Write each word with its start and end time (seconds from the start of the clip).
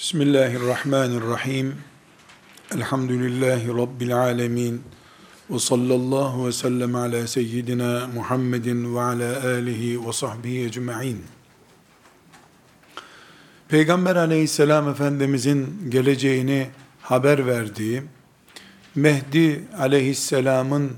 Bismillahirrahmanirrahim. 0.00 1.76
Elhamdülillahi 2.74 3.68
Rabbil 3.68 4.16
alemin. 4.16 4.82
Ve 5.50 5.58
sallallahu 5.58 6.46
ve 6.46 6.52
sellem 6.52 6.94
ala 6.94 7.26
seyyidina 7.26 8.08
Muhammedin 8.14 8.94
ve 8.94 9.00
ala 9.00 9.46
alihi 9.46 10.06
ve 10.06 10.12
sahbihi 10.12 10.64
ecma'in. 10.64 11.24
Peygamber 13.68 14.16
aleyhisselam 14.16 14.88
Efendimizin 14.88 15.90
geleceğini 15.90 16.68
haber 17.02 17.46
verdiği, 17.46 18.02
Mehdi 18.94 19.64
aleyhisselamın 19.78 20.92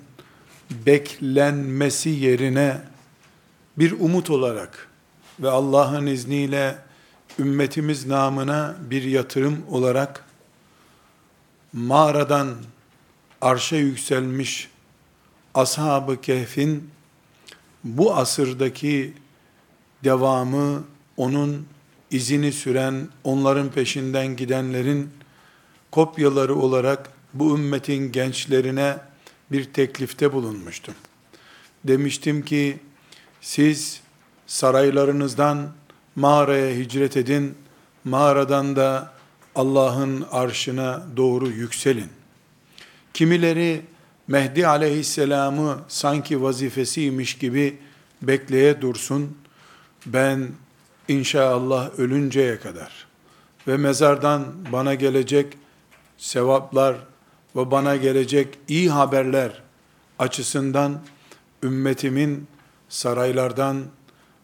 beklenmesi 0.87 2.11
yerine 2.11 2.81
bir 3.79 3.93
umut 3.93 4.31
olarak 4.31 4.89
ve 5.41 5.51
Allah'ın 5.51 6.07
izniyle 6.07 6.92
ümmetimiz 7.39 8.07
namına 8.07 8.77
bir 8.91 9.03
yatırım 9.03 9.59
olarak 9.71 10.25
mağaradan 11.73 12.55
arşa 13.41 13.77
yükselmiş 13.77 14.69
ashab-ı 15.55 16.21
kehfin 16.21 16.91
bu 17.85 18.15
asırdaki 18.15 19.15
devamı 20.05 20.85
onun 21.17 21.67
izini 22.11 22.53
süren, 22.53 23.09
onların 23.25 23.71
peşinden 23.71 24.37
gidenlerin 24.37 25.11
kopyaları 25.91 26.55
olarak 26.55 27.11
bu 27.35 27.59
ümmetin 27.59 28.13
gençlerine 28.13 28.99
bir 29.53 29.65
teklifte 29.65 30.33
bulunmuştum. 30.33 30.95
Demiştim 31.85 32.45
ki 32.45 32.79
siz 33.41 34.01
saraylarınızdan 34.47 35.73
mağaraya 36.17 36.77
hicret 36.77 37.17
edin, 37.17 37.55
mağaradan 38.05 38.77
da 38.77 39.13
Allah'ın 39.55 40.27
arşına 40.31 41.03
doğru 41.17 41.49
yükselin. 41.49 42.09
Kimileri 43.15 43.83
Mehdi 44.29 44.67
aleyhisselamı 44.67 45.79
sanki 45.89 46.43
vazifesiymiş 46.43 47.39
gibi 47.39 47.79
bekleye 48.23 48.81
dursun. 48.81 49.37
Ben 50.07 50.49
inşallah 51.09 51.99
ölünceye 51.99 52.59
kadar 52.61 53.07
ve 53.69 53.77
mezardan 53.77 54.45
bana 54.73 54.95
gelecek 54.95 55.59
sevaplar 56.19 56.97
ve 57.57 57.71
bana 57.71 57.97
gelecek 57.97 58.59
iyi 58.69 58.91
haberler 58.91 59.63
açısından 60.19 61.01
ümmetimin 61.63 62.47
saraylardan 62.89 63.85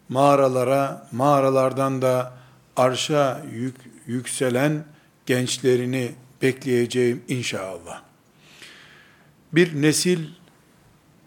mağaralara, 0.09 1.09
mağaralardan 1.13 2.03
da 2.03 2.33
arşa 2.77 3.43
yük, 3.53 3.77
yükselen 4.07 4.85
gençlerini 5.27 6.13
bekleyeceğim 6.43 7.23
inşallah. 7.29 8.03
Bir 9.53 9.83
nesil 9.83 10.27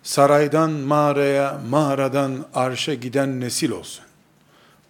saraydan 0.04 0.72
mağaraya, 0.72 1.62
mağaradan 1.70 2.46
arşa 2.54 2.94
giden 2.94 3.42
nesil 3.42 3.72
olsun. 3.72 4.06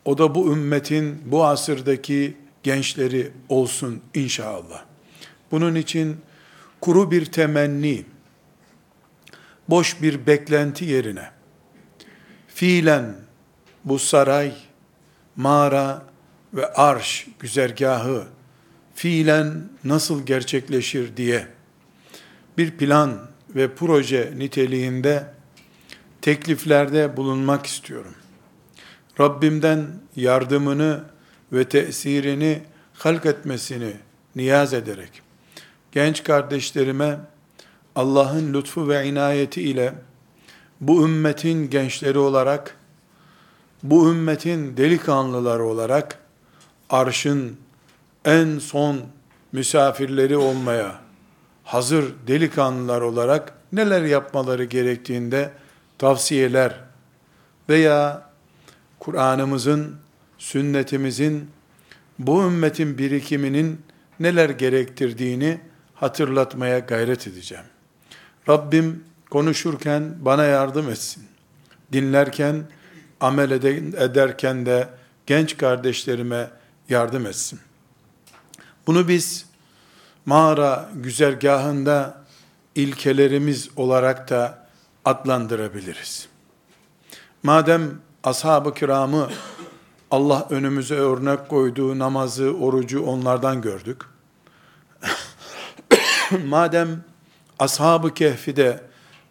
O 0.05 0.17
da 0.17 0.35
bu 0.35 0.53
ümmetin 0.53 1.21
bu 1.25 1.45
asırdaki 1.45 2.37
gençleri 2.63 3.31
olsun 3.49 4.01
inşallah. 4.13 4.83
Bunun 5.51 5.75
için 5.75 6.17
kuru 6.81 7.11
bir 7.11 7.25
temenni, 7.25 8.05
boş 9.69 10.01
bir 10.01 10.27
beklenti 10.27 10.85
yerine 10.85 11.31
fiilen 12.47 13.15
bu 13.85 13.99
saray, 13.99 14.53
mağara 15.35 16.05
ve 16.53 16.73
arş 16.73 17.27
güzergahı 17.39 18.23
fiilen 18.95 19.69
nasıl 19.83 20.25
gerçekleşir 20.25 21.17
diye 21.17 21.47
bir 22.57 22.71
plan 22.71 23.19
ve 23.55 23.75
proje 23.75 24.33
niteliğinde 24.37 25.33
tekliflerde 26.21 27.17
bulunmak 27.17 27.65
istiyorum. 27.65 28.15
Rabbimden 29.19 29.87
yardımını 30.15 31.03
ve 31.53 31.63
tesirini 31.63 32.61
halk 32.93 33.25
etmesini 33.25 33.93
niyaz 34.35 34.73
ederek 34.73 35.21
genç 35.91 36.23
kardeşlerime 36.23 37.19
Allah'ın 37.95 38.53
lütfu 38.53 38.89
ve 38.89 39.05
inayeti 39.05 39.61
ile 39.61 39.93
bu 40.81 41.05
ümmetin 41.05 41.69
gençleri 41.69 42.17
olarak 42.17 42.77
bu 43.83 44.11
ümmetin 44.11 44.77
delikanlıları 44.77 45.63
olarak 45.63 46.19
arşın 46.89 47.57
en 48.25 48.59
son 48.59 49.01
misafirleri 49.51 50.37
olmaya 50.37 51.01
hazır 51.63 52.13
delikanlılar 52.27 53.01
olarak 53.01 53.53
neler 53.71 54.01
yapmaları 54.01 54.63
gerektiğinde 54.63 55.51
tavsiyeler 55.97 56.79
veya 57.69 58.29
Kur'an'ımızın, 58.99 59.95
sünnetimizin, 60.37 61.49
bu 62.19 62.43
ümmetin 62.43 62.97
birikiminin 62.97 63.81
neler 64.19 64.49
gerektirdiğini 64.49 65.59
hatırlatmaya 65.95 66.79
gayret 66.79 67.27
edeceğim. 67.27 67.63
Rabbim 68.49 69.03
konuşurken 69.29 70.15
bana 70.19 70.43
yardım 70.43 70.89
etsin. 70.89 71.23
Dinlerken 71.93 72.63
amel 73.21 73.51
ederken 73.51 74.65
de 74.65 74.89
genç 75.25 75.57
kardeşlerime 75.57 76.49
yardım 76.89 77.25
etsin. 77.25 77.59
Bunu 78.87 79.07
biz 79.07 79.45
mağara 80.25 80.89
güzergahında 80.95 82.21
ilkelerimiz 82.75 83.69
olarak 83.75 84.29
da 84.29 84.67
adlandırabiliriz. 85.05 86.27
Madem 87.43 88.01
ashab-ı 88.23 88.73
kiramı 88.73 89.29
Allah 90.11 90.47
önümüze 90.49 90.95
örnek 90.95 91.49
koyduğu 91.49 91.99
namazı, 91.99 92.53
orucu 92.57 93.03
onlardan 93.05 93.61
gördük. 93.61 94.01
Madem 96.45 97.03
ashab-ı 97.59 98.13
kehfi 98.13 98.55
de 98.55 98.83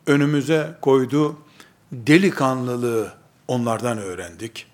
önümüze 0.06 0.78
koydu, 0.80 1.36
delikanlılığı 1.92 3.19
onlardan 3.50 3.98
öğrendik. 3.98 4.66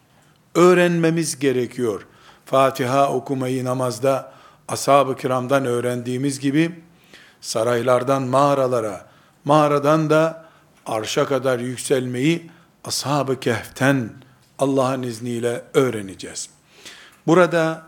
Öğrenmemiz 0.55 1.39
gerekiyor. 1.39 2.07
Fatiha 2.45 3.13
okumayı 3.13 3.65
namazda 3.65 4.33
ashab-ı 4.69 5.17
kiramdan 5.17 5.65
öğrendiğimiz 5.65 6.41
gibi 6.41 6.81
saraylardan 7.41 8.23
mağaralara, 8.23 9.07
mağaradan 9.45 10.11
da 10.11 10.49
arşa 10.87 11.27
kadar 11.27 11.59
yükselmeyi 11.59 12.51
ashab-ı 12.85 13.41
kehften 13.41 14.11
Allah'ın 14.59 15.03
izniyle 15.03 15.65
öğreneceğiz. 15.75 16.51
Burada 17.27 17.83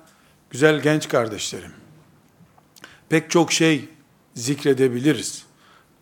güzel 0.51 0.81
genç 0.81 1.09
kardeşlerim, 1.09 1.73
pek 3.09 3.31
çok 3.31 3.53
şey 3.53 3.89
zikredebiliriz. 4.35 5.45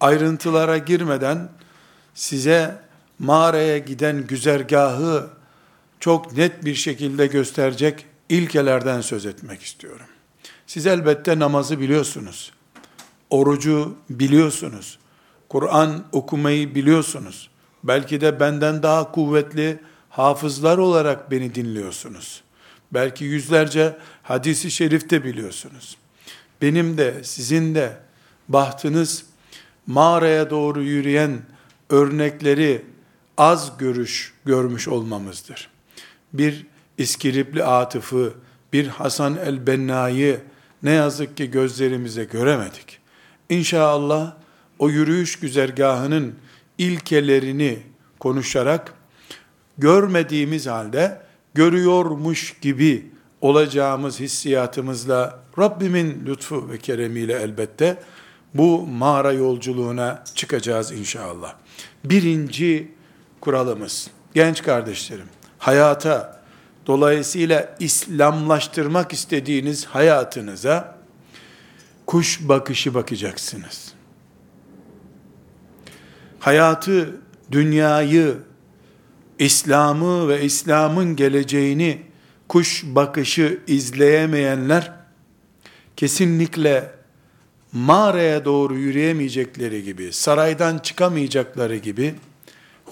Ayrıntılara 0.01 0.79
girmeden 0.79 1.49
size 2.15 2.86
mağaraya 3.19 3.79
giden 3.79 4.27
güzergahı 4.27 5.31
çok 6.01 6.37
net 6.37 6.65
bir 6.65 6.75
şekilde 6.75 7.27
gösterecek 7.27 8.07
ilkelerden 8.29 9.01
söz 9.01 9.27
etmek 9.27 9.63
istiyorum. 9.63 10.07
Siz 10.67 10.87
elbette 10.87 11.39
namazı 11.39 11.81
biliyorsunuz. 11.81 12.53
Orucu 13.31 13.97
biliyorsunuz. 14.11 14.99
Kur'an 15.49 16.05
okumayı 16.13 16.75
biliyorsunuz. 16.75 17.51
Belki 17.85 18.21
de 18.21 18.41
benden 18.41 18.83
daha 18.83 19.13
kuvvetli 19.13 19.79
hafızlar 20.11 20.79
olarak 20.79 21.31
beni 21.31 21.55
dinliyorsunuz. 21.55 22.43
Belki 22.93 23.25
yüzlerce 23.25 23.97
hadisi 24.23 24.71
şerifte 24.71 25.25
biliyorsunuz. 25.25 25.97
Benim 26.63 26.99
de 26.99 27.15
sizin 27.23 27.75
de 27.75 27.97
bahtınız 28.49 29.25
mağaraya 29.87 30.51
doğru 30.51 30.83
yürüyen 30.83 31.43
örnekleri 31.91 32.85
az 33.37 33.79
görüş 33.79 34.35
görmüş 34.45 34.89
olmamızdır. 34.89 35.71
Bir 36.33 36.67
İskilipli 36.99 37.65
Atıf'ı, 37.65 38.35
bir 38.73 38.87
Hasan 38.87 39.37
el-Benna'yı 39.37 40.41
ne 40.83 40.91
yazık 40.91 41.37
ki 41.37 41.51
gözlerimize 41.51 42.25
göremedik. 42.25 42.99
İnşallah 43.49 44.35
o 44.79 44.89
yürüyüş 44.89 45.39
güzergahının 45.39 46.35
ilkelerini 46.79 47.79
konuşarak 48.19 48.95
görmediğimiz 49.79 50.67
halde 50.67 51.23
görüyormuş 51.55 52.57
gibi 52.61 53.11
olacağımız 53.41 54.21
hissiyatımızla 54.21 55.39
Rabbimin 55.59 56.27
lütfu 56.27 56.69
ve 56.71 56.79
keremiyle 56.79 57.33
elbette 57.33 58.03
bu 58.55 58.87
mağara 58.87 59.33
yolculuğuna 59.33 60.25
çıkacağız 60.35 60.93
inşallah. 60.93 61.55
Birinci 62.05 62.96
kuralımız, 63.41 64.11
genç 64.35 64.63
kardeşlerim, 64.63 65.29
hayata, 65.59 66.37
Dolayısıyla 66.87 67.77
İslamlaştırmak 67.81 69.13
istediğiniz 69.13 69.85
hayatınıza 69.85 70.99
kuş 72.07 72.49
bakışı 72.49 72.95
bakacaksınız. 72.95 73.93
Hayatı, 76.39 77.21
dünyayı, 77.53 78.37
İslam'ı 79.39 80.29
ve 80.29 80.43
İslam'ın 80.43 81.17
geleceğini 81.17 82.03
kuş 82.49 82.85
bakışı 82.87 83.61
izleyemeyenler 83.67 84.93
kesinlikle 85.97 86.91
mağaraya 87.73 88.45
doğru 88.45 88.77
yürüyemeyecekleri 88.77 89.83
gibi, 89.83 90.13
saraydan 90.13 90.79
çıkamayacakları 90.79 91.77
gibi 91.77 92.15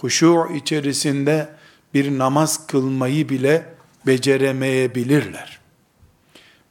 huşu 0.04 0.48
içerisinde 0.54 1.48
bir 1.94 2.18
namaz 2.18 2.66
kılmayı 2.66 3.28
bile 3.28 3.74
beceremeyebilirler. 4.06 5.58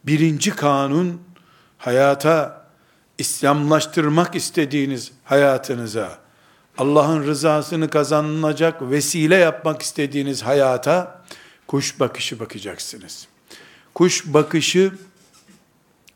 Birinci 0.03 0.51
kanun 0.51 1.21
hayata 1.77 2.65
İslamlaştırmak 3.17 4.35
istediğiniz 4.35 5.11
hayatınıza 5.23 6.19
Allah'ın 6.77 7.23
rızasını 7.23 7.89
kazanılacak 7.89 8.81
vesile 8.81 9.35
yapmak 9.35 9.81
istediğiniz 9.81 10.43
hayata 10.43 11.25
kuş 11.67 11.99
bakışı 11.99 12.39
bakacaksınız. 12.39 13.27
Kuş 13.95 14.25
bakışı 14.25 14.91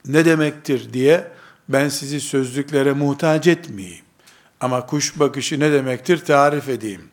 ne 0.05 0.25
demektir 0.25 0.93
diye 0.93 1.31
ben 1.69 1.89
sizi 1.89 2.21
sözlüklere 2.21 2.93
muhtaç 2.93 3.47
etmeyeyim. 3.47 4.06
Ama 4.61 4.85
kuş 4.85 5.19
bakışı 5.19 5.59
ne 5.59 5.71
demektir 5.71 6.25
tarif 6.25 6.69
edeyim. 6.69 7.09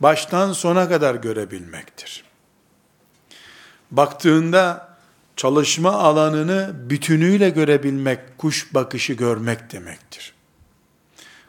Baştan 0.00 0.52
sona 0.52 0.88
kadar 0.88 1.14
görebilmektir. 1.14 2.24
Baktığında 3.90 4.96
çalışma 5.36 5.92
alanını 5.92 6.74
bütünüyle 6.90 7.50
görebilmek, 7.50 8.38
kuş 8.38 8.74
bakışı 8.74 9.12
görmek 9.12 9.72
demektir. 9.72 10.34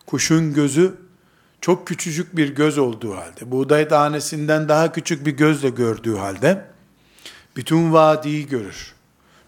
Kuşun 0.06 0.54
gözü 0.54 0.96
çok 1.62 1.88
küçücük 1.88 2.36
bir 2.36 2.56
göz 2.56 2.78
olduğu 2.78 3.16
halde, 3.16 3.52
buğday 3.52 3.88
tanesinden 3.88 4.70
daha 4.70 4.92
küçük 4.92 5.26
bir 5.26 5.32
gözle 5.32 5.70
gördüğü 5.70 6.16
halde, 6.16 6.66
bütün 7.56 7.94
vadiyi 7.94 8.48
görür. 8.48 8.94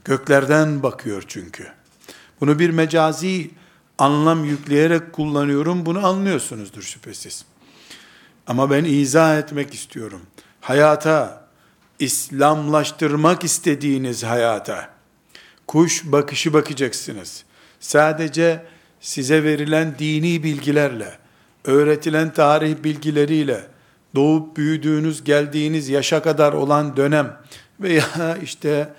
Göklerden 0.05 0.83
bakıyor 0.83 1.23
çünkü. 1.27 1.67
Bunu 2.41 2.59
bir 2.59 2.69
mecazi 2.69 3.51
anlam 3.97 4.45
yükleyerek 4.45 5.13
kullanıyorum. 5.13 5.85
Bunu 5.85 6.07
anlıyorsunuzdur 6.07 6.81
şüphesiz. 6.81 7.45
Ama 8.47 8.71
ben 8.71 8.83
izah 8.83 9.37
etmek 9.39 9.73
istiyorum. 9.73 10.21
Hayata, 10.61 11.47
İslamlaştırmak 11.99 13.43
istediğiniz 13.43 14.23
hayata, 14.23 14.89
kuş 15.67 16.03
bakışı 16.05 16.53
bakacaksınız. 16.53 17.43
Sadece 17.79 18.65
size 19.01 19.43
verilen 19.43 19.95
dini 19.99 20.43
bilgilerle, 20.43 21.17
öğretilen 21.65 22.33
tarih 22.33 22.83
bilgileriyle, 22.83 23.67
doğup 24.15 24.57
büyüdüğünüz, 24.57 25.23
geldiğiniz 25.23 25.89
yaşa 25.89 26.21
kadar 26.21 26.53
olan 26.53 26.97
dönem 26.97 27.37
veya 27.79 28.37
işte 28.43 28.93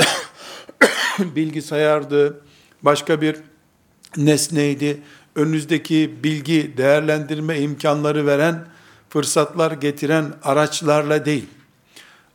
bilgisayardı, 1.18 2.40
başka 2.82 3.20
bir 3.20 3.36
nesneydi, 4.16 5.00
önünüzdeki 5.34 6.14
bilgi, 6.24 6.74
değerlendirme 6.76 7.60
imkanları 7.60 8.26
veren, 8.26 8.66
fırsatlar 9.10 9.72
getiren 9.72 10.34
araçlarla 10.42 11.24
değil, 11.24 11.46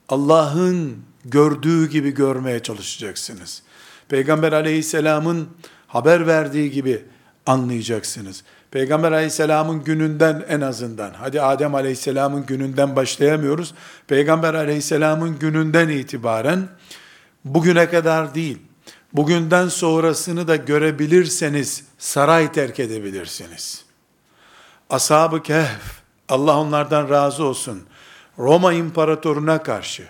Allah'ın 0.10 0.98
gördüğü 1.26 1.90
gibi 1.90 2.12
görmeye 2.12 2.60
çalışacaksınız. 2.60 3.64
Peygamber 4.10 4.52
aleyhisselamın 4.52 5.50
haber 5.88 6.28
verdiği 6.28 6.72
gibi 6.72 7.06
anlayacaksınız. 7.46 8.44
Peygamber 8.72 9.12
aleyhisselamın 9.12 9.84
gününden 9.84 10.46
en 10.50 10.62
azından, 10.62 11.14
hadi 11.14 11.42
Adem 11.42 11.76
aleyhisselamın 11.76 12.46
gününden 12.46 12.96
başlayamıyoruz. 12.96 13.74
Peygamber 14.08 14.54
aleyhisselamın 14.54 15.40
gününden 15.40 15.90
itibaren, 15.90 16.68
bugüne 17.46 17.90
kadar 17.90 18.36
değil, 18.36 18.58
bugünden 19.14 19.68
sonrasını 19.68 20.48
da 20.48 20.56
görebilirseniz, 20.56 21.84
saray 21.98 22.52
terk 22.52 22.80
edebilirsiniz. 22.80 23.86
Ashab-ı 24.90 25.44
Kehf, 25.44 26.02
Allah 26.30 26.58
onlardan 26.58 27.10
razı 27.10 27.44
olsun, 27.44 27.84
Roma 28.38 28.74
imparatoruna 28.74 29.64
karşı, 29.64 30.08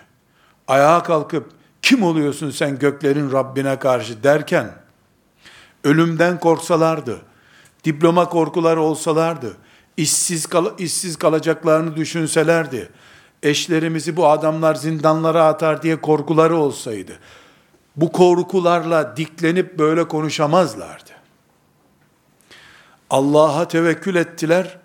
ayağa 0.68 1.02
kalkıp, 1.02 1.50
kim 1.82 2.02
oluyorsun 2.02 2.50
sen 2.50 2.78
göklerin 2.78 3.32
Rabbine 3.32 3.78
karşı 3.78 4.22
derken, 4.22 4.74
ölümden 5.84 6.40
korksalardı, 6.40 7.20
diploma 7.84 8.28
korkuları 8.28 8.80
olsalardı, 8.80 9.56
işsiz, 9.96 10.46
kal 10.46 10.78
işsiz 10.78 11.16
kalacaklarını 11.16 11.96
düşünselerdi, 11.96 12.90
eşlerimizi 13.42 14.16
bu 14.16 14.28
adamlar 14.28 14.74
zindanlara 14.74 15.44
atar 15.44 15.82
diye 15.82 16.00
korkuları 16.00 16.56
olsaydı, 16.56 17.18
bu 17.96 18.12
korkularla 18.12 19.16
diklenip 19.16 19.78
böyle 19.78 20.08
konuşamazlardı. 20.08 21.10
Allah'a 23.10 23.68
tevekkül 23.68 24.14
ettiler, 24.14 24.78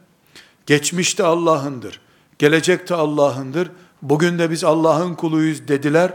geçmişte 0.66 1.24
Allah'ındır, 1.24 2.02
gelecekte 2.40 2.96
Allah'ındır, 2.96 3.72
bugün 4.02 4.40
de 4.40 4.52
biz 4.52 4.64
Allah'ın 4.64 5.16
kuluyuz 5.16 5.68
dediler, 5.68 6.14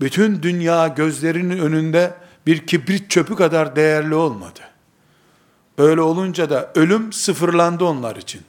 bütün 0.00 0.42
dünya 0.42 0.88
gözlerinin 0.88 1.58
önünde 1.58 2.14
bir 2.46 2.66
kibrit 2.66 3.10
çöpü 3.10 3.36
kadar 3.36 3.76
değerli 3.76 4.14
olmadı. 4.14 4.60
Öyle 5.78 6.00
olunca 6.00 6.50
da 6.50 6.72
ölüm 6.74 7.12
sıfırlandı 7.12 7.84
onlar 7.84 8.16
için. 8.16 8.42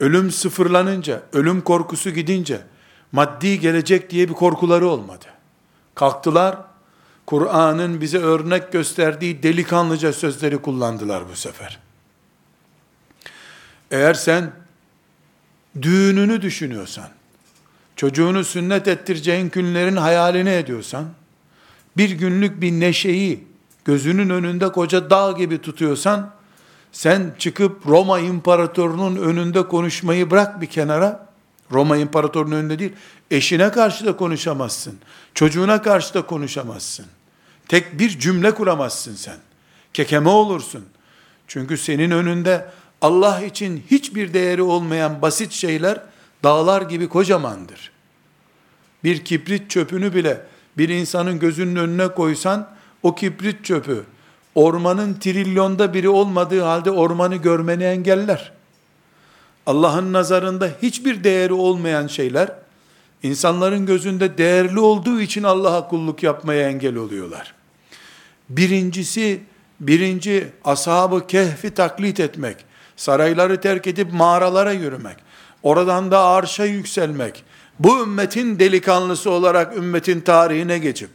Ölüm 0.00 0.30
sıfırlanınca, 0.30 1.22
ölüm 1.32 1.60
korkusu 1.60 2.10
gidince, 2.10 2.60
maddi 3.12 3.60
gelecek 3.60 4.10
diye 4.10 4.28
bir 4.28 4.34
korkuları 4.34 4.88
olmadı. 4.88 5.26
Kalktılar, 5.94 6.56
Kur'an'ın 7.26 8.00
bize 8.00 8.18
örnek 8.18 8.72
gösterdiği 8.72 9.42
delikanlıca 9.42 10.12
sözleri 10.12 10.58
kullandılar 10.58 11.28
bu 11.28 11.36
sefer. 11.36 11.78
Eğer 13.90 14.14
sen 14.14 14.52
düğününü 15.82 16.42
düşünüyorsan, 16.42 17.08
çocuğunu 17.96 18.44
sünnet 18.44 18.88
ettireceğin 18.88 19.50
günlerin 19.50 19.96
hayalini 19.96 20.50
ediyorsan, 20.50 21.04
bir 21.96 22.10
günlük 22.10 22.60
bir 22.60 22.72
neşeyi 22.72 23.46
gözünün 23.84 24.30
önünde 24.30 24.72
koca 24.72 25.10
dağ 25.10 25.32
gibi 25.32 25.58
tutuyorsan, 25.58 26.30
sen 26.92 27.34
çıkıp 27.38 27.86
Roma 27.86 28.18
imparatorunun 28.18 29.16
önünde 29.16 29.68
konuşmayı 29.68 30.30
bırak 30.30 30.60
bir 30.60 30.66
kenara, 30.66 31.31
Roma 31.72 31.96
imparatorunun 31.96 32.56
önünde 32.56 32.78
değil, 32.78 32.92
eşine 33.30 33.70
karşı 33.70 34.06
da 34.06 34.16
konuşamazsın, 34.16 34.98
çocuğuna 35.34 35.82
karşı 35.82 36.14
da 36.14 36.22
konuşamazsın. 36.22 37.06
Tek 37.68 37.98
bir 37.98 38.18
cümle 38.18 38.54
kuramazsın 38.54 39.14
sen. 39.14 39.36
Kekeme 39.94 40.28
olursun. 40.28 40.84
Çünkü 41.48 41.76
senin 41.76 42.10
önünde 42.10 42.66
Allah 43.00 43.40
için 43.40 43.84
hiçbir 43.90 44.34
değeri 44.34 44.62
olmayan 44.62 45.22
basit 45.22 45.52
şeyler 45.52 46.00
dağlar 46.44 46.82
gibi 46.82 47.08
kocamandır. 47.08 47.92
Bir 49.04 49.24
kibrit 49.24 49.70
çöpünü 49.70 50.14
bile 50.14 50.46
bir 50.78 50.88
insanın 50.88 51.38
gözünün 51.38 51.76
önüne 51.76 52.08
koysan 52.08 52.68
o 53.02 53.14
kibrit 53.14 53.64
çöpü 53.64 54.04
ormanın 54.54 55.14
trilyonda 55.14 55.94
biri 55.94 56.08
olmadığı 56.08 56.62
halde 56.62 56.90
ormanı 56.90 57.36
görmeni 57.36 57.84
engeller. 57.84 58.52
Allah'ın 59.66 60.12
nazarında 60.12 60.68
hiçbir 60.82 61.24
değeri 61.24 61.52
olmayan 61.52 62.06
şeyler 62.06 62.52
insanların 63.22 63.86
gözünde 63.86 64.38
değerli 64.38 64.80
olduğu 64.80 65.20
için 65.20 65.42
Allah'a 65.42 65.88
kulluk 65.88 66.22
yapmaya 66.22 66.68
engel 66.68 66.96
oluyorlar. 66.96 67.54
Birincisi, 68.48 69.40
birinci 69.80 70.48
ashabı 70.64 71.26
kehfi 71.26 71.74
taklit 71.74 72.20
etmek, 72.20 72.56
sarayları 72.96 73.60
terk 73.60 73.86
edip 73.86 74.12
mağaralara 74.12 74.72
yürümek, 74.72 75.16
oradan 75.62 76.10
da 76.10 76.24
arşa 76.24 76.64
yükselmek, 76.64 77.44
bu 77.78 78.02
ümmetin 78.02 78.58
delikanlısı 78.58 79.30
olarak 79.30 79.76
ümmetin 79.76 80.20
tarihine 80.20 80.78
geçip, 80.78 81.10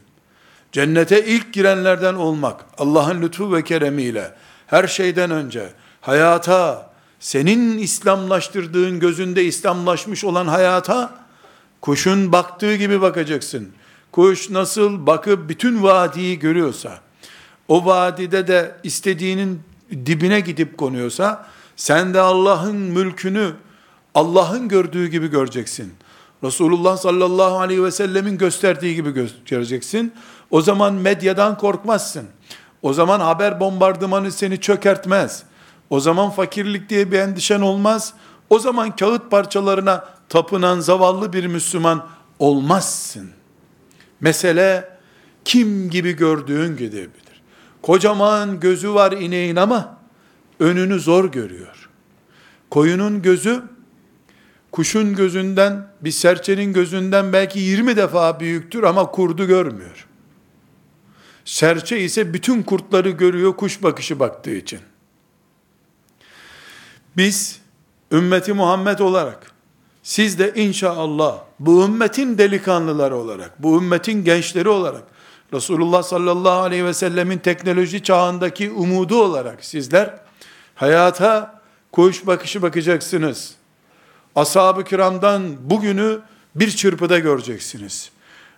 cennete 0.72 1.24
ilk 1.24 1.52
girenlerden 1.52 2.14
olmak, 2.14 2.64
Allah'ın 2.78 3.22
lütfu 3.22 3.52
ve 3.52 3.64
keremiyle, 3.64 4.34
her 4.66 4.86
şeyden 4.86 5.30
önce, 5.30 5.68
hayata, 6.00 6.87
senin 7.20 7.78
İslamlaştırdığın 7.78 9.00
gözünde 9.00 9.44
İslamlaşmış 9.44 10.24
olan 10.24 10.46
hayata, 10.46 11.14
kuşun 11.80 12.32
baktığı 12.32 12.76
gibi 12.76 13.00
bakacaksın. 13.00 13.68
Kuş 14.12 14.50
nasıl 14.50 15.06
bakıp 15.06 15.48
bütün 15.48 15.82
vadiyi 15.82 16.38
görüyorsa, 16.38 17.00
o 17.68 17.86
vadide 17.86 18.48
de 18.48 18.76
istediğinin 18.82 19.60
dibine 20.06 20.40
gidip 20.40 20.78
konuyorsa, 20.78 21.46
sen 21.76 22.14
de 22.14 22.20
Allah'ın 22.20 22.76
mülkünü 22.76 23.52
Allah'ın 24.14 24.68
gördüğü 24.68 25.06
gibi 25.06 25.28
göreceksin. 25.28 25.94
Resulullah 26.44 26.96
sallallahu 26.96 27.58
aleyhi 27.58 27.84
ve 27.84 27.90
sellemin 27.90 28.38
gösterdiği 28.38 28.94
gibi 28.94 29.10
göstereceksin. 29.10 30.12
O 30.50 30.62
zaman 30.62 30.94
medyadan 30.94 31.58
korkmazsın. 31.58 32.26
O 32.82 32.92
zaman 32.92 33.20
haber 33.20 33.60
bombardımanı 33.60 34.32
seni 34.32 34.60
çökertmez. 34.60 35.42
O 35.90 36.00
zaman 36.00 36.30
fakirlik 36.30 36.88
diye 36.88 37.12
bir 37.12 37.18
endişen 37.18 37.60
olmaz. 37.60 38.14
O 38.50 38.58
zaman 38.58 38.96
kağıt 38.96 39.30
parçalarına 39.30 40.04
tapınan 40.28 40.80
zavallı 40.80 41.32
bir 41.32 41.46
Müslüman 41.46 42.06
olmazsın. 42.38 43.30
Mesele 44.20 44.98
kim 45.44 45.90
gibi 45.90 46.12
gördüğün 46.12 46.76
gidebilir. 46.76 47.42
Kocaman 47.82 48.60
gözü 48.60 48.94
var 48.94 49.12
ineğin 49.12 49.56
ama 49.56 49.98
önünü 50.60 51.00
zor 51.00 51.32
görüyor. 51.32 51.88
Koyunun 52.70 53.22
gözü 53.22 53.62
kuşun 54.72 55.14
gözünden, 55.14 55.86
bir 56.00 56.10
serçenin 56.10 56.72
gözünden 56.72 57.32
belki 57.32 57.58
20 57.58 57.96
defa 57.96 58.40
büyüktür 58.40 58.82
ama 58.82 59.10
kurdu 59.10 59.46
görmüyor. 59.46 60.06
Serçe 61.44 62.00
ise 62.00 62.34
bütün 62.34 62.62
kurtları 62.62 63.10
görüyor 63.10 63.56
kuş 63.56 63.82
bakışı 63.82 64.20
baktığı 64.20 64.54
için. 64.54 64.80
Biz 67.18 67.60
ümmeti 68.12 68.52
Muhammed 68.52 68.98
olarak 68.98 69.52
siz 70.02 70.38
de 70.38 70.52
inşallah 70.54 71.38
bu 71.58 71.84
ümmetin 71.84 72.38
delikanlıları 72.38 73.16
olarak, 73.16 73.62
bu 73.62 73.76
ümmetin 73.76 74.24
gençleri 74.24 74.68
olarak, 74.68 75.02
Resulullah 75.54 76.02
sallallahu 76.02 76.60
aleyhi 76.60 76.84
ve 76.84 76.94
sellemin 76.94 77.38
teknoloji 77.38 78.02
çağındaki 78.02 78.70
umudu 78.70 79.22
olarak 79.22 79.64
sizler 79.64 80.14
hayata 80.74 81.60
kuş 81.92 82.26
bakışı 82.26 82.62
bakacaksınız. 82.62 83.54
Ashab-ı 84.36 84.84
kiramdan 84.84 85.70
bugünü 85.70 86.18
bir 86.54 86.70
çırpıda 86.70 87.18
göreceksiniz. 87.18 88.10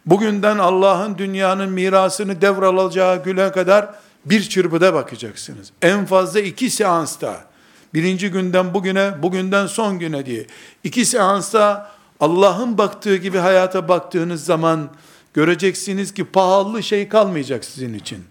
Bugünden 0.07 0.59
Allah'ın 0.59 1.19
dünyanın 1.19 1.73
mirasını 1.73 2.41
devralacağı 2.41 3.25
güne 3.25 3.53
kadar 3.53 3.95
bir 4.25 4.43
çırpıda 4.43 4.95
bakacaksınız. 4.95 5.73
En 5.83 6.07
fazla 6.07 6.41
iki 6.41 6.71
seansta, 6.71 7.50
birinci 7.95 8.31
günden 8.31 8.75
bugüne, 8.75 9.23
bugünden 9.23 9.67
son 9.67 9.99
güne 9.99 10.27
diye. 10.27 10.47
iki 10.85 11.05
seansta 11.05 11.91
Allah'ın 12.21 12.79
baktığı 12.79 13.17
gibi 13.17 13.39
hayata 13.39 13.89
baktığınız 13.89 14.45
zaman 14.45 14.91
göreceksiniz 15.35 16.15
ki 16.15 16.25
pahalı 16.25 16.83
şey 16.83 17.09
kalmayacak 17.09 17.65
sizin 17.65 17.95
için. 17.95 18.25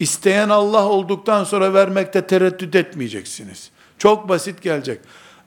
İsteyen 0.00 0.48
Allah 0.48 0.84
olduktan 0.88 1.44
sonra 1.44 1.74
vermekte 1.74 2.26
tereddüt 2.26 2.74
etmeyeceksiniz. 2.74 3.70
Çok 3.98 4.28
basit 4.28 4.62
gelecek. 4.62 5.00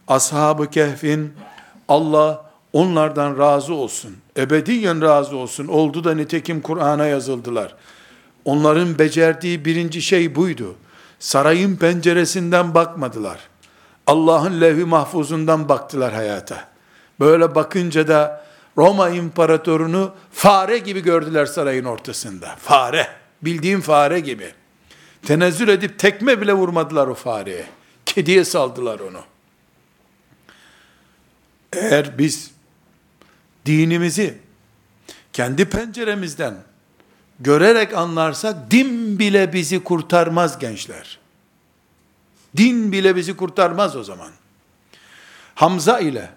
Ashab-ı 0.07 0.69
Kehf'in 0.69 1.33
Allah 1.87 2.51
onlardan 2.73 3.37
razı 3.37 3.73
olsun. 3.73 4.17
Ebediyen 4.37 5.01
razı 5.01 5.35
olsun. 5.37 5.67
Oldu 5.67 6.03
da 6.03 6.15
nitekim 6.15 6.61
Kur'an'a 6.61 7.05
yazıldılar. 7.05 7.75
Onların 8.45 8.99
becerdiği 8.99 9.65
birinci 9.65 10.01
şey 10.01 10.35
buydu. 10.35 10.75
Sarayın 11.19 11.75
penceresinden 11.75 12.73
bakmadılar. 12.73 13.39
Allah'ın 14.07 14.61
levh-i 14.61 14.85
mahfuzundan 14.85 15.69
baktılar 15.69 16.13
hayata. 16.13 16.67
Böyle 17.19 17.55
bakınca 17.55 18.07
da 18.07 18.45
Roma 18.77 19.09
imparatorunu 19.09 20.13
fare 20.31 20.77
gibi 20.77 21.03
gördüler 21.03 21.45
sarayın 21.45 21.85
ortasında. 21.85 22.55
Fare. 22.55 23.07
Bildiğim 23.41 23.81
fare 23.81 24.19
gibi. 24.19 24.53
Tenezzül 25.25 25.67
edip 25.67 25.99
tekme 25.99 26.41
bile 26.41 26.53
vurmadılar 26.53 27.07
o 27.07 27.13
fareye. 27.13 27.65
Kediye 28.05 28.45
saldılar 28.45 28.99
onu. 28.99 29.21
Eğer 31.73 32.17
biz 32.17 32.51
dinimizi 33.65 34.37
kendi 35.33 35.65
penceremizden 35.65 36.55
görerek 37.39 37.93
anlarsak 37.93 38.71
din 38.71 39.19
bile 39.19 39.53
bizi 39.53 39.83
kurtarmaz 39.83 40.59
gençler. 40.59 41.19
Din 42.57 42.91
bile 42.91 43.15
bizi 43.15 43.37
kurtarmaz 43.37 43.95
o 43.95 44.03
zaman. 44.03 44.31
Hamza 45.55 45.99
ile 45.99 46.29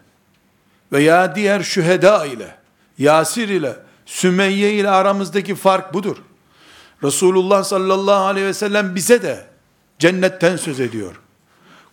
veya 0.92 1.34
diğer 1.34 1.62
şüheda 1.62 2.26
ile, 2.26 2.56
Yasir 2.98 3.48
ile, 3.48 3.76
Sümeyye 4.06 4.74
ile 4.74 4.90
aramızdaki 4.90 5.54
fark 5.54 5.94
budur. 5.94 6.16
Resulullah 7.02 7.64
sallallahu 7.64 8.24
aleyhi 8.24 8.46
ve 8.46 8.54
sellem 8.54 8.94
bize 8.94 9.22
de 9.22 9.46
cennetten 9.98 10.56
söz 10.56 10.80
ediyor. 10.80 11.20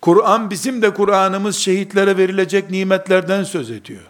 Kur'an 0.02 0.50
bizim 0.50 0.82
de 0.82 0.94
Kur'an'ımız 0.94 1.58
şehitlere 1.58 2.18
verilecek 2.18 2.70
nimetlerden 2.70 3.44
söz 3.44 3.72
ediyor. 3.72 4.04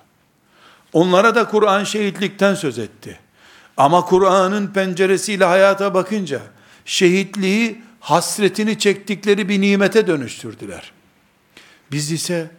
Onlara 0.94 1.36
da 1.36 1.48
Kur'an 1.48 1.84
şehitlikten 1.84 2.56
söz 2.56 2.80
etti. 2.80 3.20
Ama 3.80 4.06
Kur'an'ın 4.06 4.68
penceresiyle 4.68 5.46
hayata 5.46 5.94
bakınca 5.94 6.42
şehitliği 6.86 7.82
hasretini 8.00 8.80
çektikleri 8.80 9.50
bir 9.50 9.62
nimete 9.62 10.08
dönüştürdüler. 10.08 10.92
Biz 11.92 12.12
ise 12.12 12.52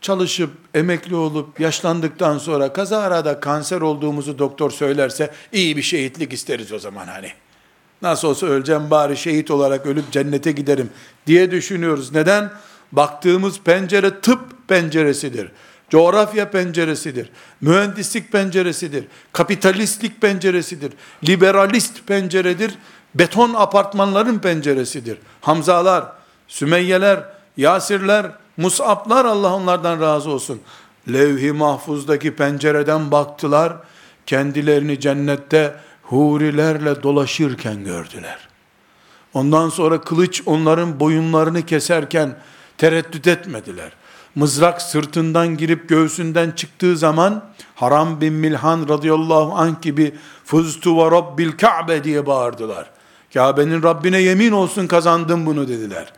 çalışıp 0.00 0.50
emekli 0.74 1.14
olup 1.14 1.60
yaşlandıktan 1.60 2.38
sonra 2.38 2.72
kaza 2.72 2.98
arada 2.98 3.40
kanser 3.40 3.80
olduğumuzu 3.80 4.38
doktor 4.38 4.70
söylerse 4.70 5.30
iyi 5.52 5.76
bir 5.76 5.82
şehitlik 5.82 6.32
isteriz 6.32 6.72
o 6.72 6.78
zaman 6.78 7.06
hani. 7.06 7.32
Nasıl 8.02 8.28
olsa 8.28 8.46
öleceğim 8.46 8.90
bari 8.90 9.16
şehit 9.16 9.50
olarak 9.50 9.86
ölüp 9.86 10.12
cennete 10.12 10.52
giderim 10.52 10.90
diye 11.26 11.50
düşünüyoruz. 11.50 12.12
Neden? 12.12 12.52
Baktığımız 12.92 13.60
pencere 13.60 14.20
tıp 14.20 14.68
penceresidir. 14.68 15.50
Coğrafya 15.90 16.50
penceresidir. 16.50 17.30
Mühendislik 17.60 18.32
penceresidir. 18.32 19.04
Kapitalistlik 19.32 20.20
penceresidir. 20.20 20.92
Liberalist 21.28 22.06
penceredir. 22.06 22.74
Beton 23.14 23.54
apartmanların 23.54 24.38
penceresidir. 24.38 25.18
Hamzalar, 25.40 26.12
Sümeyyeler, 26.48 27.24
Yasirler, 27.56 28.26
Mus'ablar 28.56 29.24
Allah 29.24 29.54
onlardan 29.54 30.00
razı 30.00 30.30
olsun. 30.30 30.60
Levh-i 31.12 31.52
mahfuzdaki 31.52 32.36
pencereden 32.36 33.10
baktılar. 33.10 33.76
Kendilerini 34.26 35.00
cennette 35.00 35.74
hurilerle 36.02 37.02
dolaşırken 37.02 37.84
gördüler. 37.84 38.38
Ondan 39.34 39.68
sonra 39.68 40.00
kılıç 40.00 40.42
onların 40.46 41.00
boyunlarını 41.00 41.66
keserken 41.66 42.36
tereddüt 42.78 43.26
etmediler. 43.26 43.92
Mızrak 44.34 44.82
sırtından 44.82 45.56
girip 45.56 45.88
göğsünden 45.88 46.50
çıktığı 46.50 46.96
zaman 46.96 47.44
Haram 47.74 48.20
bin 48.20 48.32
Milhan 48.32 48.88
radıyallahu 48.88 49.54
anh 49.54 49.82
gibi 49.82 50.14
fuztu 50.44 50.98
ve 50.98 51.10
rabbil 51.10 51.52
ka'be 51.52 52.04
diye 52.04 52.26
bağırdılar. 52.26 52.90
Kabe'nin 53.34 53.82
Rabbine 53.82 54.20
yemin 54.20 54.52
olsun 54.52 54.86
kazandım 54.86 55.46
bunu 55.46 55.68
dediler. 55.68 56.12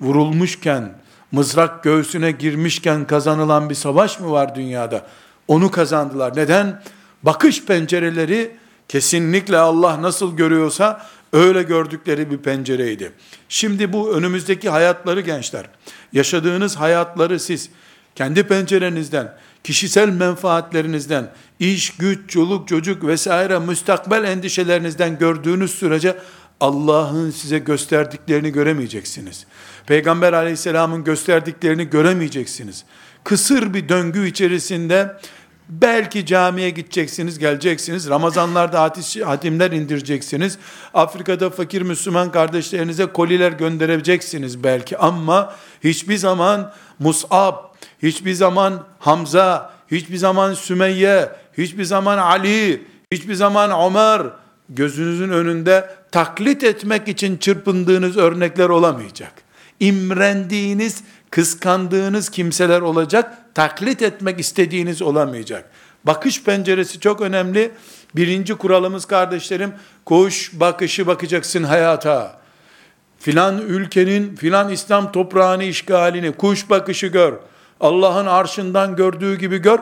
Vurulmuşken, 0.00 0.92
mızrak 1.32 1.82
göğsüne 1.82 2.30
girmişken 2.30 3.06
kazanılan 3.06 3.70
bir 3.70 3.74
savaş 3.74 4.20
mı 4.20 4.30
var 4.30 4.54
dünyada? 4.54 5.06
Onu 5.48 5.70
kazandılar. 5.70 6.36
Neden? 6.36 6.82
Bakış 7.22 7.64
pencereleri 7.64 8.56
kesinlikle 8.88 9.58
Allah 9.58 10.02
nasıl 10.02 10.36
görüyorsa 10.36 11.06
öyle 11.32 11.62
gördükleri 11.62 12.30
bir 12.30 12.38
pencereydi. 12.38 13.12
Şimdi 13.48 13.92
bu 13.92 14.12
önümüzdeki 14.12 14.70
hayatları 14.70 15.20
gençler, 15.20 15.66
yaşadığınız 16.12 16.76
hayatları 16.76 17.40
siz 17.40 17.70
kendi 18.14 18.42
pencerenizden, 18.42 19.34
kişisel 19.64 20.08
menfaatlerinizden, 20.08 21.30
iş, 21.58 21.90
güç, 21.90 22.30
çoluk, 22.30 22.68
çocuk 22.68 23.06
vesaire 23.06 23.58
müstakbel 23.58 24.24
endişelerinizden 24.24 25.18
gördüğünüz 25.18 25.70
sürece 25.70 26.16
Allah'ın 26.60 27.30
size 27.30 27.58
gösterdiklerini 27.58 28.52
göremeyeceksiniz. 28.52 29.46
Peygamber 29.86 30.32
aleyhisselamın 30.32 31.04
gösterdiklerini 31.04 31.90
göremeyeceksiniz. 31.90 32.84
Kısır 33.24 33.74
bir 33.74 33.88
döngü 33.88 34.28
içerisinde 34.28 35.16
Belki 35.70 36.26
camiye 36.26 36.70
gideceksiniz, 36.70 37.38
geleceksiniz. 37.38 38.08
Ramazanlarda 38.08 38.80
hatimler 39.24 39.70
indireceksiniz. 39.70 40.58
Afrika'da 40.94 41.50
fakir 41.50 41.82
Müslüman 41.82 42.32
kardeşlerinize 42.32 43.06
koliler 43.06 43.52
göndereceksiniz 43.52 44.64
belki. 44.64 44.98
Ama 44.98 45.54
hiçbir 45.84 46.16
zaman 46.16 46.72
Mus'ab, 46.98 47.54
hiçbir 48.02 48.34
zaman 48.34 48.86
Hamza, 48.98 49.72
hiçbir 49.90 50.16
zaman 50.16 50.54
Sümeyye, 50.54 51.28
hiçbir 51.58 51.84
zaman 51.84 52.18
Ali, 52.18 52.82
hiçbir 53.12 53.34
zaman 53.34 53.90
Ömer 53.90 54.22
gözünüzün 54.68 55.30
önünde 55.30 55.90
taklit 56.12 56.64
etmek 56.64 57.08
için 57.08 57.36
çırpındığınız 57.36 58.16
örnekler 58.16 58.68
olamayacak. 58.68 59.32
İmrendiğiniz, 59.80 61.04
kıskandığınız 61.30 62.28
kimseler 62.28 62.80
olacak, 62.80 63.54
taklit 63.54 64.02
etmek 64.02 64.40
istediğiniz 64.40 65.02
olamayacak. 65.02 65.70
Bakış 66.04 66.42
penceresi 66.42 67.00
çok 67.00 67.20
önemli. 67.20 67.72
Birinci 68.16 68.54
kuralımız 68.54 69.04
kardeşlerim, 69.04 69.72
kuş 70.04 70.50
bakışı 70.52 71.06
bakacaksın 71.06 71.64
hayata. 71.64 72.40
Filan 73.18 73.58
ülkenin, 73.58 74.36
filan 74.36 74.68
İslam 74.68 75.12
toprağını 75.12 75.64
işgalini, 75.64 76.32
kuş 76.32 76.70
bakışı 76.70 77.06
gör. 77.06 77.32
Allah'ın 77.80 78.26
arşından 78.26 78.96
gördüğü 78.96 79.38
gibi 79.38 79.58
gör. 79.58 79.78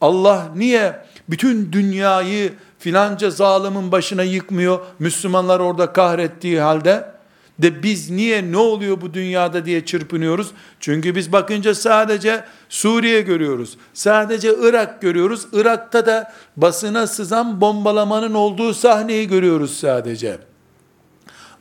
Allah 0.00 0.48
niye 0.54 1.06
bütün 1.28 1.72
dünyayı 1.72 2.52
filanca 2.78 3.30
zalimin 3.30 3.92
başına 3.92 4.22
yıkmıyor, 4.22 4.78
Müslümanlar 4.98 5.60
orada 5.60 5.92
kahrettiği 5.92 6.60
halde, 6.60 7.15
de 7.58 7.82
biz 7.82 8.10
niye 8.10 8.52
ne 8.52 8.56
oluyor 8.56 9.00
bu 9.00 9.14
dünyada 9.14 9.64
diye 9.64 9.84
çırpınıyoruz. 9.84 10.50
Çünkü 10.80 11.14
biz 11.14 11.32
bakınca 11.32 11.74
sadece 11.74 12.44
Suriye 12.68 13.20
görüyoruz. 13.20 13.76
Sadece 13.94 14.54
Irak 14.60 15.02
görüyoruz. 15.02 15.46
Irak'ta 15.52 16.06
da 16.06 16.32
basına 16.56 17.06
sızan 17.06 17.60
bombalamanın 17.60 18.34
olduğu 18.34 18.74
sahneyi 18.74 19.28
görüyoruz 19.28 19.76
sadece. 19.76 20.38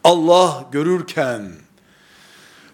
Allah 0.03 0.65
görürken 0.71 1.51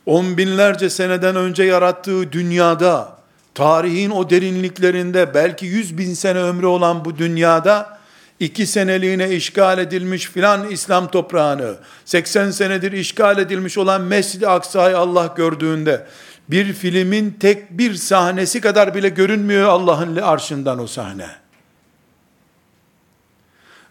on 0.05 0.37
binlerce 0.37 0.89
seneden 0.89 1.35
önce 1.35 1.63
yarattığı 1.63 2.31
dünyada 2.31 3.17
tarihin 3.53 4.09
o 4.09 4.29
derinliklerinde 4.29 5.33
belki 5.33 5.65
yüz 5.65 5.97
bin 5.97 6.13
sene 6.13 6.39
ömrü 6.39 6.65
olan 6.65 7.05
bu 7.05 7.17
dünyada 7.17 8.00
iki 8.41 8.67
seneliğine 8.67 9.29
işgal 9.29 9.77
edilmiş 9.77 10.25
filan 10.25 10.69
İslam 10.69 11.11
toprağını, 11.11 11.75
80 12.05 12.51
senedir 12.51 12.91
işgal 12.91 13.37
edilmiş 13.37 13.77
olan 13.77 14.01
Mescid-i 14.01 14.47
Aksa'yı 14.47 14.97
Allah 14.97 15.33
gördüğünde, 15.37 16.07
bir 16.49 16.73
filmin 16.73 17.31
tek 17.31 17.77
bir 17.77 17.95
sahnesi 17.95 18.61
kadar 18.61 18.95
bile 18.95 19.09
görünmüyor 19.09 19.69
Allah'ın 19.69 20.15
arşından 20.15 20.79
o 20.79 20.87
sahne. 20.87 21.27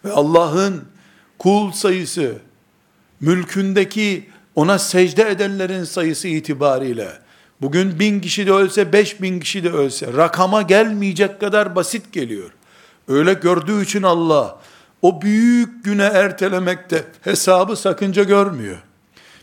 Ve 0.05 0.13
Allah'ın 0.13 0.85
kul 1.39 1.73
sayısı, 1.73 2.35
mülkündeki 3.21 4.31
ona 4.55 4.79
secde 4.79 5.31
edenlerin 5.31 5.85
sayısı 5.85 6.29
itibariyle, 6.29 7.09
bugün 7.61 7.99
bin 7.99 8.21
kişi 8.21 8.47
de 8.47 8.53
ölse, 8.53 8.93
beş 8.93 9.23
bin 9.23 9.41
kişi 9.41 9.65
de 9.65 9.71
ölse, 9.71 10.13
rakama 10.13 10.63
gelmeyecek 10.63 11.41
kadar 11.41 11.77
basit 11.77 12.13
geliyor. 12.13 12.51
Öyle 13.11 13.33
gördüğü 13.33 13.83
için 13.83 14.03
Allah 14.03 14.59
o 15.03 15.23
büyük 15.23 15.85
güne 15.85 16.05
ertelemekte 16.05 17.05
hesabı 17.21 17.77
sakınca 17.77 18.23
görmüyor. 18.23 18.79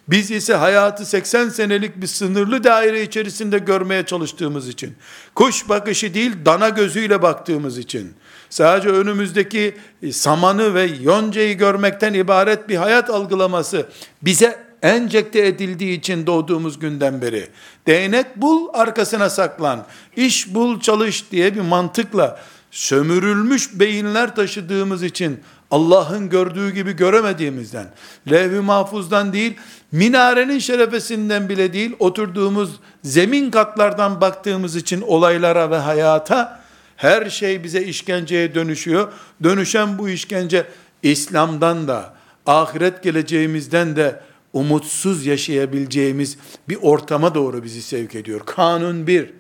Biz 0.08 0.32
ise 0.32 0.54
hayatı 0.54 1.06
80 1.06 1.50
senelik 1.50 2.02
bir 2.02 2.08
sınırlı 2.08 2.64
daire 2.64 3.02
içerisinde 3.02 3.58
görmeye 3.58 4.06
çalıştığımız 4.06 4.68
için, 4.68 4.96
kuş 5.36 5.70
bakışı 5.70 6.14
değil 6.14 6.32
dana 6.46 6.70
gözüyle 6.70 7.22
baktığımız 7.22 7.78
için, 7.78 8.14
sadece 8.50 8.90
önümüzdeki 8.90 9.78
samanı 10.12 10.74
ve 10.74 10.84
yoncayı 10.84 11.58
görmekten 11.58 12.14
ibaret 12.14 12.70
bir 12.70 12.76
hayat 12.76 13.10
algılaması 13.10 13.86
bize 14.22 14.68
enjekte 14.82 15.48
edildiği 15.48 16.00
için 16.00 16.28
doğduğumuz 16.28 16.80
günden 16.80 17.22
beri, 17.22 17.48
değnek 17.88 18.36
bul 18.36 18.68
arkasına 18.74 19.30
saklan, 19.30 19.86
iş 20.16 20.54
bul 20.54 20.80
çalış 20.80 21.32
diye 21.32 21.56
bir 21.56 21.62
mantıkla 21.62 22.40
sömürülmüş 22.78 23.80
beyinler 23.80 24.36
taşıdığımız 24.36 25.04
için 25.04 25.40
Allah'ın 25.72 26.30
gördüğü 26.30 26.74
gibi 26.74 26.94
göremediğimizden, 26.94 27.88
levh-i 28.32 28.60
mahfuzdan 28.60 29.34
değil, 29.34 29.54
minarenin 29.92 30.60
şerefesinden 30.60 31.50
bile 31.50 31.74
değil, 31.74 31.96
oturduğumuz 32.00 32.70
zemin 33.04 33.52
katlardan 33.52 34.22
baktığımız 34.22 34.76
için 34.76 35.02
olaylara 35.02 35.72
ve 35.72 35.78
hayata, 35.78 36.62
her 36.96 37.30
şey 37.30 37.64
bize 37.64 37.84
işkenceye 37.84 38.56
dönüşüyor. 38.56 39.14
Dönüşen 39.44 39.98
bu 39.98 40.10
işkence, 40.10 40.66
İslam'dan 41.04 41.88
da, 41.88 42.14
ahiret 42.46 43.04
geleceğimizden 43.04 43.96
de 43.96 44.22
umutsuz 44.54 45.26
yaşayabileceğimiz 45.26 46.38
bir 46.70 46.78
ortama 46.82 47.36
doğru 47.36 47.64
bizi 47.64 47.82
sevk 47.82 48.16
ediyor. 48.16 48.42
Kanun 48.46 49.08
bir, 49.08 49.34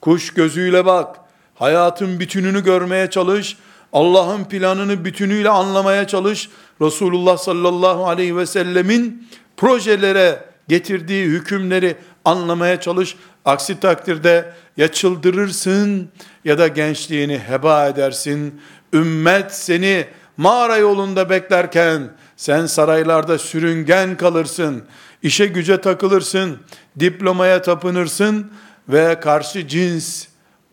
kuş 0.00 0.34
gözüyle 0.34 0.86
bak, 0.86 1.23
Hayatın 1.54 2.20
bütününü 2.20 2.64
görmeye 2.64 3.10
çalış. 3.10 3.56
Allah'ın 3.92 4.44
planını 4.44 5.04
bütünüyle 5.04 5.48
anlamaya 5.48 6.06
çalış. 6.06 6.50
Resulullah 6.80 7.36
sallallahu 7.36 8.06
aleyhi 8.06 8.36
ve 8.36 8.46
sellemin 8.46 9.28
projelere 9.56 10.44
getirdiği 10.68 11.26
hükümleri 11.26 11.96
anlamaya 12.24 12.80
çalış. 12.80 13.16
Aksi 13.44 13.80
takdirde 13.80 14.52
ya 14.76 14.88
çıldırırsın 14.88 16.08
ya 16.44 16.58
da 16.58 16.68
gençliğini 16.68 17.38
heba 17.38 17.88
edersin. 17.88 18.60
Ümmet 18.92 19.54
seni 19.54 20.06
mağara 20.36 20.76
yolunda 20.76 21.30
beklerken 21.30 22.10
sen 22.36 22.66
saraylarda 22.66 23.38
sürüngen 23.38 24.16
kalırsın. 24.16 24.84
İşe 25.22 25.46
güce 25.46 25.80
takılırsın. 25.80 26.58
Diplomaya 27.00 27.62
tapınırsın 27.62 28.52
ve 28.88 29.20
karşı 29.20 29.68
cins 29.68 30.26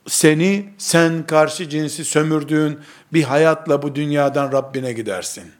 seni 0.08 0.70
sen 0.78 1.26
karşı 1.26 1.70
cinsi 1.70 2.06
sömürdüğün 2.06 2.80
bir 3.14 3.24
hayatla 3.24 3.82
bu 3.82 3.96
dünyadan 3.96 4.52
Rabbine 4.52 4.94
gidersin. 4.94 5.52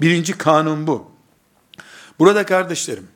Birinci 0.00 0.38
kanun 0.38 0.86
bu. 0.86 1.10
Burada 2.18 2.46
kardeşlerim, 2.46 3.08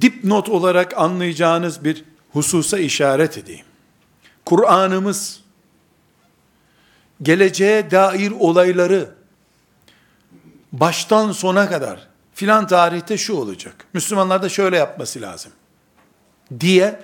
dipnot 0.00 0.48
olarak 0.48 0.98
anlayacağınız 0.98 1.84
bir 1.84 2.04
hususa 2.32 2.78
işaret 2.78 3.38
edeyim. 3.38 3.66
Kur'an'ımız 4.44 5.40
geleceğe 7.22 7.90
dair 7.90 8.32
olayları 8.38 9.14
baştan 10.72 11.32
sona 11.32 11.68
kadar 11.68 12.08
filan 12.34 12.66
tarihte 12.66 13.18
şu 13.18 13.34
olacak. 13.34 13.86
Müslümanlar 13.92 14.42
da 14.42 14.48
şöyle 14.48 14.76
yapması 14.76 15.20
lazım 15.20 15.52
diye 16.60 17.00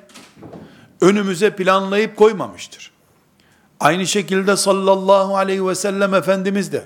önümüze 1.01 1.57
planlayıp 1.57 2.17
koymamıştır. 2.17 2.91
Aynı 3.81 4.07
şekilde 4.07 4.57
sallallahu 4.57 5.37
aleyhi 5.37 5.67
ve 5.67 5.75
sellem 5.75 6.15
Efendimiz 6.15 6.73
de 6.73 6.85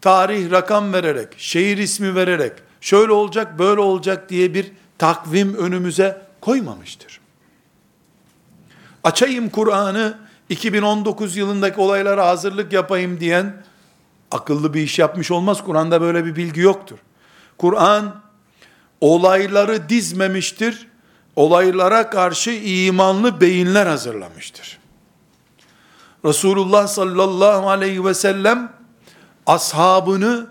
tarih 0.00 0.50
rakam 0.50 0.92
vererek, 0.92 1.28
şehir 1.36 1.78
ismi 1.78 2.14
vererek, 2.14 2.52
şöyle 2.80 3.12
olacak, 3.12 3.58
böyle 3.58 3.80
olacak 3.80 4.28
diye 4.28 4.54
bir 4.54 4.72
takvim 4.98 5.54
önümüze 5.54 6.22
koymamıştır. 6.40 7.20
Açayım 9.04 9.48
Kur'an'ı 9.48 10.18
2019 10.48 11.36
yılındaki 11.36 11.80
olaylara 11.80 12.26
hazırlık 12.26 12.72
yapayım 12.72 13.20
diyen 13.20 13.64
akıllı 14.30 14.74
bir 14.74 14.82
iş 14.82 14.98
yapmış 14.98 15.30
olmaz. 15.30 15.64
Kur'an'da 15.64 16.00
böyle 16.00 16.24
bir 16.24 16.36
bilgi 16.36 16.60
yoktur. 16.60 16.98
Kur'an 17.58 18.20
olayları 19.00 19.88
dizmemiştir 19.88 20.88
olaylara 21.36 22.10
karşı 22.10 22.50
imanlı 22.50 23.40
beyinler 23.40 23.86
hazırlamıştır. 23.86 24.78
Resulullah 26.24 26.86
sallallahu 26.86 27.70
aleyhi 27.70 28.04
ve 28.04 28.14
sellem 28.14 28.72
ashabını 29.46 30.46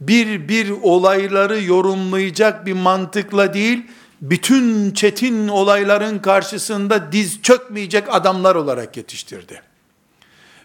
bir 0.00 0.48
bir 0.48 0.70
olayları 0.82 1.62
yorumlayacak 1.62 2.66
bir 2.66 2.72
mantıkla 2.72 3.54
değil, 3.54 3.86
bütün 4.22 4.90
çetin 4.90 5.48
olayların 5.48 6.18
karşısında 6.18 7.12
diz 7.12 7.42
çökmeyecek 7.42 8.14
adamlar 8.14 8.54
olarak 8.54 8.96
yetiştirdi. 8.96 9.62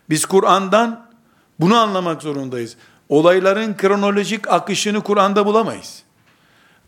Biz 0.09 0.25
Kur'an'dan 0.25 1.05
bunu 1.59 1.77
anlamak 1.77 2.21
zorundayız. 2.21 2.77
Olayların 3.09 3.77
kronolojik 3.77 4.47
akışını 4.47 5.01
Kur'an'da 5.01 5.45
bulamayız. 5.45 6.03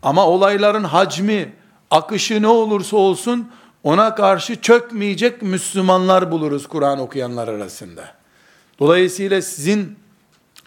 Ama 0.02 0.26
olayların 0.26 0.84
hacmi, 0.84 1.52
akışı 1.92 2.42
ne 2.42 2.48
olursa 2.48 2.96
olsun 2.96 3.50
ona 3.82 4.14
karşı 4.14 4.60
çökmeyecek 4.60 5.42
Müslümanlar 5.42 6.30
buluruz 6.30 6.66
Kur'an 6.66 6.98
okuyanlar 6.98 7.48
arasında. 7.48 8.04
Dolayısıyla 8.78 9.42
sizin 9.42 9.96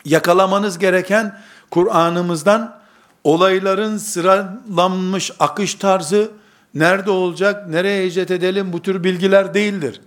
yakalamanız 0.05 0.77
gereken 0.77 1.39
Kur'an'ımızdan 1.71 2.79
olayların 3.23 3.97
sıralanmış 3.97 5.31
akış 5.39 5.75
tarzı, 5.75 6.31
nerede 6.73 7.11
olacak, 7.11 7.69
nereye 7.69 8.05
hicret 8.05 8.31
edelim 8.31 8.73
bu 8.73 8.81
tür 8.81 9.03
bilgiler 9.03 9.53
değildir. 9.53 10.01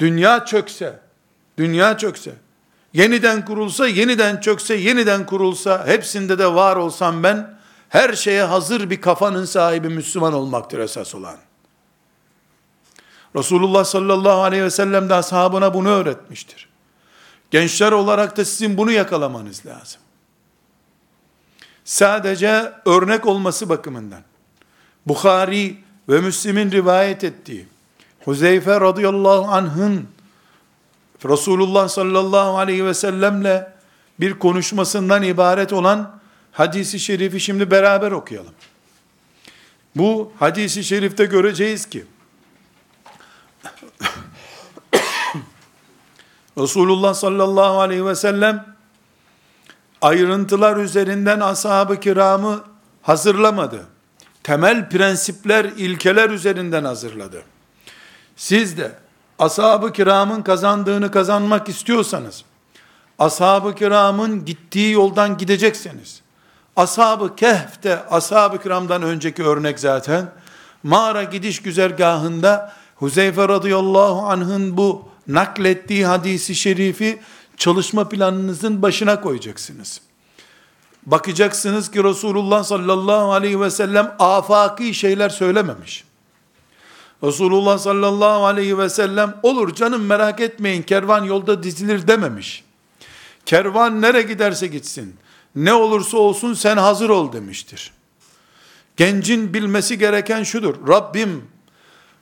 Dünya 0.00 0.44
çökse, 0.44 0.98
dünya 1.58 1.98
çökse, 1.98 2.32
yeniden 2.92 3.44
kurulsa, 3.44 3.86
yeniden 3.86 4.40
çökse, 4.40 4.74
yeniden 4.74 5.26
kurulsa, 5.26 5.86
hepsinde 5.86 6.38
de 6.38 6.54
var 6.54 6.76
olsam 6.76 7.22
ben, 7.22 7.53
her 7.94 8.12
şeye 8.12 8.42
hazır 8.42 8.90
bir 8.90 9.00
kafanın 9.00 9.44
sahibi 9.44 9.88
Müslüman 9.88 10.32
olmaktır 10.32 10.78
esas 10.78 11.14
olan. 11.14 11.36
Resulullah 13.36 13.84
sallallahu 13.84 14.42
aleyhi 14.42 14.64
ve 14.64 14.70
sellem 14.70 15.08
de 15.08 15.14
ashabına 15.14 15.74
bunu 15.74 15.88
öğretmiştir. 15.88 16.68
Gençler 17.50 17.92
olarak 17.92 18.36
da 18.36 18.44
sizin 18.44 18.76
bunu 18.76 18.90
yakalamanız 18.90 19.66
lazım. 19.66 20.00
Sadece 21.84 22.72
örnek 22.84 23.26
olması 23.26 23.68
bakımından. 23.68 24.22
Bukhari 25.06 25.76
ve 26.08 26.20
Müslim'in 26.20 26.70
rivayet 26.70 27.24
ettiği 27.24 27.66
Huzeyfe 28.24 28.80
radıyallahu 28.80 29.52
anh'ın 29.52 30.08
Resulullah 31.24 31.88
sallallahu 31.88 32.58
aleyhi 32.58 32.84
ve 32.84 32.94
sellemle 32.94 33.72
bir 34.20 34.38
konuşmasından 34.38 35.22
ibaret 35.22 35.72
olan 35.72 36.13
hadisi 36.54 37.00
şerifi 37.00 37.40
şimdi 37.40 37.70
beraber 37.70 38.12
okuyalım. 38.12 38.54
Bu 39.96 40.32
hadisi 40.38 40.84
şerifte 40.84 41.24
göreceğiz 41.24 41.86
ki 41.86 42.04
Resulullah 46.58 47.14
sallallahu 47.14 47.80
aleyhi 47.80 48.06
ve 48.06 48.14
sellem 48.14 48.74
ayrıntılar 50.02 50.76
üzerinden 50.76 51.40
ashab-ı 51.40 52.00
kiramı 52.00 52.64
hazırlamadı. 53.02 53.86
Temel 54.42 54.88
prensipler, 54.88 55.64
ilkeler 55.64 56.30
üzerinden 56.30 56.84
hazırladı. 56.84 57.42
Siz 58.36 58.78
de 58.78 58.92
ashab-ı 59.38 59.92
kiramın 59.92 60.42
kazandığını 60.42 61.10
kazanmak 61.10 61.68
istiyorsanız, 61.68 62.44
ashab-ı 63.18 63.74
kiramın 63.74 64.44
gittiği 64.44 64.92
yoldan 64.92 65.38
gidecekseniz, 65.38 66.23
ashab-ı 66.76 67.36
kehfte, 67.36 68.06
ashab-ı 68.06 68.62
kiramdan 68.62 69.02
önceki 69.02 69.42
örnek 69.42 69.80
zaten, 69.80 70.32
mağara 70.82 71.22
gidiş 71.22 71.62
güzergahında, 71.62 72.72
Huzeyfe 72.96 73.48
radıyallahu 73.48 74.26
anh'ın 74.26 74.76
bu 74.76 75.08
naklettiği 75.28 76.06
hadisi 76.06 76.54
şerifi, 76.54 77.20
çalışma 77.56 78.08
planınızın 78.08 78.82
başına 78.82 79.20
koyacaksınız. 79.20 80.00
Bakacaksınız 81.06 81.90
ki 81.90 82.04
Resulullah 82.04 82.64
sallallahu 82.64 83.32
aleyhi 83.32 83.60
ve 83.60 83.70
sellem 83.70 84.14
afaki 84.18 84.94
şeyler 84.94 85.28
söylememiş. 85.28 86.04
Resulullah 87.22 87.78
sallallahu 87.78 88.46
aleyhi 88.46 88.78
ve 88.78 88.88
sellem 88.88 89.34
olur 89.42 89.74
canım 89.74 90.06
merak 90.06 90.40
etmeyin 90.40 90.82
kervan 90.82 91.24
yolda 91.24 91.62
dizilir 91.62 92.08
dememiş. 92.08 92.64
Kervan 93.46 94.02
nere 94.02 94.22
giderse 94.22 94.66
gitsin, 94.66 95.16
ne 95.56 95.72
olursa 95.72 96.18
olsun 96.18 96.54
sen 96.54 96.76
hazır 96.76 97.08
ol 97.08 97.32
demiştir. 97.32 97.92
Gencin 98.96 99.54
bilmesi 99.54 99.98
gereken 99.98 100.42
şudur. 100.42 100.88
Rabbim 100.88 101.44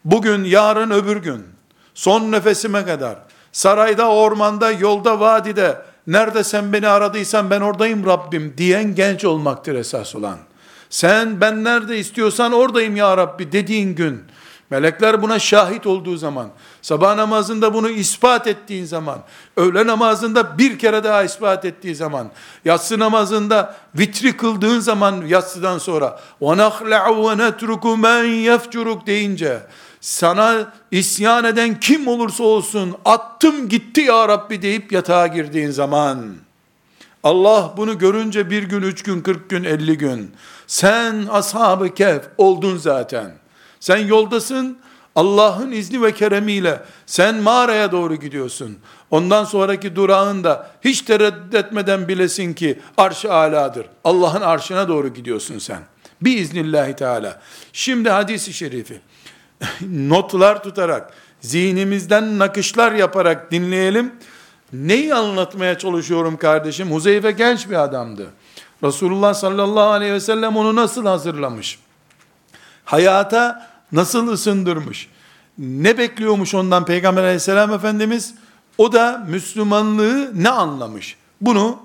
bugün, 0.04 0.44
yarın, 0.44 0.90
öbür 0.90 1.16
gün, 1.16 1.44
son 1.94 2.32
nefesime 2.32 2.84
kadar, 2.84 3.18
sarayda, 3.52 4.08
ormanda, 4.08 4.70
yolda, 4.70 5.20
vadide, 5.20 5.82
nerede 6.06 6.44
sen 6.44 6.72
beni 6.72 6.88
aradıysan 6.88 7.50
ben 7.50 7.60
oradayım 7.60 8.06
Rabbim 8.06 8.54
diyen 8.58 8.94
genç 8.94 9.24
olmaktır 9.24 9.74
esas 9.74 10.14
olan. 10.14 10.38
Sen 10.90 11.40
ben 11.40 11.64
nerede 11.64 11.98
istiyorsan 11.98 12.52
oradayım 12.52 12.96
ya 12.96 13.16
Rabbi 13.16 13.52
dediğin 13.52 13.94
gün, 13.94 14.22
Melekler 14.71 15.21
buna 15.21 15.39
şahit 15.39 15.87
olduğu 15.87 16.17
zaman, 16.17 16.49
sabah 16.81 17.15
namazında 17.15 17.73
bunu 17.73 17.89
ispat 17.89 18.47
ettiğin 18.47 18.85
zaman, 18.85 19.19
öğle 19.57 19.87
namazında 19.87 20.57
bir 20.57 20.79
kere 20.79 21.03
daha 21.03 21.23
ispat 21.23 21.65
ettiği 21.65 21.95
zaman, 21.95 22.31
yatsı 22.65 22.99
namazında 22.99 23.75
vitri 23.95 24.37
kıldığın 24.37 24.79
zaman 24.79 25.25
yatsıdan 25.27 25.77
sonra, 25.77 26.19
وَنَخْلَعُ 26.41 27.05
وَنَتْرُكُ 27.07 27.81
مَنْ 27.81 28.25
يَفْجُرُكْ 28.25 29.05
deyince, 29.05 29.59
sana 30.01 30.73
isyan 30.91 31.43
eden 31.43 31.79
kim 31.79 32.07
olursa 32.07 32.43
olsun, 32.43 32.95
attım 33.05 33.69
gitti 33.69 34.01
ya 34.01 34.27
Rabbi 34.27 34.61
deyip 34.61 34.91
yatağa 34.91 35.27
girdiğin 35.27 35.71
zaman, 35.71 36.35
Allah 37.23 37.73
bunu 37.77 37.97
görünce 37.97 38.49
bir 38.49 38.63
gün, 38.63 38.81
üç 38.81 39.03
gün, 39.03 39.21
kırk 39.21 39.49
gün, 39.49 39.63
elli 39.63 39.97
gün, 39.97 40.31
sen 40.67 41.27
ashab-ı 41.31 41.93
kehf 41.93 42.21
oldun 42.37 42.77
zaten. 42.77 43.31
Sen 43.82 43.96
yoldasın, 43.96 44.78
Allah'ın 45.14 45.72
izni 45.72 46.02
ve 46.02 46.12
keremiyle 46.12 46.82
sen 47.06 47.34
mağaraya 47.36 47.92
doğru 47.92 48.14
gidiyorsun. 48.16 48.78
Ondan 49.10 49.44
sonraki 49.44 49.96
durağın 49.96 50.44
da 50.44 50.70
hiç 50.84 51.02
tereddüt 51.02 51.54
etmeden 51.54 52.08
bilesin 52.08 52.54
ki 52.54 52.80
arş-ı 52.96 53.34
aladır. 53.34 53.86
Allah'ın 54.04 54.40
arşına 54.40 54.88
doğru 54.88 55.08
gidiyorsun 55.08 55.58
sen. 55.58 55.80
Biiznillahü 56.20 56.96
teala. 56.96 57.40
Şimdi 57.72 58.10
hadisi 58.10 58.52
şerifi 58.52 59.00
notlar 59.90 60.62
tutarak, 60.62 61.12
zihnimizden 61.40 62.38
nakışlar 62.38 62.92
yaparak 62.92 63.52
dinleyelim. 63.52 64.12
Neyi 64.72 65.14
anlatmaya 65.14 65.78
çalışıyorum 65.78 66.36
kardeşim? 66.36 66.92
Huzeyfe 66.92 67.30
genç 67.30 67.70
bir 67.70 67.82
adamdı. 67.82 68.26
Resulullah 68.82 69.34
sallallahu 69.34 69.90
aleyhi 69.90 70.12
ve 70.12 70.20
sellem 70.20 70.56
onu 70.56 70.76
nasıl 70.76 71.06
hazırlamış? 71.06 71.78
Hayata 72.84 73.71
nasıl 73.92 74.28
ısındırmış, 74.28 75.08
ne 75.58 75.98
bekliyormuş 75.98 76.54
ondan 76.54 76.84
Peygamber 76.84 77.22
aleyhisselam 77.22 77.72
Efendimiz, 77.72 78.34
o 78.78 78.92
da 78.92 79.26
Müslümanlığı 79.28 80.42
ne 80.42 80.48
anlamış? 80.48 81.16
Bunu 81.40 81.78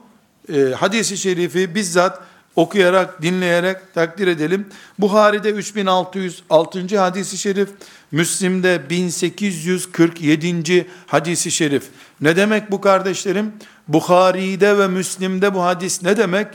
e, 0.53 0.61
hadisi 0.61 1.17
şerifi 1.17 1.75
bizzat 1.75 2.21
okuyarak, 2.55 3.21
dinleyerek 3.21 3.93
takdir 3.93 4.27
edelim. 4.27 4.67
Buhari'de 4.99 5.49
3606. 5.49 6.99
hadisi 6.99 7.37
şerif, 7.37 7.69
Müslim'de 8.11 8.89
1847. 8.89 10.87
hadisi 11.07 11.51
şerif. 11.51 11.83
Ne 12.21 12.35
demek 12.35 12.71
bu 12.71 12.81
kardeşlerim? 12.81 13.53
Bukhari'de 13.87 14.77
ve 14.77 14.87
Müslim'de 14.87 15.53
bu 15.53 15.63
hadis 15.63 16.03
ne 16.03 16.17
demek? 16.17 16.47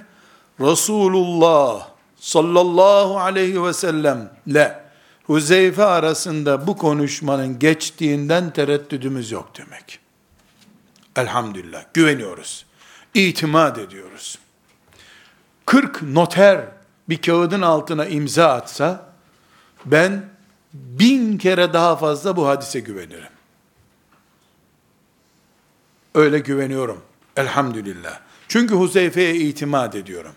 Resulullah 0.60 1.88
sallallahu 2.20 3.18
aleyhi 3.18 3.64
ve 3.64 3.72
sellemle 3.72 4.81
Huzeyfe 5.26 5.84
arasında 5.84 6.66
bu 6.66 6.76
konuşmanın 6.76 7.58
geçtiğinden 7.58 8.52
tereddüdümüz 8.52 9.30
yok 9.30 9.50
demek. 9.58 9.98
Elhamdülillah 11.16 11.84
güveniyoruz. 11.94 12.66
İtimat 13.14 13.78
ediyoruz. 13.78 14.38
40 15.66 16.02
noter 16.02 16.66
bir 17.08 17.22
kağıdın 17.22 17.62
altına 17.62 18.06
imza 18.06 18.48
atsa 18.48 19.12
ben 19.84 20.24
bin 20.74 21.38
kere 21.38 21.72
daha 21.72 21.96
fazla 21.96 22.36
bu 22.36 22.48
hadise 22.48 22.80
güvenirim. 22.80 23.32
Öyle 26.14 26.38
güveniyorum. 26.38 27.02
Elhamdülillah. 27.36 28.20
Çünkü 28.48 28.74
Huzeyfe'ye 28.74 29.34
itimat 29.34 29.94
ediyorum. 29.94 30.32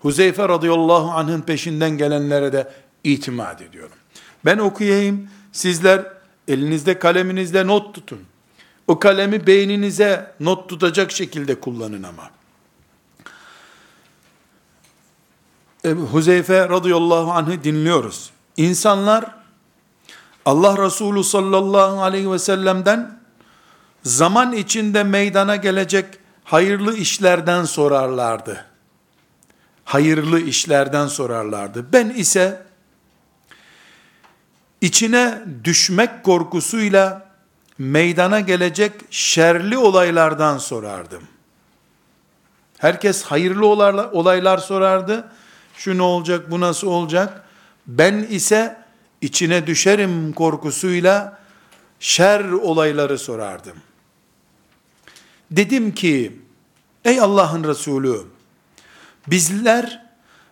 Huzeyfe 0.00 0.48
radıyallahu 0.48 1.10
anh'ın 1.10 1.40
peşinden 1.40 1.90
gelenlere 1.90 2.52
de 2.52 2.72
itimat 3.04 3.62
ediyorum. 3.62 3.93
Ben 4.44 4.58
okuyayım, 4.58 5.28
sizler 5.52 6.06
elinizde 6.48 6.98
kaleminizle 6.98 7.66
not 7.66 7.94
tutun. 7.94 8.20
O 8.86 8.98
kalemi 8.98 9.46
beyninize 9.46 10.34
not 10.40 10.68
tutacak 10.68 11.12
şekilde 11.12 11.60
kullanın 11.60 12.02
ama. 12.02 12.30
E, 15.84 15.90
Huzeyfe 15.90 16.68
radıyallahu 16.68 17.32
anh'ı 17.32 17.64
dinliyoruz. 17.64 18.30
İnsanlar 18.56 19.24
Allah 20.44 20.84
Resulü 20.84 21.24
sallallahu 21.24 22.02
aleyhi 22.02 22.32
ve 22.32 22.38
sellem'den 22.38 23.18
zaman 24.02 24.52
içinde 24.52 25.04
meydana 25.04 25.56
gelecek 25.56 26.06
hayırlı 26.44 26.96
işlerden 26.96 27.64
sorarlardı. 27.64 28.64
Hayırlı 29.84 30.40
işlerden 30.40 31.06
sorarlardı. 31.06 31.92
Ben 31.92 32.08
ise 32.08 32.63
içine 34.84 35.42
düşmek 35.64 36.24
korkusuyla 36.24 37.26
meydana 37.78 38.40
gelecek 38.40 38.92
şerli 39.10 39.78
olaylardan 39.78 40.58
sorardım. 40.58 41.22
Herkes 42.78 43.22
hayırlı 43.22 43.66
olaylar, 44.12 44.58
sorardı. 44.58 45.28
Şu 45.76 45.98
ne 45.98 46.02
olacak, 46.02 46.50
bu 46.50 46.60
nasıl 46.60 46.86
olacak? 46.86 47.44
Ben 47.86 48.14
ise 48.30 48.76
içine 49.20 49.66
düşerim 49.66 50.32
korkusuyla 50.32 51.38
şer 52.00 52.44
olayları 52.44 53.18
sorardım. 53.18 53.76
Dedim 55.50 55.94
ki, 55.94 56.40
ey 57.04 57.20
Allah'ın 57.20 57.64
Resulü, 57.64 58.20
bizler 59.26 60.06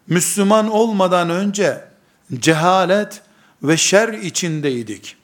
Müslüman 0.06 0.70
olmadan 0.70 1.30
önce 1.30 1.84
cehalet 2.34 3.21
ve 3.62 3.76
şer 3.76 4.08
içindeydik. 4.08 5.16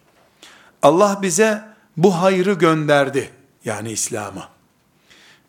Allah 0.82 1.18
bize 1.22 1.64
bu 1.96 2.22
hayrı 2.22 2.52
gönderdi. 2.52 3.30
Yani 3.64 3.92
İslam'ı. 3.92 4.48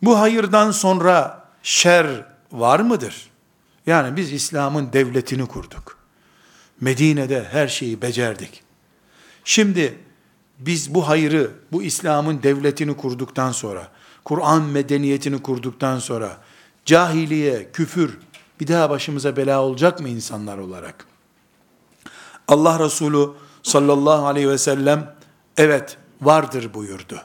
Bu 0.02 0.20
hayırdan 0.20 0.70
sonra 0.70 1.44
şer 1.62 2.06
var 2.52 2.80
mıdır? 2.80 3.30
Yani 3.86 4.16
biz 4.16 4.32
İslam'ın 4.32 4.92
devletini 4.92 5.46
kurduk. 5.46 5.98
Medine'de 6.80 7.44
her 7.50 7.68
şeyi 7.68 8.02
becerdik. 8.02 8.62
Şimdi 9.44 9.98
biz 10.58 10.94
bu 10.94 11.08
hayrı, 11.08 11.50
bu 11.72 11.82
İslam'ın 11.82 12.42
devletini 12.42 12.96
kurduktan 12.96 13.52
sonra, 13.52 13.88
Kur'an 14.24 14.62
medeniyetini 14.62 15.42
kurduktan 15.42 15.98
sonra, 15.98 16.36
cahiliye, 16.84 17.72
küfür 17.72 18.18
bir 18.60 18.68
daha 18.68 18.90
başımıza 18.90 19.36
bela 19.36 19.62
olacak 19.62 20.00
mı 20.00 20.08
insanlar 20.08 20.58
olarak? 20.58 21.09
Allah 22.50 22.84
Resulü 22.84 23.30
sallallahu 23.62 24.26
aleyhi 24.26 24.48
ve 24.48 24.58
sellem 24.58 25.14
evet 25.56 25.96
vardır 26.20 26.74
buyurdu. 26.74 27.22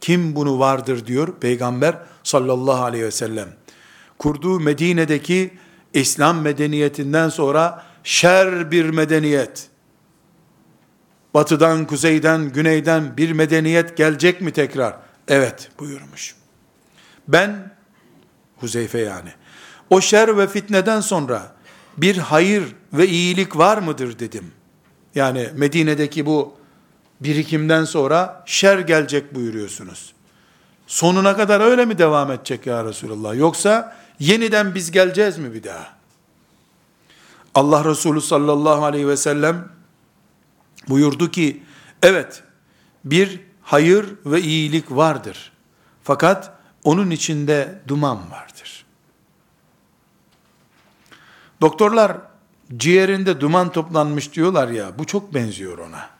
Kim 0.00 0.36
bunu 0.36 0.58
vardır 0.58 1.06
diyor 1.06 1.34
peygamber 1.40 1.98
sallallahu 2.22 2.82
aleyhi 2.82 3.04
ve 3.04 3.10
sellem. 3.10 3.48
Kurduğu 4.18 4.60
Medine'deki 4.60 5.58
İslam 5.94 6.40
medeniyetinden 6.40 7.28
sonra 7.28 7.84
şer 8.04 8.70
bir 8.70 8.90
medeniyet. 8.90 9.68
batıdan, 11.34 11.86
kuzeyden, 11.86 12.52
güneyden 12.52 13.16
bir 13.16 13.32
medeniyet 13.32 13.96
gelecek 13.96 14.40
mi 14.40 14.52
tekrar? 14.52 14.96
Evet 15.28 15.70
buyurmuş. 15.78 16.34
Ben, 17.28 17.74
Huzeyfe 18.56 18.98
yani, 18.98 19.30
o 19.90 20.00
şer 20.00 20.38
ve 20.38 20.46
fitneden 20.46 21.00
sonra 21.00 21.57
bir 21.98 22.16
hayır 22.16 22.64
ve 22.92 23.08
iyilik 23.08 23.56
var 23.56 23.78
mıdır 23.78 24.18
dedim. 24.18 24.52
Yani 25.14 25.48
Medine'deki 25.54 26.26
bu 26.26 26.54
birikimden 27.20 27.84
sonra 27.84 28.42
şer 28.46 28.78
gelecek 28.78 29.34
buyuruyorsunuz. 29.34 30.12
Sonuna 30.86 31.36
kadar 31.36 31.60
öyle 31.60 31.84
mi 31.84 31.98
devam 31.98 32.30
edecek 32.30 32.66
ya 32.66 32.84
Resulallah? 32.84 33.36
Yoksa 33.36 33.96
yeniden 34.18 34.74
biz 34.74 34.90
geleceğiz 34.90 35.38
mi 35.38 35.54
bir 35.54 35.62
daha? 35.62 35.98
Allah 37.54 37.84
Resulü 37.84 38.20
sallallahu 38.20 38.84
aleyhi 38.84 39.08
ve 39.08 39.16
sellem 39.16 39.68
buyurdu 40.88 41.30
ki, 41.30 41.62
evet 42.02 42.42
bir 43.04 43.40
hayır 43.62 44.06
ve 44.26 44.40
iyilik 44.40 44.90
vardır. 44.90 45.52
Fakat 46.04 46.52
onun 46.84 47.10
içinde 47.10 47.80
duman 47.88 48.30
vardır. 48.30 48.77
Doktorlar 51.60 52.16
ciğerinde 52.76 53.40
duman 53.40 53.72
toplanmış 53.72 54.32
diyorlar 54.32 54.68
ya, 54.68 54.98
bu 54.98 55.06
çok 55.06 55.34
benziyor 55.34 55.78
ona. 55.78 56.10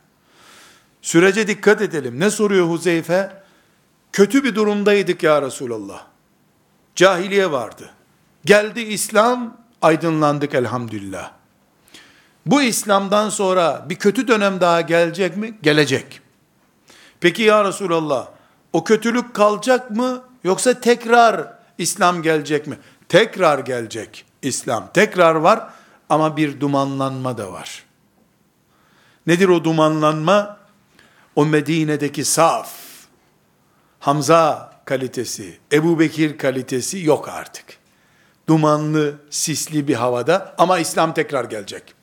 Sürece 1.02 1.48
dikkat 1.48 1.82
edelim. 1.82 2.20
Ne 2.20 2.30
soruyor 2.30 2.68
Huzeyfe? 2.68 3.42
Kötü 4.12 4.44
bir 4.44 4.54
durumdaydık 4.54 5.22
ya 5.22 5.42
Resulallah. 5.42 6.04
Cahiliye 6.94 7.50
vardı. 7.50 7.90
Geldi 8.44 8.80
İslam, 8.80 9.56
aydınlandık 9.82 10.54
elhamdülillah. 10.54 11.30
Bu 12.46 12.62
İslam'dan 12.62 13.30
sonra 13.30 13.86
bir 13.88 13.94
kötü 13.94 14.28
dönem 14.28 14.60
daha 14.60 14.80
gelecek 14.80 15.36
mi? 15.36 15.58
Gelecek. 15.62 16.20
Peki 17.20 17.42
ya 17.42 17.64
Resulallah, 17.64 18.28
o 18.72 18.84
kötülük 18.84 19.34
kalacak 19.34 19.90
mı? 19.90 20.22
Yoksa 20.44 20.80
tekrar 20.80 21.54
İslam 21.78 22.22
gelecek 22.22 22.66
mi? 22.66 22.78
Tekrar 23.08 23.58
gelecek 23.58 24.27
İslam. 24.42 24.90
Tekrar 24.94 25.34
var 25.34 25.70
ama 26.08 26.36
bir 26.36 26.60
dumanlanma 26.60 27.38
da 27.38 27.52
var. 27.52 27.84
Nedir 29.26 29.48
o 29.48 29.64
dumanlanma? 29.64 30.58
O 31.36 31.46
Medine'deki 31.46 32.24
saf, 32.24 32.74
Hamza 34.00 34.72
kalitesi, 34.84 35.58
Ebu 35.72 35.98
Bekir 35.98 36.38
kalitesi 36.38 37.04
yok 37.04 37.28
artık. 37.28 37.64
Dumanlı, 38.48 39.18
sisli 39.30 39.88
bir 39.88 39.94
havada 39.94 40.54
ama 40.58 40.78
İslam 40.78 41.14
tekrar 41.14 41.44
gelecek. 41.44 41.94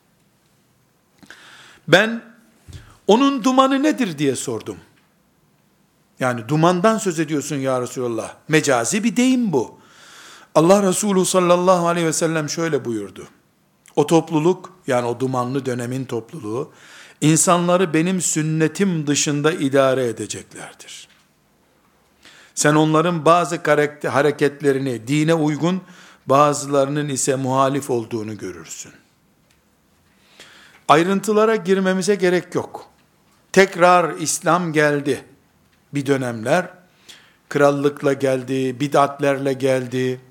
Ben 1.87 2.23
onun 3.07 3.43
dumanı 3.43 3.83
nedir 3.83 4.17
diye 4.17 4.35
sordum. 4.35 4.77
Yani 6.19 6.47
dumandan 6.47 6.97
söz 6.97 7.19
ediyorsun 7.19 7.55
ya 7.55 7.81
Resulallah. 7.81 8.35
Mecazi 8.47 9.03
bir 9.03 9.15
deyim 9.15 9.53
bu. 9.53 9.79
Allah 10.55 10.83
Resulü 10.83 11.25
sallallahu 11.25 11.87
aleyhi 11.87 12.07
ve 12.07 12.13
sellem 12.13 12.49
şöyle 12.49 12.85
buyurdu. 12.85 13.27
O 13.95 14.07
topluluk 14.07 14.73
yani 14.87 15.07
o 15.07 15.19
dumanlı 15.19 15.65
dönemin 15.65 16.05
topluluğu 16.05 16.71
insanları 17.21 17.93
benim 17.93 18.21
sünnetim 18.21 19.07
dışında 19.07 19.51
idare 19.51 20.07
edeceklerdir. 20.07 21.07
Sen 22.55 22.75
onların 22.75 23.25
bazı 23.25 23.63
karakter, 23.63 24.09
hareketlerini 24.09 25.07
dine 25.07 25.33
uygun, 25.33 25.81
bazılarının 26.25 27.09
ise 27.09 27.35
muhalif 27.35 27.89
olduğunu 27.89 28.37
görürsün. 28.37 28.91
Ayrıntılara 30.87 31.55
girmemize 31.55 32.15
gerek 32.15 32.55
yok. 32.55 32.85
Tekrar 33.51 34.17
İslam 34.17 34.73
geldi. 34.73 35.25
Bir 35.93 36.05
dönemler 36.05 36.69
krallıkla 37.49 38.13
geldi, 38.13 38.79
bid'atlerle 38.79 39.53
geldi. 39.53 40.21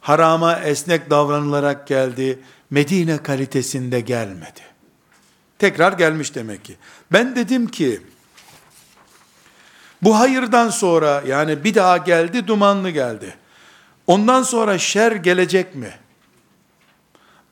Harama 0.00 0.60
esnek 0.60 1.10
davranılarak 1.10 1.86
geldi. 1.86 2.38
Medine 2.70 3.22
kalitesinde 3.22 4.00
gelmedi. 4.00 4.60
Tekrar 5.58 5.92
gelmiş 5.92 6.34
demek 6.34 6.64
ki. 6.64 6.76
Ben 7.12 7.36
dedim 7.36 7.66
ki 7.66 8.00
bu 10.02 10.18
hayırdan 10.18 10.68
sonra 10.68 11.22
yani 11.26 11.64
bir 11.64 11.74
daha 11.74 11.96
geldi 11.96 12.46
dumanlı 12.46 12.90
geldi. 12.90 13.34
Ondan 14.06 14.42
sonra 14.42 14.78
şer 14.78 15.12
gelecek 15.12 15.74
mi? 15.74 15.92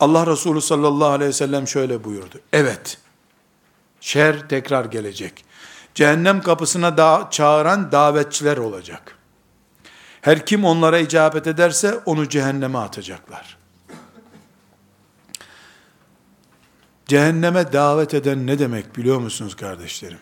Allah 0.00 0.26
Resulü 0.26 0.60
sallallahu 0.60 1.08
aleyhi 1.08 1.28
ve 1.28 1.32
sellem 1.32 1.68
şöyle 1.68 2.04
buyurdu. 2.04 2.40
Evet, 2.52 2.98
şer 4.00 4.48
tekrar 4.48 4.84
gelecek. 4.84 5.44
Cehennem 5.94 6.42
kapısına 6.42 6.96
da 6.96 7.28
çağıran 7.30 7.92
davetçiler 7.92 8.56
olacak. 8.56 9.17
Her 10.28 10.46
kim 10.46 10.64
onlara 10.64 10.98
icabet 10.98 11.46
ederse 11.46 11.94
onu 12.06 12.28
cehenneme 12.28 12.78
atacaklar. 12.78 13.56
Cehenneme 17.06 17.72
davet 17.72 18.14
eden 18.14 18.46
ne 18.46 18.58
demek 18.58 18.96
biliyor 18.96 19.18
musunuz 19.18 19.56
kardeşlerim? 19.56 20.18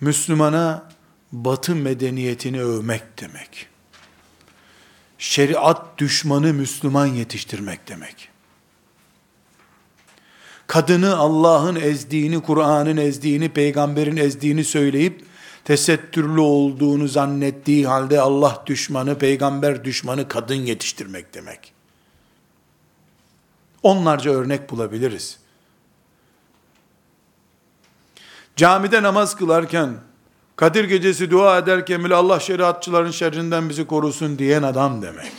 Müslümana 0.00 0.88
batı 1.32 1.74
medeniyetini 1.74 2.62
övmek 2.62 3.20
demek. 3.20 3.68
Şeriat 5.18 5.98
düşmanı 5.98 6.54
Müslüman 6.54 7.06
yetiştirmek 7.06 7.88
demek 7.88 8.30
kadını 10.70 11.16
Allah'ın 11.16 11.76
ezdiğini, 11.76 12.42
Kur'an'ın 12.42 12.96
ezdiğini, 12.96 13.48
peygamberin 13.48 14.16
ezdiğini 14.16 14.64
söyleyip 14.64 15.24
tesettürlü 15.64 16.40
olduğunu 16.40 17.08
zannettiği 17.08 17.86
halde 17.86 18.20
Allah 18.20 18.62
düşmanı, 18.66 19.18
peygamber 19.18 19.84
düşmanı 19.84 20.28
kadın 20.28 20.54
yetiştirmek 20.54 21.34
demek. 21.34 21.72
Onlarca 23.82 24.30
örnek 24.30 24.70
bulabiliriz. 24.70 25.38
Camide 28.56 29.02
namaz 29.02 29.36
kılarken, 29.36 29.96
Kadir 30.60 30.84
gecesi 30.84 31.30
dua 31.30 31.58
ederken 31.58 32.04
bile 32.04 32.14
Allah 32.14 32.40
şeriatçıların 32.40 33.10
şerrinden 33.10 33.68
bizi 33.68 33.86
korusun 33.86 34.38
diyen 34.38 34.62
adam 34.62 35.02
demek. 35.02 35.32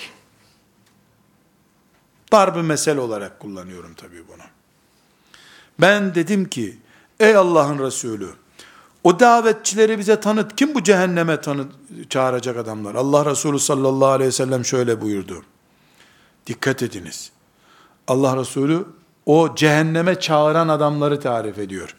Dar 2.31 2.55
bir 2.55 2.61
mesele 2.61 2.99
olarak 2.99 3.39
kullanıyorum 3.39 3.93
tabii 3.93 4.27
bunu. 4.27 4.43
Ben 5.81 6.15
dedim 6.15 6.49
ki, 6.49 6.77
ey 7.19 7.35
Allah'ın 7.35 7.79
Resulü, 7.79 8.29
o 9.03 9.19
davetçileri 9.19 9.99
bize 9.99 10.19
tanıt. 10.19 10.55
Kim 10.55 10.75
bu 10.75 10.83
cehenneme 10.83 11.41
tanıt, 11.41 11.71
çağıracak 12.09 12.57
adamlar? 12.57 12.95
Allah 12.95 13.25
Resulü 13.25 13.59
sallallahu 13.59 14.09
aleyhi 14.09 14.27
ve 14.27 14.31
sellem 14.31 14.65
şöyle 14.65 15.01
buyurdu. 15.01 15.43
Dikkat 16.47 16.83
ediniz. 16.83 17.31
Allah 18.07 18.37
Resulü 18.37 18.85
o 19.25 19.55
cehenneme 19.55 20.19
çağıran 20.19 20.67
adamları 20.67 21.19
tarif 21.19 21.59
ediyor. 21.59 21.95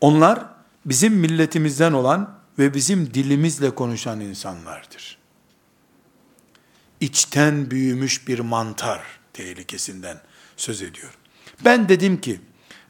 Onlar 0.00 0.40
bizim 0.86 1.14
milletimizden 1.14 1.92
olan 1.92 2.38
ve 2.58 2.74
bizim 2.74 3.14
dilimizle 3.14 3.70
konuşan 3.70 4.20
insanlardır. 4.20 5.18
İçten 7.00 7.70
büyümüş 7.70 8.28
bir 8.28 8.38
mantar 8.38 9.02
tehlikesinden 9.32 10.20
söz 10.56 10.82
ediyor. 10.82 11.18
Ben 11.64 11.88
dedim 11.88 12.20
ki, 12.20 12.40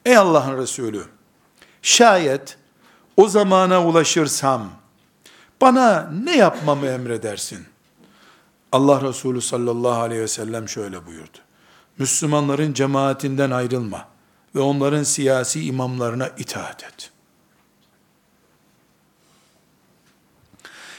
Ey 0.04 0.16
Allah'ın 0.16 0.58
Resulü, 0.58 1.04
şayet 1.82 2.58
o 3.16 3.28
zamana 3.28 3.86
ulaşırsam, 3.86 4.70
bana 5.60 6.10
ne 6.24 6.36
yapmamı 6.36 6.86
emredersin? 6.86 7.66
Allah 8.72 9.02
Resulü 9.02 9.40
sallallahu 9.40 10.00
aleyhi 10.00 10.22
ve 10.22 10.28
sellem 10.28 10.68
şöyle 10.68 11.06
buyurdu. 11.06 11.38
Müslümanların 11.98 12.72
cemaatinden 12.72 13.50
ayrılma 13.50 14.08
ve 14.54 14.60
onların 14.60 15.02
siyasi 15.02 15.64
imamlarına 15.64 16.28
itaat 16.28 16.84
et. 16.84 17.10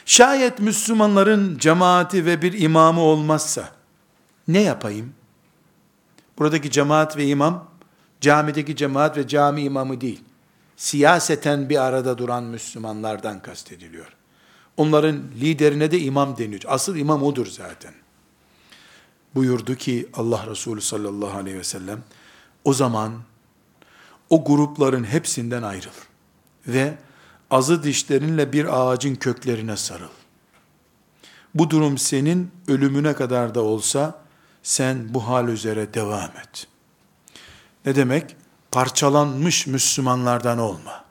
Şayet 0.06 0.60
Müslümanların 0.60 1.58
cemaati 1.58 2.26
ve 2.26 2.42
bir 2.42 2.62
imamı 2.62 3.02
olmazsa 3.02 3.70
ne 4.48 4.62
yapayım? 4.62 5.14
Buradaki 6.40 6.72
cemaat 6.72 7.18
ve 7.18 7.26
imam 7.26 7.68
camideki 8.22 8.76
cemaat 8.76 9.18
ve 9.18 9.28
cami 9.28 9.62
imamı 9.62 10.02
değil, 10.02 10.22
siyaseten 10.78 11.70
bir 11.70 11.84
arada 11.84 12.18
duran 12.18 12.44
Müslümanlardan 12.44 13.42
kastediliyor. 13.42 14.14
Onların 14.78 15.18
liderine 15.42 15.92
de 15.92 16.00
imam 16.00 16.38
deniyor. 16.38 16.62
Asıl 16.68 16.96
imam 16.96 17.24
odur 17.24 17.46
zaten. 17.46 17.94
Buyurdu 19.36 19.76
ki 19.76 20.10
Allah 20.14 20.48
Resulü 20.48 20.82
sallallahu 20.82 21.38
aleyhi 21.38 21.58
ve 21.58 21.64
sellem, 21.64 22.04
o 22.64 22.74
zaman 22.74 23.22
o 24.30 24.44
grupların 24.46 25.04
hepsinden 25.04 25.64
ayrıl 25.64 25.92
ve 26.68 26.98
azı 27.52 27.84
dişlerinle 27.84 28.54
bir 28.54 28.80
ağacın 28.80 29.16
köklerine 29.16 29.78
sarıl. 29.78 30.10
Bu 31.56 31.70
durum 31.70 31.98
senin 31.98 32.52
ölümüne 32.68 33.14
kadar 33.14 33.56
da 33.56 33.62
olsa 33.62 34.22
sen 34.64 35.14
bu 35.14 35.28
hal 35.28 35.48
üzere 35.48 35.94
devam 35.94 36.30
et.'' 36.30 36.78
Ne 37.88 37.96
demek? 37.96 38.36
Parçalanmış 38.72 39.68
Müslümanlardan 39.68 40.58
olma. 40.58 41.06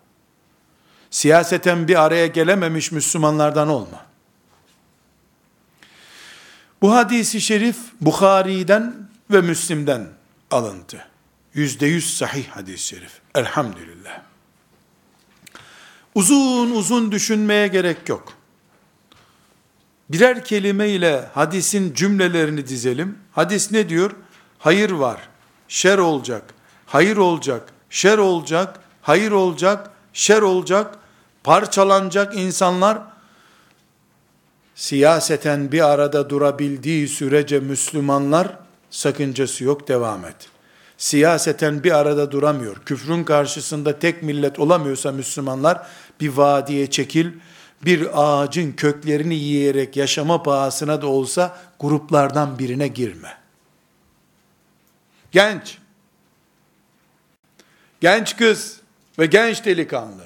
Siyaseten 1.10 1.88
bir 1.88 2.02
araya 2.04 2.26
gelememiş 2.26 2.92
Müslümanlardan 2.92 3.68
olma. 3.68 4.06
Bu 6.82 6.94
hadisi 6.94 7.40
şerif 7.40 7.76
Bukhari'den 8.00 9.08
ve 9.30 9.40
Müslim'den 9.40 10.08
alıntı. 10.50 11.06
Yüzde 11.54 11.86
yüz 11.86 12.16
sahih 12.16 12.48
hadis-i 12.48 12.86
şerif. 12.86 13.20
Elhamdülillah. 13.34 14.20
Uzun 16.14 16.70
uzun 16.70 17.12
düşünmeye 17.12 17.66
gerek 17.66 18.08
yok. 18.08 18.32
Birer 20.08 20.44
kelime 20.44 20.88
ile 20.88 21.28
hadisin 21.34 21.94
cümlelerini 21.94 22.66
dizelim. 22.66 23.18
Hadis 23.32 23.72
ne 23.72 23.88
diyor? 23.88 24.10
Hayır 24.58 24.90
var, 24.90 25.28
şer 25.68 25.98
olacak, 25.98 26.54
hayır 26.86 27.16
olacak, 27.16 27.72
şer 27.90 28.18
olacak, 28.18 28.80
hayır 29.02 29.32
olacak, 29.32 29.90
şer 30.12 30.42
olacak, 30.42 30.98
parçalanacak 31.44 32.36
insanlar 32.36 32.98
siyaseten 34.74 35.72
bir 35.72 35.80
arada 35.92 36.30
durabildiği 36.30 37.08
sürece 37.08 37.60
Müslümanlar 37.60 38.58
sakıncası 38.90 39.64
yok 39.64 39.88
devam 39.88 40.24
et. 40.24 40.48
Siyaseten 40.98 41.84
bir 41.84 41.92
arada 41.92 42.30
duramıyor. 42.30 42.76
Küfrün 42.76 43.24
karşısında 43.24 43.98
tek 43.98 44.22
millet 44.22 44.58
olamıyorsa 44.58 45.12
Müslümanlar 45.12 45.86
bir 46.20 46.28
vadiye 46.28 46.90
çekil, 46.90 47.32
bir 47.84 48.08
ağacın 48.14 48.72
köklerini 48.72 49.34
yiyerek 49.34 49.96
yaşama 49.96 50.42
pahasına 50.42 51.02
da 51.02 51.06
olsa 51.06 51.58
gruplardan 51.80 52.58
birine 52.58 52.88
girme. 52.88 53.38
Genç, 55.32 55.78
genç 58.00 58.36
kız 58.36 58.80
ve 59.18 59.26
genç 59.26 59.64
delikanlı, 59.64 60.24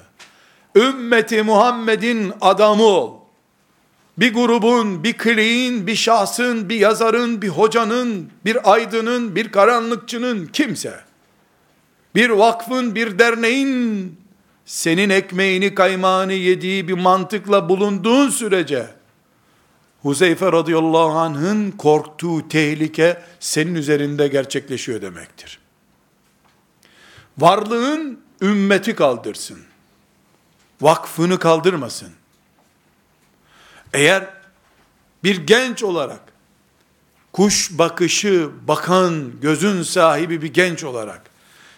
ümmeti 0.75 1.43
Muhammed'in 1.43 2.33
adamı 2.41 2.83
ol. 2.83 3.21
Bir 4.17 4.33
grubun, 4.33 5.03
bir 5.03 5.13
kliğin, 5.13 5.87
bir 5.87 5.95
şahsın, 5.95 6.69
bir 6.69 6.75
yazarın, 6.75 7.41
bir 7.41 7.47
hocanın, 7.47 8.29
bir 8.45 8.73
aydının, 8.73 9.35
bir 9.35 9.51
karanlıkçının 9.51 10.47
kimse, 10.47 10.99
bir 12.15 12.29
vakfın, 12.29 12.95
bir 12.95 13.19
derneğin 13.19 14.15
senin 14.65 15.09
ekmeğini 15.09 15.75
kaymağını 15.75 16.33
yediği 16.33 16.87
bir 16.87 16.93
mantıkla 16.93 17.69
bulunduğun 17.69 18.29
sürece 18.29 18.87
Huzeyfe 20.01 20.51
radıyallahu 20.51 21.19
anh'ın 21.19 21.71
korktuğu 21.71 22.47
tehlike 22.47 23.21
senin 23.39 23.75
üzerinde 23.75 24.27
gerçekleşiyor 24.27 25.01
demektir. 25.01 25.60
Varlığın 27.37 28.19
ümmeti 28.41 28.95
kaldırsın. 28.95 29.59
Vakfını 30.81 31.39
kaldırmasın. 31.39 32.09
Eğer 33.93 34.29
bir 35.23 35.47
genç 35.47 35.83
olarak 35.83 36.19
kuş 37.33 37.69
bakışı 37.71 38.49
bakan 38.67 39.31
gözün 39.41 39.83
sahibi 39.83 40.41
bir 40.41 40.53
genç 40.53 40.83
olarak 40.83 41.21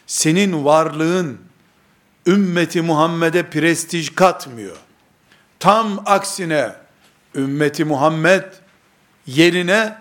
senin 0.08 0.66
varlığın 0.66 1.38
ümmeti 2.28 2.82
Muhammed'e 2.82 3.50
prestij 3.50 4.16
katmıyor. 4.16 4.78
Tam 5.60 6.04
aksine 6.06 6.76
ümmeti 7.36 7.86
Muhammed 7.86 8.44
yerine 9.26 9.98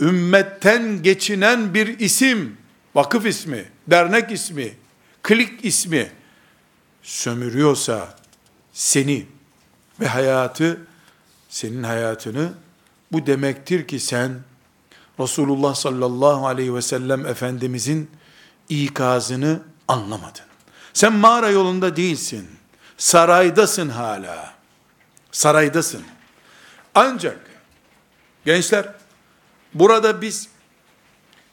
ümmetten 0.00 1.02
geçinen 1.02 1.74
bir 1.74 1.98
isim, 1.98 2.56
vakıf 2.94 3.26
ismi, 3.26 3.64
dernek 3.86 4.32
ismi, 4.32 4.74
klik 5.26 5.64
ismi 5.64 6.12
sömürüyorsa 7.02 8.14
seni 8.72 9.26
ve 10.00 10.06
hayatı 10.06 10.86
senin 11.48 11.82
hayatını 11.82 12.52
bu 13.12 13.26
demektir 13.26 13.88
ki 13.88 14.00
sen 14.00 14.40
Resulullah 15.20 15.74
sallallahu 15.74 16.46
aleyhi 16.46 16.74
ve 16.74 16.82
sellem 16.82 17.26
Efendimizin 17.26 18.10
ikazını 18.68 19.60
anlamadın. 19.88 20.44
Sen 20.92 21.12
mağara 21.12 21.50
yolunda 21.50 21.96
değilsin. 21.96 22.48
Saraydasın 22.98 23.88
hala. 23.88 24.54
Saraydasın. 25.32 26.02
Ancak 26.94 27.38
gençler 28.44 28.92
burada 29.74 30.22
biz 30.22 30.48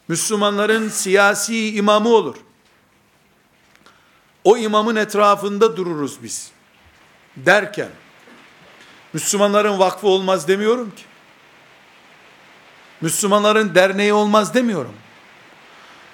Müslümanların 0.08 0.88
siyasi 0.88 1.74
imamı 1.74 2.08
olur. 2.08 2.36
O 4.44 4.56
imamın 4.56 4.96
etrafında 4.96 5.76
dururuz 5.76 6.22
biz. 6.22 6.50
Derken 7.36 7.88
Müslümanların 9.12 9.78
vakfı 9.78 10.08
olmaz 10.08 10.48
demiyorum 10.48 10.90
ki. 10.90 11.02
Müslümanların 13.00 13.74
derneği 13.74 14.12
olmaz 14.12 14.54
demiyorum. 14.54 14.94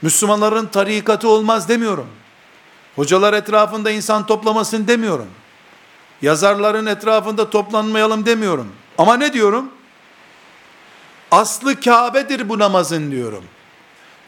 Müslümanların 0.02 0.66
tarikatı 0.66 1.28
olmaz 1.28 1.68
demiyorum. 1.68 2.06
Hocalar 2.96 3.34
etrafında 3.34 3.90
insan 3.90 4.26
toplamasın 4.26 4.86
demiyorum. 4.86 5.28
Yazarların 6.22 6.86
etrafında 6.86 7.50
toplanmayalım 7.50 8.26
demiyorum. 8.26 8.72
Ama 8.98 9.16
ne 9.16 9.32
diyorum? 9.32 9.70
Aslı 11.30 11.80
Kabe'dir 11.80 12.48
bu 12.48 12.58
namazın 12.58 13.10
diyorum. 13.10 13.44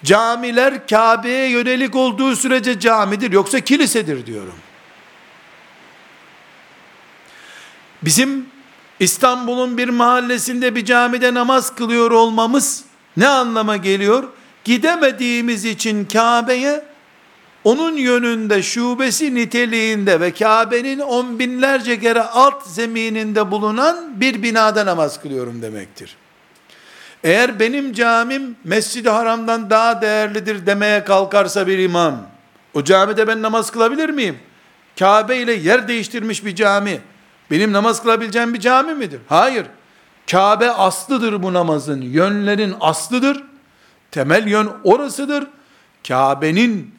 Camiler 0.05 0.87
Kabe'ye 0.89 1.49
yönelik 1.49 1.97
olduğu 1.97 2.37
sürece 2.37 2.81
camidir 2.81 3.33
yoksa 3.33 3.61
kilisedir 3.61 4.27
diyorum. 4.27 4.55
Bizim 8.03 8.47
İstanbul'un 9.01 9.79
bir 9.79 9.89
mahallesinde 9.89 10.75
bir 10.75 10.85
camide 10.85 11.35
namaz 11.35 11.75
kılıyor 11.75 12.11
olmamız 12.11 12.85
ne 13.17 13.29
anlama 13.29 13.77
geliyor? 13.77 14.25
Gidemediğimiz 14.65 15.65
için 15.65 16.05
Kabe'ye 16.05 16.85
onun 17.65 17.97
yönünde 17.97 18.63
şubesi 18.63 19.35
niteliğinde 19.35 20.21
ve 20.21 20.35
Kabe'nin 20.35 20.99
on 20.99 21.39
binlerce 21.39 22.01
kere 22.01 22.23
alt 22.23 22.67
zemininde 22.67 23.51
bulunan 23.51 24.21
bir 24.21 24.43
binada 24.43 24.87
namaz 24.87 25.23
kılıyorum 25.23 25.63
demektir. 25.63 26.17
Eğer 27.25 27.61
benim 27.61 27.93
camim 27.93 28.57
Mescid-i 28.65 29.11
Haram'dan 29.11 29.71
daha 29.71 30.03
değerlidir 30.03 30.67
demeye 30.67 31.05
kalkarsa 31.05 31.67
bir 31.67 31.79
imam, 31.79 32.27
o 32.75 32.85
camide 32.85 33.29
ben 33.29 33.43
namaz 33.43 33.71
kılabilir 33.71 34.11
miyim? 34.11 34.39
Kabe 34.99 35.37
ile 35.37 35.53
yer 35.53 35.89
değiştirmiş 35.89 36.45
bir 36.45 36.55
cami, 36.55 37.01
benim 37.51 37.73
namaz 37.73 38.03
kılabileceğim 38.03 38.55
bir 38.55 38.61
cami 38.61 38.95
midir? 38.95 39.21
Hayır. 39.29 39.67
Kabe 40.31 40.71
aslıdır 40.71 41.43
bu 41.43 41.53
namazın. 41.53 42.03
Yönlerin 42.03 42.75
aslıdır. 42.81 43.45
Temel 44.11 44.47
yön 44.47 44.71
orasıdır. 44.85 45.47
Kabe'nin 46.09 46.95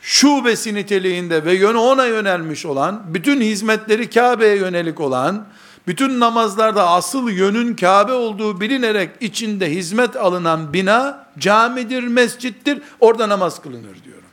şubesi 0.00 0.74
niteliğinde 0.74 1.44
ve 1.44 1.54
yönü 1.54 1.76
ona 1.78 2.06
yönelmiş 2.06 2.66
olan, 2.66 3.02
bütün 3.06 3.40
hizmetleri 3.40 4.10
Kabe'ye 4.10 4.56
yönelik 4.56 5.00
olan, 5.00 5.46
bütün 5.86 6.20
namazlarda 6.20 6.88
asıl 6.88 7.30
yönün 7.30 7.76
Kabe 7.76 8.12
olduğu 8.12 8.60
bilinerek 8.60 9.10
içinde 9.20 9.70
hizmet 9.70 10.16
alınan 10.16 10.72
bina 10.72 11.26
camidir, 11.38 12.02
mescittir. 12.02 12.82
Orada 13.00 13.28
namaz 13.28 13.62
kılınır 13.62 14.04
diyorum. 14.04 14.24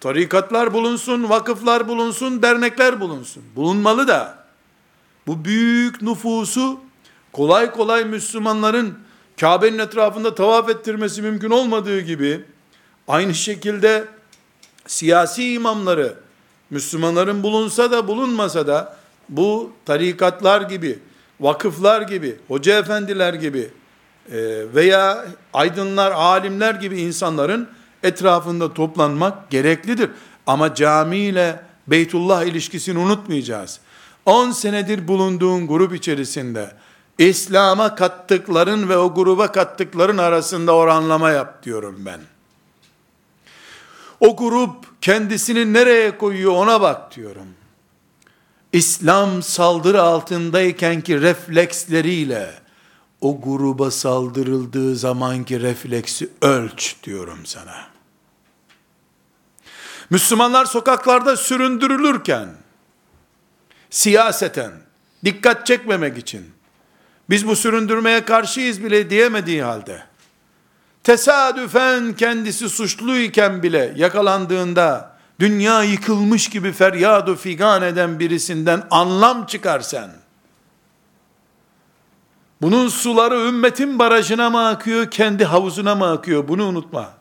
Tarikatlar 0.00 0.72
bulunsun, 0.72 1.28
vakıflar 1.28 1.88
bulunsun, 1.88 2.42
dernekler 2.42 3.00
bulunsun. 3.00 3.42
Bulunmalı 3.56 4.08
da 4.08 4.44
bu 5.26 5.44
büyük 5.44 6.02
nüfusu 6.02 6.80
kolay 7.32 7.70
kolay 7.70 8.04
Müslümanların 8.04 8.98
Kabe'nin 9.40 9.78
etrafında 9.78 10.34
tavaf 10.34 10.68
ettirmesi 10.68 11.22
mümkün 11.22 11.50
olmadığı 11.50 12.00
gibi 12.00 12.44
aynı 13.08 13.34
şekilde 13.34 14.04
siyasi 14.86 15.52
imamları 15.52 16.14
Müslümanların 16.70 17.42
bulunsa 17.42 17.90
da 17.90 18.08
bulunmasa 18.08 18.66
da 18.66 18.99
bu 19.30 19.72
tarikatlar 19.84 20.62
gibi, 20.62 20.98
vakıflar 21.40 22.02
gibi, 22.02 22.36
hoca 22.48 22.78
efendiler 22.78 23.34
gibi 23.34 23.70
e, 24.32 24.38
veya 24.74 25.26
aydınlar, 25.52 26.12
alimler 26.12 26.74
gibi 26.74 27.00
insanların 27.00 27.68
etrafında 28.02 28.74
toplanmak 28.74 29.50
gereklidir. 29.50 30.10
Ama 30.46 30.74
cami 30.74 31.16
ile 31.16 31.60
Beytullah 31.86 32.44
ilişkisini 32.44 32.98
unutmayacağız. 32.98 33.80
10 34.26 34.50
senedir 34.50 35.08
bulunduğun 35.08 35.66
grup 35.66 35.94
içerisinde 35.94 36.70
İslam'a 37.18 37.94
kattıkların 37.94 38.88
ve 38.88 38.96
o 38.96 39.14
gruba 39.14 39.52
kattıkların 39.52 40.18
arasında 40.18 40.74
oranlama 40.74 41.30
yap 41.30 41.62
diyorum 41.62 41.96
ben. 42.06 42.20
O 44.20 44.36
grup 44.36 45.00
kendisini 45.00 45.72
nereye 45.72 46.18
koyuyor 46.18 46.52
ona 46.52 46.80
bak 46.80 47.16
diyorum. 47.16 47.46
İslam 48.72 49.42
saldırı 49.42 50.02
altındayken 50.02 51.00
ki 51.00 51.20
refleksleriyle 51.20 52.50
o 53.20 53.40
gruba 53.40 53.90
saldırıldığı 53.90 54.96
zamanki 54.96 55.60
refleksi 55.60 56.28
ölç 56.42 56.96
diyorum 57.02 57.46
sana. 57.46 57.86
Müslümanlar 60.10 60.64
sokaklarda 60.64 61.36
süründürülürken, 61.36 62.48
siyaseten, 63.90 64.72
dikkat 65.24 65.66
çekmemek 65.66 66.18
için, 66.18 66.50
biz 67.30 67.46
bu 67.46 67.56
süründürmeye 67.56 68.24
karşıyız 68.24 68.84
bile 68.84 69.10
diyemediği 69.10 69.62
halde, 69.62 70.02
tesadüfen 71.02 72.16
kendisi 72.16 72.68
suçluyken 72.68 73.62
bile 73.62 73.92
yakalandığında, 73.96 75.19
dünya 75.40 75.82
yıkılmış 75.82 76.48
gibi 76.48 76.72
feryadu 76.72 77.36
figan 77.36 77.82
eden 77.82 78.18
birisinden 78.18 78.86
anlam 78.90 79.46
çıkarsan, 79.46 80.10
bunun 82.62 82.88
suları 82.88 83.34
ümmetin 83.34 83.98
barajına 83.98 84.50
mı 84.50 84.68
akıyor, 84.68 85.10
kendi 85.10 85.44
havuzuna 85.44 85.94
mı 85.94 86.10
akıyor? 86.10 86.48
Bunu 86.48 86.66
unutma. 86.66 87.12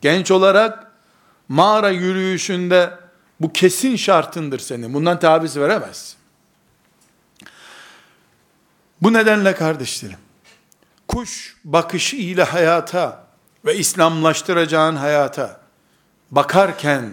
Genç 0.00 0.30
olarak 0.30 0.92
mağara 1.48 1.90
yürüyüşünde 1.90 2.98
bu 3.40 3.52
kesin 3.52 3.96
şartındır 3.96 4.58
senin. 4.58 4.94
Bundan 4.94 5.18
taviz 5.18 5.56
veremez. 5.56 6.16
Bu 9.02 9.12
nedenle 9.12 9.54
kardeşlerim, 9.54 10.18
kuş 11.08 11.56
bakışı 11.64 12.16
ile 12.16 12.42
hayata 12.44 13.26
ve 13.64 13.76
İslamlaştıracağın 13.76 14.96
hayata 14.96 15.59
bakarken 16.30 17.10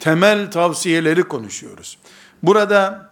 temel 0.00 0.50
tavsiyeleri 0.50 1.22
konuşuyoruz. 1.22 1.98
Burada 2.42 3.10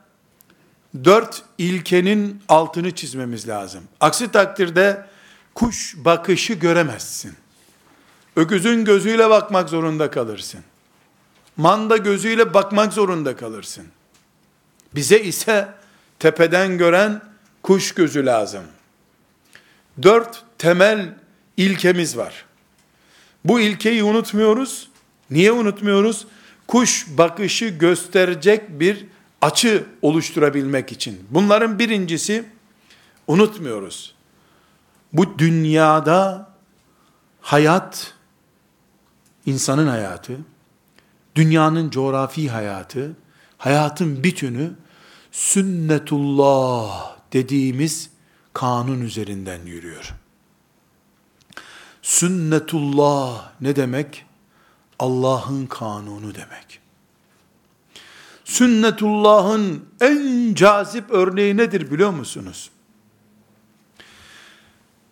dört 1.05 1.43
ilkenin 1.59 2.43
altını 2.49 2.95
çizmemiz 2.95 3.49
lazım. 3.49 3.85
Aksi 4.01 4.33
takdirde 4.33 5.07
kuş 5.55 5.95
bakışı 5.97 6.53
göremezsin. 6.53 7.35
Öküzün 8.37 8.85
gözüyle 8.85 9.31
bakmak 9.31 9.69
zorunda 9.69 10.11
kalırsın. 10.11 10.61
Manda 11.57 11.97
gözüyle 11.97 12.55
bakmak 12.55 12.93
zorunda 12.93 13.37
kalırsın. 13.37 13.87
Bize 14.95 15.21
ise 15.21 15.69
tepeden 16.19 16.79
gören 16.79 17.23
kuş 17.63 17.95
gözü 17.95 18.27
lazım. 18.27 18.65
Dört 20.03 20.45
temel 20.59 21.15
ilkemiz 21.57 22.17
var. 22.17 22.45
Bu 23.45 23.61
ilkeyi 23.61 24.05
unutmuyoruz. 24.05 24.89
Niye 25.31 25.53
unutmuyoruz? 25.53 26.27
Kuş 26.69 27.07
bakışı 27.19 27.69
gösterecek 27.69 28.81
bir 28.81 29.07
açı 29.43 29.87
oluşturabilmek 30.03 30.93
için. 30.93 31.27
Bunların 31.31 31.79
birincisi 31.79 32.45
unutmuyoruz. 33.27 34.15
Bu 35.13 35.39
dünyada 35.39 36.51
hayat 37.41 38.15
insanın 39.47 39.87
hayatı, 39.87 40.39
dünyanın 41.35 41.91
coğrafi 41.91 42.51
hayatı, 42.51 43.17
hayatın 43.59 44.25
bütünü 44.25 44.73
sünnetullah 45.33 47.17
dediğimiz 47.33 48.11
kanun 48.53 49.01
üzerinden 49.01 49.67
yürüyor. 49.67 50.15
Sünnetullah 52.03 53.53
ne 53.61 53.77
demek? 53.77 54.27
Allah'ın 54.99 55.67
kanunu 55.67 56.35
demek. 56.35 56.81
Sünnetullah'ın 58.45 59.85
en 60.01 60.55
cazip 60.55 61.11
örneği 61.11 61.57
nedir 61.57 61.91
biliyor 61.91 62.11
musunuz? 62.11 62.71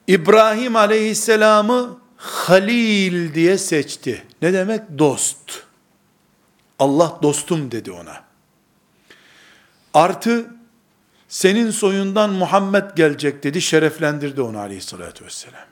İbrahim 0.06 0.76
aleyhisselamı 0.76 2.00
Halil 2.16 3.34
diye 3.34 3.58
seçti. 3.58 4.26
Ne 4.42 4.52
demek? 4.52 4.98
Dost. 4.98 5.62
Allah 6.78 7.18
dostum 7.22 7.70
dedi 7.70 7.92
ona. 7.92 8.24
Artı 9.94 10.54
senin 11.28 11.70
soyundan 11.70 12.30
Muhammed 12.30 12.96
gelecek 12.96 13.42
dedi, 13.42 13.60
şereflendirdi 13.62 14.42
onu 14.42 14.58
aleyhissalatü 14.58 15.24
vesselam. 15.24 15.64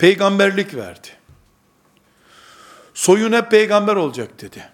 Peygamberlik 0.00 0.74
verdi. 0.74 1.08
Soyun 2.94 3.32
hep 3.32 3.50
peygamber 3.50 3.96
olacak 3.96 4.40
dedi. 4.40 4.68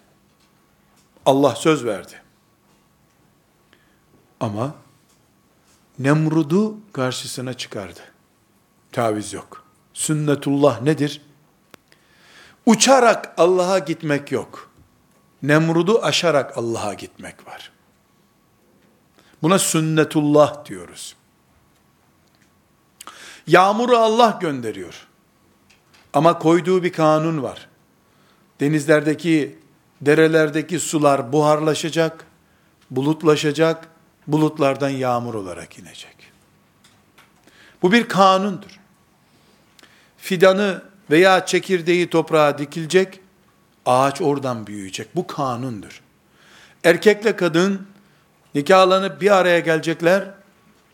Allah 1.26 1.54
söz 1.54 1.84
verdi. 1.84 2.22
Ama 4.40 4.74
Nemrud'u 5.98 6.78
karşısına 6.92 7.54
çıkardı. 7.54 8.00
Taviz 8.92 9.32
yok. 9.32 9.64
Sünnetullah 9.94 10.82
nedir? 10.82 11.22
Uçarak 12.66 13.34
Allah'a 13.36 13.78
gitmek 13.78 14.32
yok. 14.32 14.70
Nemrud'u 15.42 16.02
aşarak 16.02 16.58
Allah'a 16.58 16.94
gitmek 16.94 17.46
var. 17.46 17.72
Buna 19.42 19.58
sünnetullah 19.58 20.64
diyoruz. 20.64 21.16
Yağmuru 23.46 23.96
Allah 23.96 24.38
gönderiyor. 24.40 25.05
Ama 26.16 26.38
koyduğu 26.38 26.82
bir 26.82 26.92
kanun 26.92 27.42
var. 27.42 27.68
Denizlerdeki, 28.60 29.58
derelerdeki 30.00 30.80
sular 30.80 31.32
buharlaşacak, 31.32 32.26
bulutlaşacak, 32.90 33.88
bulutlardan 34.26 34.88
yağmur 34.88 35.34
olarak 35.34 35.78
inecek. 35.78 36.16
Bu 37.82 37.92
bir 37.92 38.08
kanundur. 38.08 38.80
Fidanı 40.18 40.82
veya 41.10 41.46
çekirdeği 41.46 42.10
toprağa 42.10 42.58
dikilecek, 42.58 43.20
ağaç 43.86 44.20
oradan 44.20 44.66
büyüyecek. 44.66 45.16
Bu 45.16 45.26
kanundur. 45.26 46.02
Erkekle 46.84 47.36
kadın 47.36 47.86
nikahlanıp 48.54 49.20
bir 49.20 49.30
araya 49.30 49.60
gelecekler, 49.60 50.30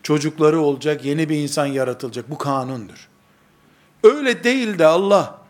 çocukları 0.03 0.59
olacak, 0.59 1.05
yeni 1.05 1.29
bir 1.29 1.37
insan 1.37 1.65
yaratılacak. 1.65 2.29
Bu 2.29 2.37
kanundur. 2.37 3.12
Öyle 4.03 4.43
değil 4.43 4.79
de 4.79 4.85
Allah 4.85 5.43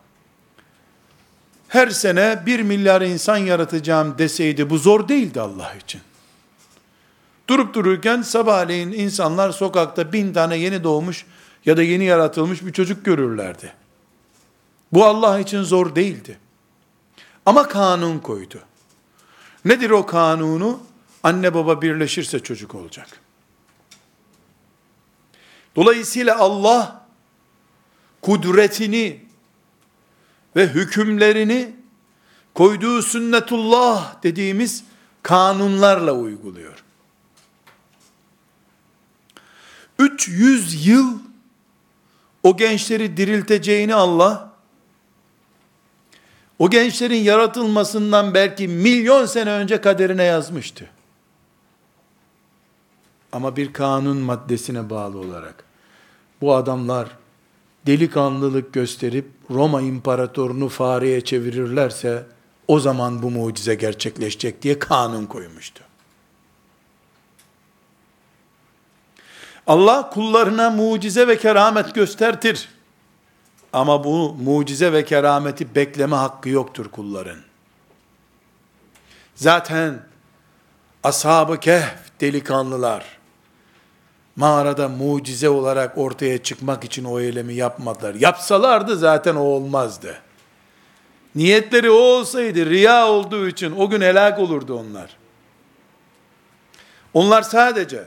her 1.68 1.88
sene 1.90 2.44
bir 2.46 2.60
milyar 2.60 3.02
insan 3.02 3.38
yaratacağım 3.38 4.18
deseydi 4.18 4.70
bu 4.70 4.78
zor 4.78 5.08
değildi 5.08 5.42
Allah 5.42 5.76
için. 5.76 6.02
Durup 7.48 7.74
dururken 7.74 8.22
sabahleyin 8.22 8.92
insanlar 8.92 9.52
sokakta 9.52 10.14
bin 10.14 10.34
tane 10.34 10.58
yeni 10.58 10.84
doğmuş 10.84 11.26
ya 11.66 11.78
da 11.78 11.84
yeni 11.84 12.04
yaratılmış 12.04 12.66
bir 12.66 12.74
çocuk 12.74 13.06
görürlerdi. 13.06 13.74
Bu 14.92 15.06
Allah 15.06 15.40
için 15.40 15.64
zor 15.64 15.96
değildi. 15.96 16.40
Ama 17.46 17.68
kanun 17.68 18.20
koydu. 18.20 18.60
Nedir 19.66 19.90
o 19.90 20.06
kanunu? 20.06 20.80
Anne 21.24 21.54
baba 21.54 21.82
birleşirse 21.82 22.40
çocuk 22.40 22.76
olacak. 22.76 23.08
Dolayısıyla 25.76 26.38
Allah 26.38 27.03
kudretini 28.24 29.20
ve 30.56 30.68
hükümlerini 30.68 31.76
koyduğu 32.54 33.02
sünnetullah 33.02 34.24
dediğimiz 34.24 34.84
kanunlarla 35.24 36.14
uyguluyor. 36.14 36.84
300 40.00 40.88
yıl 40.88 41.20
o 42.44 42.58
gençleri 42.58 43.18
dirilteceğini 43.18 43.96
Allah 43.96 44.54
o 46.60 46.70
gençlerin 46.70 47.24
yaratılmasından 47.24 48.34
belki 48.34 48.68
milyon 48.68 49.26
sene 49.26 49.52
önce 49.52 49.82
kaderine 49.82 50.24
yazmıştı. 50.24 50.90
Ama 53.32 53.56
bir 53.56 53.74
kanun 53.74 54.18
maddesine 54.18 54.90
bağlı 54.90 55.18
olarak 55.18 55.64
bu 56.42 56.56
adamlar 56.56 57.23
delikanlılık 57.86 58.74
gösterip 58.74 59.26
Roma 59.50 59.82
imparatorunu 59.82 60.70
fareye 60.70 61.22
çevirirlerse 61.22 62.26
o 62.68 62.80
zaman 62.80 63.24
bu 63.24 63.32
mucize 63.32 63.76
gerçekleşecek 63.76 64.62
diye 64.62 64.80
kanun 64.80 65.26
koymuştu. 65.26 65.84
Allah 69.68 70.10
kullarına 70.10 70.70
mucize 70.70 71.28
ve 71.28 71.38
keramet 71.38 71.96
göstertir. 71.96 72.70
Ama 73.74 74.04
bu 74.04 74.34
mucize 74.34 74.94
ve 74.94 75.06
kerameti 75.06 75.76
bekleme 75.76 76.16
hakkı 76.16 76.50
yoktur 76.50 76.88
kulların. 76.88 77.38
Zaten 79.36 80.00
ashab-ı 81.04 81.60
kehf 81.60 82.20
delikanlılar 82.22 83.18
mağarada 84.36 84.90
mucize 84.90 85.50
olarak 85.50 85.98
ortaya 85.98 86.44
çıkmak 86.44 86.84
için 86.84 87.04
o 87.04 87.20
eylemi 87.20 87.54
yapmadılar. 87.54 88.16
Yapsalardı 88.16 88.98
zaten 88.98 89.36
o 89.36 89.42
olmazdı. 89.42 90.22
Niyetleri 91.36 91.92
o 91.92 91.96
olsaydı 91.96 92.70
riya 92.70 93.08
olduğu 93.08 93.48
için 93.48 93.72
o 93.72 93.90
gün 93.90 94.02
helak 94.02 94.40
olurdu 94.40 94.76
onlar. 94.76 95.18
Onlar 97.14 97.42
sadece 97.42 98.04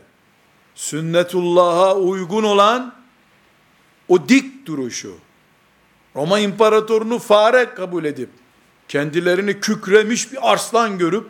sünnetullah'a 0.75 1.95
uygun 1.95 2.43
olan 2.43 2.95
o 4.09 4.29
dik 4.29 4.67
duruşu, 4.67 5.15
Roma 6.17 6.39
imparatorunu 6.39 7.19
fare 7.19 7.75
kabul 7.75 8.05
edip, 8.05 8.31
kendilerini 8.89 9.61
kükremiş 9.61 10.33
bir 10.33 10.53
arslan 10.53 10.99
görüp, 10.99 11.27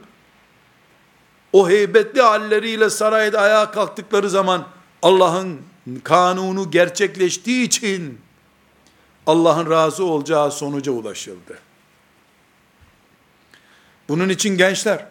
o 1.53 1.69
heybetli 1.69 2.23
halleriyle 2.23 2.91
sarayda 2.91 3.41
ayağa 3.41 3.71
kalktıkları 3.71 4.31
zaman, 4.31 4.67
Allah'ın 5.07 5.63
kanunu 6.05 6.71
gerçekleştiği 6.71 7.67
için, 7.67 8.21
Allah'ın 9.27 9.71
razı 9.71 10.05
olacağı 10.05 10.53
sonuca 10.53 10.93
ulaşıldı. 10.93 11.59
Bunun 14.09 14.29
için 14.29 14.57
gençler, 14.57 15.07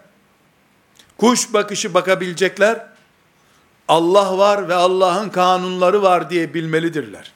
kuş 1.18 1.54
bakışı 1.54 1.93
bakabilecekler, 1.93 2.88
Allah 3.88 4.38
var 4.38 4.70
ve 4.70 4.74
Allah'ın 4.74 5.30
kanunları 5.30 6.02
var 6.02 6.30
diye 6.30 6.54
bilmelidirler. 6.54 7.32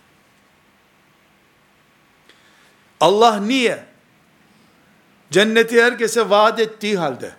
Allah 2.99 3.39
niye? 3.39 3.86
Cenneti 5.32 5.84
herkese 5.84 6.30
vaat 6.30 6.60
ettiği 6.60 6.97
halde, 6.97 7.32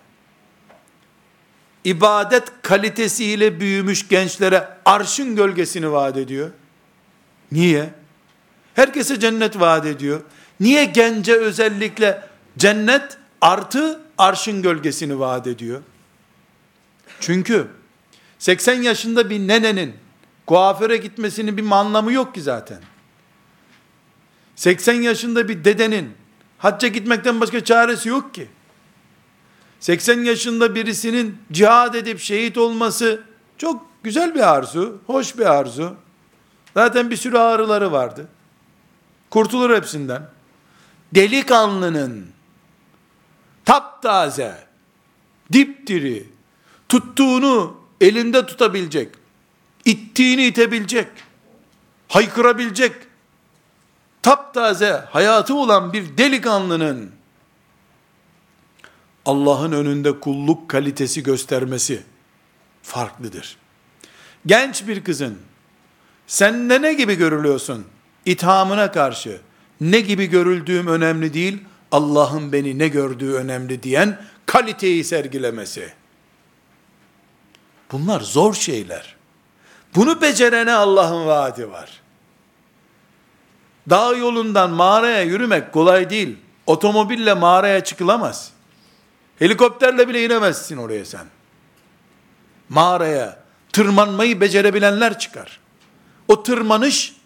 ibadet 1.85 2.53
kalitesiyle 2.62 3.61
büyümüş 3.61 4.09
gençlere 4.09 4.68
arşın 4.85 5.37
gölgesini 5.37 5.93
vaat 5.93 6.16
ediyor. 6.16 6.51
Niye? 7.53 7.91
Herkese 8.74 9.20
cennet 9.20 9.61
vaat 9.61 9.87
ediyor. 9.87 10.20
Niye 10.61 10.85
gence 10.85 11.35
özellikle 11.35 12.22
cennet 12.59 13.18
artı 13.41 14.01
arşın 14.18 14.62
gölgesini 14.62 15.18
vaat 15.18 15.47
ediyor? 15.47 15.83
Çünkü 17.20 17.66
80 18.39 18.83
yaşında 18.83 19.31
bir 19.31 19.39
nenenin 19.39 19.95
kuaföre 20.47 20.97
gitmesinin 20.97 21.57
bir 21.57 21.70
anlamı 21.70 22.12
yok 22.12 22.35
ki 22.35 22.43
zaten. 22.43 22.81
80 24.57 24.95
yaşında 24.95 25.49
bir 25.49 25.64
dedenin 25.64 26.12
hacca 26.59 26.89
gitmekten 26.89 27.41
başka 27.41 27.64
çaresi 27.64 28.09
yok 28.09 28.35
ki. 28.35 28.49
80 29.81 30.24
yaşında 30.24 30.74
birisinin 30.74 31.39
cihad 31.53 31.95
edip 31.95 32.20
şehit 32.20 32.59
olması 32.59 33.22
çok 33.59 33.83
güzel 34.03 34.35
bir 34.35 34.55
arzu, 34.55 34.99
hoş 35.07 35.39
bir 35.39 35.47
arzu. 35.47 35.97
Zaten 36.74 37.11
bir 37.11 37.16
sürü 37.16 37.39
ağrıları 37.39 37.93
vardı. 37.93 38.28
Kurtulur 39.31 39.76
hepsinden. 39.76 40.22
Delikanlının 41.14 42.26
taptaze, 43.64 44.55
dipdiri, 45.53 46.26
tuttuğunu 46.89 47.76
elinde 48.01 48.47
tutabilecek, 48.47 49.14
ittiğini 49.85 50.47
itebilecek, 50.47 51.09
haykırabilecek, 52.09 52.93
taptaze 54.22 55.05
hayatı 55.11 55.55
olan 55.55 55.93
bir 55.93 56.18
delikanlının 56.18 57.11
Allah'ın 59.27 59.73
önünde 59.73 60.21
kulluk 60.21 60.68
kalitesi 60.71 61.23
göstermesi 61.23 62.03
farklıdır. 62.83 63.57
Genç 64.47 64.89
bir 64.89 65.05
kızın 65.05 65.39
sen 66.27 66.71
de 66.71 66.83
ne 66.83 66.93
gibi 66.93 67.14
görülüyorsun? 67.14 67.87
İthamına 68.27 68.93
karşı 68.93 69.41
ne 69.81 70.01
gibi 70.01 70.27
görüldüğüm 70.27 70.87
önemli 70.87 71.35
değil, 71.35 71.59
Allah'ın 71.93 72.53
beni 72.53 72.79
ne 72.79 72.89
gördüğü 72.89 73.33
önemli 73.33 73.83
diyen 73.83 74.23
kaliteyi 74.47 75.05
sergilemesi. 75.05 75.93
Bunlar 77.93 78.21
zor 78.21 78.55
şeyler. 78.55 79.16
Bunu 79.95 80.21
becerene 80.21 80.73
Allah'ın 80.73 81.27
vaadi 81.27 81.71
var. 81.71 82.01
Dağ 83.91 84.12
yolundan 84.16 84.71
mağaraya 84.71 85.23
yürümek 85.23 85.73
kolay 85.73 86.11
değil. 86.11 86.37
Otomobille 86.66 87.35
mağaraya 87.35 87.85
çıkılamaz. 87.85 88.53
Helikopterle 89.41 90.09
bile 90.09 90.24
inemezsin 90.24 90.76
oraya 90.76 91.05
sen. 91.05 91.26
Mağaraya 92.68 93.43
tırmanmayı 93.72 94.41
becerebilenler 94.41 95.18
çıkar. 95.18 95.61
O 96.28 96.43
tırmanış, 96.43 97.16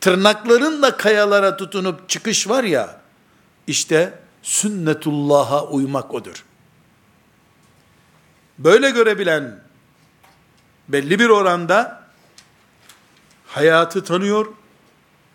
tırnaklarınla 0.00 0.96
kayalara 0.96 1.56
tutunup 1.56 2.08
çıkış 2.08 2.48
var 2.48 2.64
ya, 2.64 3.00
işte 3.66 4.18
sünnetullah'a 4.42 5.66
uymak 5.66 6.14
odur. 6.14 6.44
Böyle 8.58 8.90
görebilen 8.90 9.60
belli 10.88 11.18
bir 11.18 11.28
oranda 11.28 12.02
hayatı 13.46 14.04
tanıyor, 14.04 14.46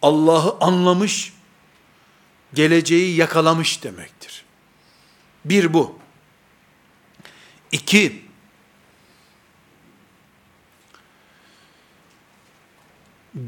Allah'ı 0.01 0.57
anlamış, 0.61 1.33
geleceği 2.53 3.15
yakalamış 3.15 3.83
demektir. 3.83 4.45
Bir 5.45 5.73
bu. 5.73 6.00
İki, 7.71 8.21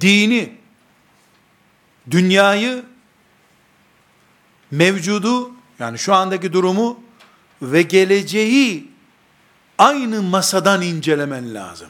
dini, 0.02 0.58
dünyayı, 2.12 2.84
mevcudu, 4.72 5.52
yani 5.80 6.00
şu 6.00 6.14
andaki 6.14 6.54
durumu 6.54 7.04
ve 7.62 7.82
geleceği 7.82 8.92
aynı 9.78 10.22
masadan 10.22 10.82
incelemen 10.82 11.54
lazım. 11.54 11.90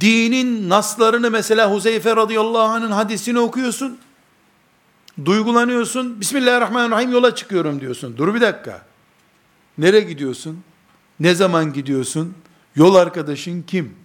Dinin 0.00 0.68
naslarını 0.68 1.30
mesela 1.30 1.72
Huzeyfe 1.72 2.16
radıyallahu 2.16 2.72
anh'ın 2.72 2.90
hadisini 2.90 3.38
okuyorsun. 3.38 3.98
Duygulanıyorsun. 5.24 6.20
Bismillahirrahmanirrahim 6.20 7.12
yola 7.12 7.34
çıkıyorum 7.34 7.80
diyorsun. 7.80 8.16
Dur 8.16 8.34
bir 8.34 8.40
dakika. 8.40 8.91
Nereye 9.78 10.02
gidiyorsun? 10.02 10.64
Ne 11.20 11.34
zaman 11.34 11.72
gidiyorsun? 11.72 12.34
Yol 12.76 12.94
arkadaşın 12.94 13.62
kim? 13.62 13.96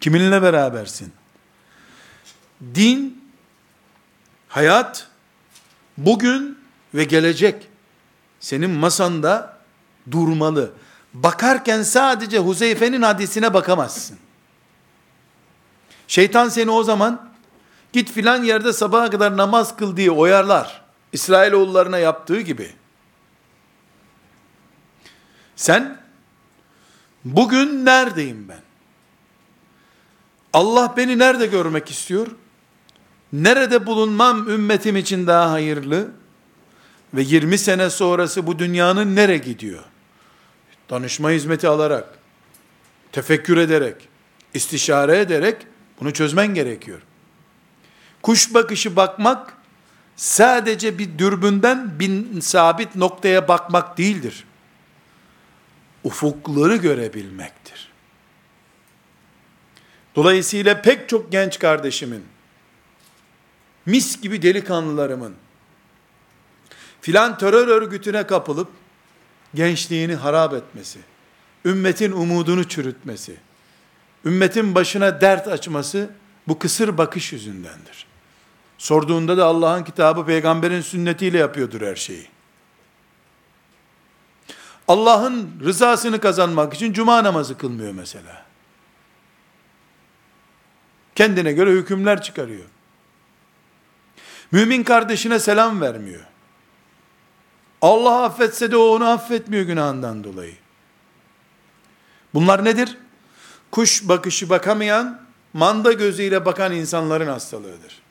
Kiminle 0.00 0.42
berabersin? 0.42 1.12
Din, 2.74 3.24
hayat, 4.48 5.08
bugün 5.98 6.58
ve 6.94 7.04
gelecek 7.04 7.68
senin 8.40 8.70
masanda 8.70 9.58
durmalı. 10.10 10.72
Bakarken 11.14 11.82
sadece 11.82 12.38
Huzeyfe'nin 12.38 13.02
hadisine 13.02 13.54
bakamazsın. 13.54 14.18
Şeytan 16.08 16.48
seni 16.48 16.70
o 16.70 16.82
zaman 16.82 17.30
git 17.92 18.10
filan 18.12 18.42
yerde 18.42 18.72
sabaha 18.72 19.10
kadar 19.10 19.36
namaz 19.36 19.76
kıl 19.76 19.96
diye 19.96 20.10
oyarlar. 20.10 20.82
İsrailoğullarına 21.12 21.98
yaptığı 21.98 22.40
gibi. 22.40 22.70
Sen 25.62 25.98
bugün 27.24 27.84
neredeyim 27.84 28.48
ben? 28.48 28.60
Allah 30.52 30.94
beni 30.96 31.18
nerede 31.18 31.46
görmek 31.46 31.90
istiyor? 31.90 32.26
Nerede 33.32 33.86
bulunmam 33.86 34.48
ümmetim 34.48 34.96
için 34.96 35.26
daha 35.26 35.50
hayırlı? 35.50 36.10
Ve 37.14 37.22
20 37.22 37.58
sene 37.58 37.90
sonrası 37.90 38.46
bu 38.46 38.58
dünyanın 38.58 39.16
nere 39.16 39.38
gidiyor? 39.38 39.82
Danışma 40.90 41.30
hizmeti 41.30 41.68
alarak, 41.68 42.18
tefekkür 43.12 43.56
ederek, 43.56 44.08
istişare 44.54 45.18
ederek 45.18 45.66
bunu 46.00 46.12
çözmen 46.12 46.54
gerekiyor. 46.54 47.02
Kuş 48.22 48.54
bakışı 48.54 48.96
bakmak 48.96 49.56
sadece 50.16 50.98
bir 50.98 51.18
dürbünden 51.18 51.98
bin 51.98 52.40
sabit 52.40 52.96
noktaya 52.96 53.48
bakmak 53.48 53.98
değildir. 53.98 54.44
Ufukları 56.04 56.76
görebilmektir. 56.76 57.92
Dolayısıyla 60.16 60.82
pek 60.82 61.08
çok 61.08 61.32
genç 61.32 61.58
kardeşimin, 61.58 62.24
mis 63.86 64.20
gibi 64.20 64.42
delikanlılarımın, 64.42 65.34
filan 67.00 67.38
terör 67.38 67.68
örgütüne 67.68 68.26
kapılıp, 68.26 68.68
gençliğini 69.54 70.14
harap 70.14 70.54
etmesi, 70.54 70.98
ümmetin 71.64 72.12
umudunu 72.12 72.68
çürütmesi, 72.68 73.36
ümmetin 74.24 74.74
başına 74.74 75.20
dert 75.20 75.48
açması, 75.48 76.10
bu 76.48 76.58
kısır 76.58 76.98
bakış 76.98 77.32
yüzündendir. 77.32 78.06
Sorduğunda 78.78 79.36
da 79.36 79.44
Allah'ın 79.46 79.84
kitabı 79.84 80.26
peygamberin 80.26 80.80
sünnetiyle 80.80 81.38
yapıyordur 81.38 81.80
her 81.80 81.96
şeyi. 81.96 82.28
Allah'ın 84.92 85.50
rızasını 85.64 86.20
kazanmak 86.20 86.74
için 86.74 86.92
cuma 86.92 87.24
namazı 87.24 87.58
kılmıyor 87.58 87.92
mesela. 87.92 88.44
Kendine 91.14 91.52
göre 91.52 91.70
hükümler 91.70 92.22
çıkarıyor. 92.22 92.64
Mümin 94.50 94.84
kardeşine 94.84 95.38
selam 95.38 95.80
vermiyor. 95.80 96.24
Allah 97.82 98.22
affetse 98.22 98.70
de 98.70 98.76
o 98.76 98.82
onu 98.82 99.08
affetmiyor 99.08 99.64
günahından 99.64 100.24
dolayı. 100.24 100.54
Bunlar 102.34 102.64
nedir? 102.64 102.98
Kuş 103.70 104.08
bakışı 104.08 104.50
bakamayan, 104.50 105.20
manda 105.52 105.92
gözüyle 105.92 106.44
bakan 106.44 106.72
insanların 106.72 107.28
hastalığıdır. 107.28 108.02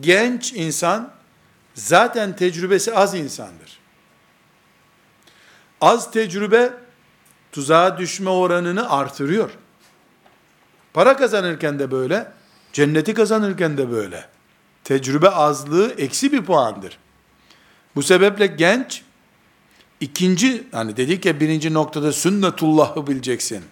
genç 0.00 0.52
insan 0.52 1.12
zaten 1.74 2.36
tecrübesi 2.36 2.94
az 2.94 3.14
insandır. 3.14 3.79
Az 5.80 6.10
tecrübe 6.10 6.72
tuzağa 7.52 7.98
düşme 7.98 8.30
oranını 8.30 8.90
artırıyor. 8.90 9.50
Para 10.92 11.16
kazanırken 11.16 11.78
de 11.78 11.90
böyle, 11.90 12.32
cenneti 12.72 13.14
kazanırken 13.14 13.78
de 13.78 13.90
böyle. 13.90 14.24
Tecrübe 14.84 15.30
azlığı 15.30 15.92
eksi 15.98 16.32
bir 16.32 16.44
puandır. 16.44 16.98
Bu 17.96 18.02
sebeple 18.02 18.46
genç, 18.46 19.02
ikinci, 20.00 20.66
hani 20.72 20.96
dedik 20.96 21.24
ya 21.24 21.40
birinci 21.40 21.74
noktada 21.74 22.12
sünnetullahı 22.12 23.06
bileceksin. 23.06 23.64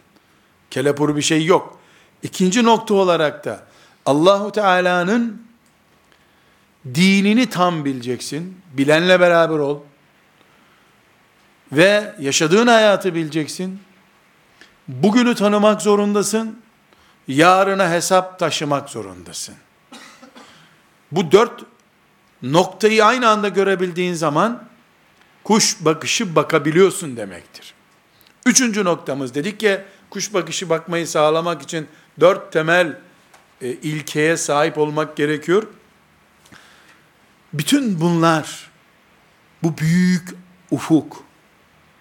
Kelepur 0.70 1.16
bir 1.16 1.22
şey 1.22 1.44
yok. 1.44 1.78
İkinci 2.22 2.64
nokta 2.64 2.94
olarak 2.94 3.44
da 3.44 3.62
Allahu 4.06 4.52
Teala'nın 4.52 5.42
dinini 6.94 7.50
tam 7.50 7.84
bileceksin. 7.84 8.60
Bilenle 8.76 9.20
beraber 9.20 9.58
ol. 9.58 9.80
Ve 11.72 12.14
yaşadığın 12.18 12.66
hayatı 12.66 13.14
bileceksin. 13.14 13.80
Bugünü 14.88 15.34
tanımak 15.34 15.82
zorundasın. 15.82 16.60
Yarına 17.28 17.90
hesap 17.90 18.38
taşımak 18.38 18.90
zorundasın. 18.90 19.54
Bu 21.12 21.32
dört 21.32 21.64
noktayı 22.42 23.04
aynı 23.04 23.28
anda 23.28 23.48
görebildiğin 23.48 24.14
zaman 24.14 24.64
kuş 25.44 25.76
bakışı 25.80 26.36
bakabiliyorsun 26.36 27.16
demektir. 27.16 27.74
Üçüncü 28.46 28.84
noktamız 28.84 29.34
dedik 29.34 29.60
ki 29.60 29.80
kuş 30.10 30.34
bakışı 30.34 30.68
bakmayı 30.70 31.06
sağlamak 31.06 31.62
için 31.62 31.86
dört 32.20 32.52
temel 32.52 32.98
e, 33.60 33.68
ilkeye 33.68 34.36
sahip 34.36 34.78
olmak 34.78 35.16
gerekiyor. 35.16 35.66
Bütün 37.52 38.00
bunlar 38.00 38.70
bu 39.62 39.78
büyük 39.78 40.28
ufuk 40.70 41.27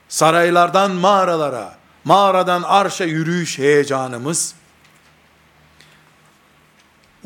saraylardan 0.10 0.92
mağaralara, 0.92 1.78
mağaradan 2.04 2.64
arşa 2.64 3.06
yürüyüş 3.06 3.58
heyecanımız 3.58 4.56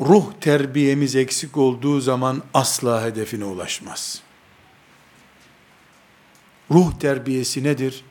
ruh 0.00 0.32
terbiyemiz 0.40 1.16
eksik 1.16 1.56
olduğu 1.56 2.00
zaman 2.00 2.42
asla 2.54 3.02
hedefine 3.02 3.44
ulaşmaz. 3.44 4.22
Ruh 6.70 6.92
terbiyesi 7.00 7.64
nedir? 7.64 8.04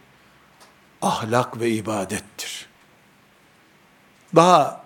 Ahlak 1.02 1.60
ve 1.60 1.70
ibadettir. 1.70 2.66
Daha 4.36 4.86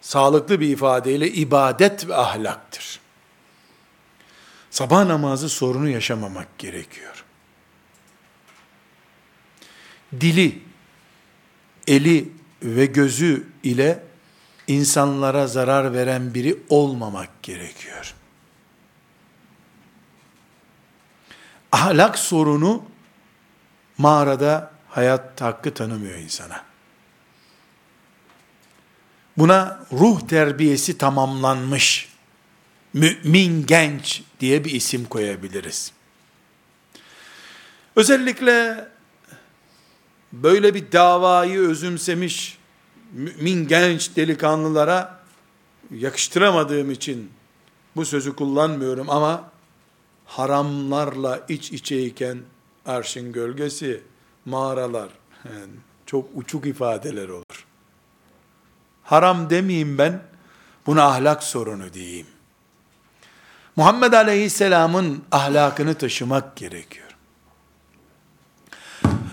sağlıklı 0.00 0.60
bir 0.60 0.68
ifadeyle 0.68 1.30
ibadet 1.30 2.08
ve 2.08 2.16
ahlaktır. 2.16 3.00
Sabah 4.70 5.04
namazı 5.04 5.48
sorunu 5.48 5.88
yaşamamak 5.88 6.58
gerekiyor. 6.58 7.24
Dili, 10.20 10.62
eli 11.86 12.32
ve 12.62 12.86
gözü 12.86 13.46
ile 13.62 14.04
insanlara 14.66 15.46
zarar 15.46 15.92
veren 15.92 16.34
biri 16.34 16.58
olmamak 16.68 17.42
gerekiyor. 17.42 18.14
Ahlak 21.72 22.18
sorunu 22.18 22.84
mağarada 23.98 24.70
hayat 24.88 25.40
hakkı 25.40 25.74
tanımıyor 25.74 26.18
insana. 26.18 26.64
Buna 29.36 29.80
ruh 29.92 30.20
terbiyesi 30.20 30.98
tamamlanmış 30.98 32.08
mümin 32.92 33.66
genç 33.66 34.22
diye 34.40 34.64
bir 34.64 34.70
isim 34.70 35.04
koyabiliriz. 35.04 35.92
Özellikle 37.96 38.88
böyle 40.32 40.74
bir 40.74 40.92
davayı 40.92 41.58
özümsemiş 41.60 42.58
mümin 43.12 43.68
genç 43.68 44.16
delikanlılara 44.16 45.20
yakıştıramadığım 45.90 46.90
için 46.90 47.30
bu 47.96 48.04
sözü 48.04 48.36
kullanmıyorum 48.36 49.10
ama 49.10 49.50
haramlarla 50.26 51.40
iç 51.48 51.72
içeyken 51.72 52.38
arşın 52.86 53.32
gölgesi, 53.32 54.02
mağaralar, 54.44 55.08
yani 55.44 55.72
çok 56.06 56.28
uçuk 56.34 56.66
ifadeler 56.66 57.28
olur. 57.28 57.66
Haram 59.02 59.50
demeyeyim 59.50 59.98
ben, 59.98 60.22
buna 60.86 61.04
ahlak 61.04 61.42
sorunu 61.42 61.92
diyeyim. 61.92 62.26
Muhammed 63.76 64.12
Aleyhisselam'ın 64.12 65.22
ahlakını 65.32 65.94
taşımak 65.94 66.56
gerekiyor. 66.56 67.09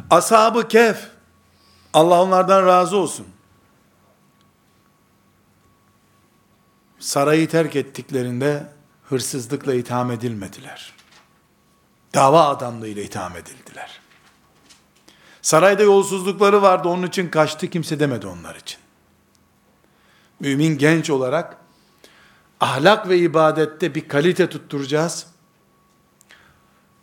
Ashab-ı 0.10 0.68
Kehf, 0.68 1.08
Allah 1.94 2.22
onlardan 2.22 2.66
razı 2.66 2.98
olsun. 2.98 3.28
Sarayı 7.00 7.50
terk 7.50 7.76
ettiklerinde 7.76 8.70
hırsızlıkla 9.10 9.74
itham 9.74 10.12
edilmediler. 10.12 10.94
Dava 12.14 12.48
adamlığıyla 12.48 13.04
itham 13.04 13.38
edildiler. 13.38 14.00
Sarayda 15.42 15.84
yolsuzlukları 15.84 16.62
vardı, 16.62 16.88
onun 16.88 17.08
için 17.08 17.30
kaçtı, 17.30 17.68
kimse 17.68 18.00
demedi 18.00 18.28
onlar 18.28 18.56
için. 18.56 18.80
Mümin 20.40 20.78
genç 20.78 21.10
olarak, 21.10 21.58
ahlak 22.60 23.10
ve 23.10 23.18
ibadette 23.18 23.96
bir 23.96 24.08
kalite 24.08 24.50
tutturacağız. 24.50 25.28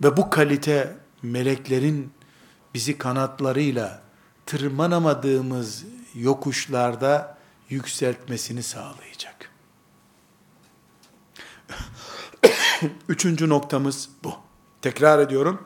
Ve 0.05 0.17
bu 0.17 0.31
kalite 0.31 0.97
meleklerin 1.23 2.13
bizi 2.75 2.99
kanatlarıyla 2.99 4.03
tırmanamadığımız 4.47 5.85
yokuşlarda 6.15 7.39
yükseltmesini 7.69 8.63
sağlayacak. 8.63 9.51
Üçüncü 13.09 13.49
noktamız 13.49 14.09
bu. 14.25 14.35
Tekrar 14.83 15.19
ediyorum. 15.19 15.63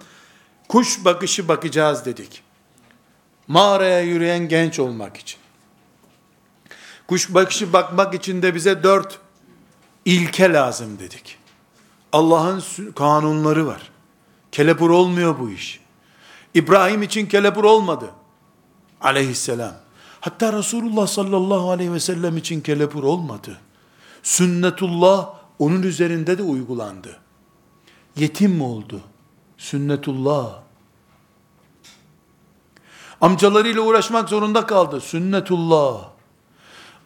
Kuş 0.68 1.04
bakışı 1.04 1.48
bakacağız 1.48 2.04
dedik. 2.04 2.42
Mağaraya 3.48 4.00
yürüyen 4.00 4.48
genç 4.48 4.78
olmak 4.78 5.16
için. 5.16 5.40
Kuş 7.06 7.34
bakışı 7.34 7.72
bakmak 7.72 8.14
için 8.14 8.42
de 8.42 8.54
bize 8.54 8.82
dört 8.82 9.18
ilke 10.04 10.52
lazım 10.52 10.98
dedik. 10.98 11.38
Allah'ın 12.12 12.62
kanunları 12.96 13.66
var. 13.66 13.90
Kelepur 14.52 14.90
olmuyor 14.90 15.38
bu 15.38 15.50
iş. 15.50 15.80
İbrahim 16.54 17.02
için 17.02 17.26
kelepur 17.26 17.64
olmadı. 17.64 18.10
Aleyhisselam. 19.00 19.74
Hatta 20.20 20.52
Resulullah 20.52 21.06
sallallahu 21.06 21.70
aleyhi 21.70 21.92
ve 21.92 22.00
sellem 22.00 22.36
için 22.36 22.60
kelepur 22.60 23.02
olmadı. 23.02 23.58
Sünnetullah 24.22 25.34
onun 25.58 25.82
üzerinde 25.82 26.38
de 26.38 26.42
uygulandı. 26.42 27.20
Yetim 28.16 28.52
mi 28.52 28.62
oldu? 28.62 29.00
Sünnetullah. 29.58 30.60
Amcalarıyla 33.20 33.82
uğraşmak 33.82 34.28
zorunda 34.28 34.66
kaldı. 34.66 35.00
Sünnetullah. 35.00 36.08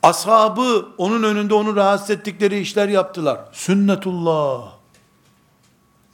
Ashabı 0.03 0.89
onun 0.99 1.23
önünde 1.23 1.55
onu 1.55 1.77
rahatsız 1.77 2.11
ettikleri 2.11 2.61
işler 2.61 2.89
yaptılar. 2.89 3.41
Sünnetullah. 3.53 4.73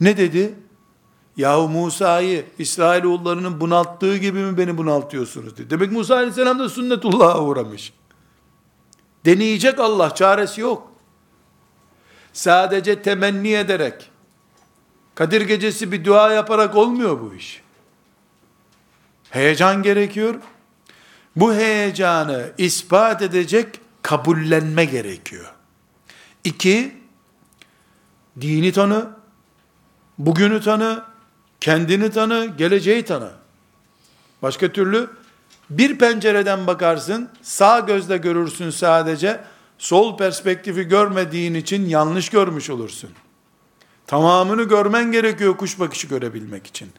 Ne 0.00 0.16
dedi? 0.16 0.58
Yahu 1.38 1.68
Musa'yı 1.68 2.46
İsrailoğullarının 2.58 3.60
bunalttığı 3.60 4.16
gibi 4.16 4.38
mi 4.38 4.58
beni 4.58 4.78
bunaltıyorsunuz 4.78 5.56
dedi. 5.56 5.70
Demek 5.70 5.92
Musa 5.92 6.14
aleyhisselam 6.14 6.58
da 6.58 6.68
sünnetullah'a 6.68 7.42
uğramış. 7.42 7.92
Deneyecek 9.24 9.80
Allah, 9.80 10.14
çaresi 10.14 10.60
yok. 10.60 10.92
Sadece 12.32 13.02
temenni 13.02 13.52
ederek, 13.52 14.10
Kadir 15.14 15.40
gecesi 15.40 15.92
bir 15.92 16.04
dua 16.04 16.32
yaparak 16.32 16.76
olmuyor 16.76 17.20
bu 17.20 17.34
iş. 17.34 17.62
Heyecan 19.30 19.82
gerekiyor. 19.82 20.34
Bu 21.36 21.54
heyecanı 21.54 22.52
ispat 22.58 23.22
edecek 23.22 23.80
kabullenme 24.02 24.84
gerekiyor. 24.84 25.52
İki, 26.44 26.96
dini 28.40 28.72
tanı, 28.72 29.10
bugünü 30.18 30.60
tanı, 30.60 31.04
kendini 31.60 32.10
tanı, 32.10 32.54
geleceği 32.58 33.04
tanı. 33.04 33.30
Başka 34.42 34.72
türlü 34.72 35.10
bir 35.70 35.98
pencereden 35.98 36.66
bakarsın, 36.66 37.28
sağ 37.42 37.80
gözle 37.80 38.16
görürsün 38.16 38.70
sadece, 38.70 39.40
sol 39.78 40.18
perspektifi 40.18 40.82
görmediğin 40.82 41.54
için 41.54 41.88
yanlış 41.88 42.28
görmüş 42.28 42.70
olursun. 42.70 43.10
Tamamını 44.06 44.62
görmen 44.62 45.12
gerekiyor 45.12 45.56
kuş 45.56 45.80
bakışı 45.80 46.06
görebilmek 46.06 46.66
için. 46.66 46.90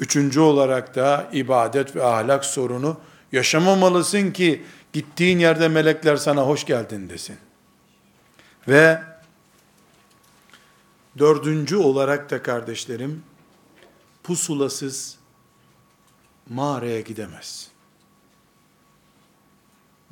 Üçüncü 0.00 0.40
olarak 0.40 0.94
da 0.94 1.30
ibadet 1.32 1.96
ve 1.96 2.04
ahlak 2.04 2.44
sorunu 2.44 2.96
yaşamamalısın 3.32 4.30
ki 4.30 4.62
gittiğin 4.92 5.38
yerde 5.38 5.68
melekler 5.68 6.16
sana 6.16 6.42
hoş 6.42 6.64
geldin 6.64 7.08
desin. 7.08 7.36
Ve 8.68 9.02
Dördüncü 11.18 11.76
olarak 11.76 12.30
da 12.30 12.42
kardeşlerim, 12.42 13.22
pusulasız 14.28 15.18
mağaraya 16.48 17.00
gidemez. 17.00 17.68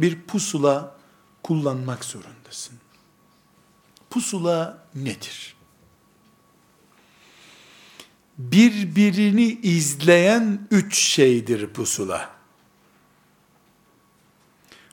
Bir 0.01 0.23
pusula 0.23 0.97
kullanmak 1.43 2.05
zorundasın. 2.05 2.79
Pusula 4.11 4.87
nedir? 4.95 5.57
Birbirini 8.39 9.47
izleyen 9.63 10.69
üç 10.71 10.99
şeydir 10.99 11.73
pusula. 11.73 12.31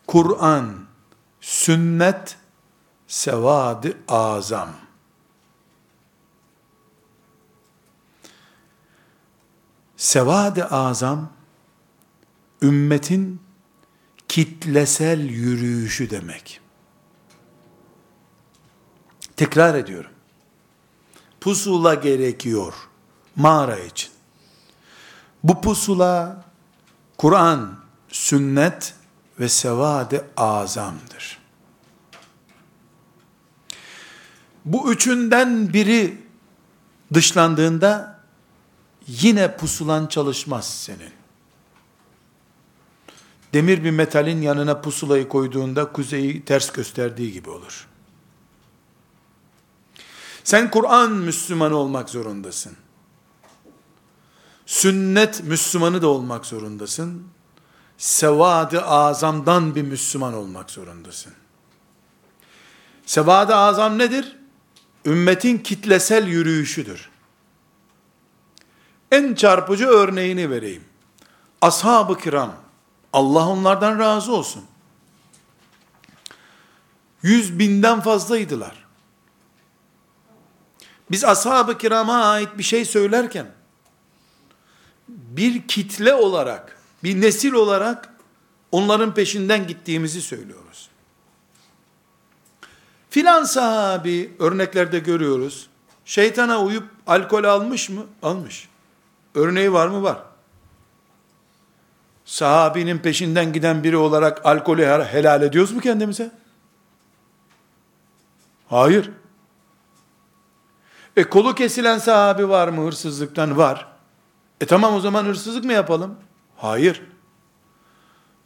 Kur'an, 0.07 0.85
sünnet, 1.41 2.37
sevad-ı 3.07 3.97
azam. 4.07 4.82
Sevad-ı 10.03 10.65
azam, 10.65 11.29
ümmetin 12.61 13.41
kitlesel 14.27 15.19
yürüyüşü 15.19 16.09
demek. 16.09 16.61
Tekrar 19.35 19.75
ediyorum. 19.75 20.11
Pusula 21.41 21.93
gerekiyor 21.93 22.73
mağara 23.35 23.79
için. 23.79 24.11
Bu 25.43 25.61
pusula 25.61 26.45
Kur'an, 27.17 27.79
sünnet 28.09 28.95
ve 29.39 29.49
sevad-ı 29.49 30.25
azamdır. 30.37 31.39
Bu 34.65 34.93
üçünden 34.93 35.73
biri 35.73 36.21
dışlandığında 37.13 38.12
yine 39.07 39.57
pusulan 39.57 40.07
çalışmaz 40.07 40.69
senin. 40.69 41.11
Demir 43.53 43.83
bir 43.83 43.91
metalin 43.91 44.41
yanına 44.41 44.81
pusulayı 44.81 45.27
koyduğunda 45.29 45.91
kuzeyi 45.91 46.45
ters 46.45 46.71
gösterdiği 46.71 47.31
gibi 47.31 47.49
olur. 47.49 47.87
Sen 50.43 50.71
Kur'an 50.71 51.11
Müslümanı 51.11 51.75
olmak 51.75 52.09
zorundasın. 52.09 52.73
Sünnet 54.65 55.43
Müslümanı 55.43 56.01
da 56.01 56.07
olmak 56.07 56.45
zorundasın. 56.45 57.23
Sevad-ı 57.97 58.85
azamdan 58.85 59.75
bir 59.75 59.81
Müslüman 59.81 60.33
olmak 60.33 60.71
zorundasın. 60.71 61.33
Sevad-ı 63.05 63.55
azam 63.55 63.97
nedir? 63.97 64.37
Ümmetin 65.05 65.57
kitlesel 65.57 66.27
yürüyüşüdür. 66.27 67.12
En 69.13 69.35
çarpıcı 69.35 69.87
örneğini 69.87 70.49
vereyim. 70.49 70.83
Ashab-ı 71.61 72.17
kiram, 72.17 72.55
Allah 73.13 73.47
onlardan 73.47 73.99
razı 73.99 74.33
olsun. 74.33 74.65
Yüz 77.23 77.59
binden 77.59 78.01
fazlaydılar. 78.01 78.85
Biz 81.11 81.23
ashab-ı 81.23 81.77
kirama 81.77 82.23
ait 82.23 82.57
bir 82.57 82.63
şey 82.63 82.85
söylerken, 82.85 83.51
bir 85.07 85.67
kitle 85.67 86.13
olarak, 86.13 86.77
bir 87.03 87.21
nesil 87.21 87.53
olarak 87.53 88.13
onların 88.71 89.13
peşinden 89.13 89.67
gittiğimizi 89.67 90.21
söylüyoruz. 90.21 90.89
Filan 93.09 93.43
sahabi 93.43 94.35
örneklerde 94.39 94.99
görüyoruz. 94.99 95.67
Şeytana 96.05 96.63
uyup 96.63 96.89
alkol 97.07 97.43
almış 97.43 97.89
mı? 97.89 98.05
Almış. 98.21 98.72
Örneği 99.35 99.73
var 99.73 99.87
mı? 99.87 100.03
Var. 100.03 100.17
Sahabinin 102.25 102.97
peşinden 102.97 103.53
giden 103.53 103.83
biri 103.83 103.97
olarak 103.97 104.45
alkolü 104.45 104.85
helal 104.85 105.41
ediyoruz 105.41 105.71
mu 105.71 105.81
kendimize? 105.81 106.31
Hayır. 108.69 109.11
E 111.17 111.23
kolu 111.23 111.55
kesilen 111.55 111.97
sahabi 111.97 112.49
var 112.49 112.67
mı 112.67 112.85
hırsızlıktan? 112.85 113.57
Var. 113.57 113.87
E 114.61 114.65
tamam 114.65 114.93
o 114.93 114.99
zaman 114.99 115.25
hırsızlık 115.25 115.63
mı 115.63 115.73
yapalım? 115.73 116.15
Hayır. 116.57 117.01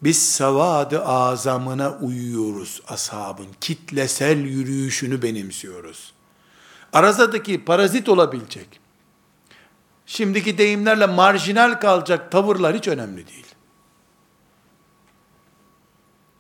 Biz 0.02 0.32
savadı 0.32 1.06
azamına 1.06 1.92
uyuyoruz 1.92 2.82
ashabın. 2.88 3.48
Kitlesel 3.62 4.38
yürüyüşünü 4.38 5.22
benimsiyoruz. 5.22 6.14
Arazadaki 6.94 7.66
parazit 7.66 8.10
olabilecek. 8.10 8.80
Şimdiki 10.08 10.58
deyimlerle 10.58 11.06
marjinal 11.06 11.74
kalacak 11.74 12.32
tavırlar 12.32 12.76
hiç 12.76 12.88
önemli 12.88 13.28
değil. 13.28 13.46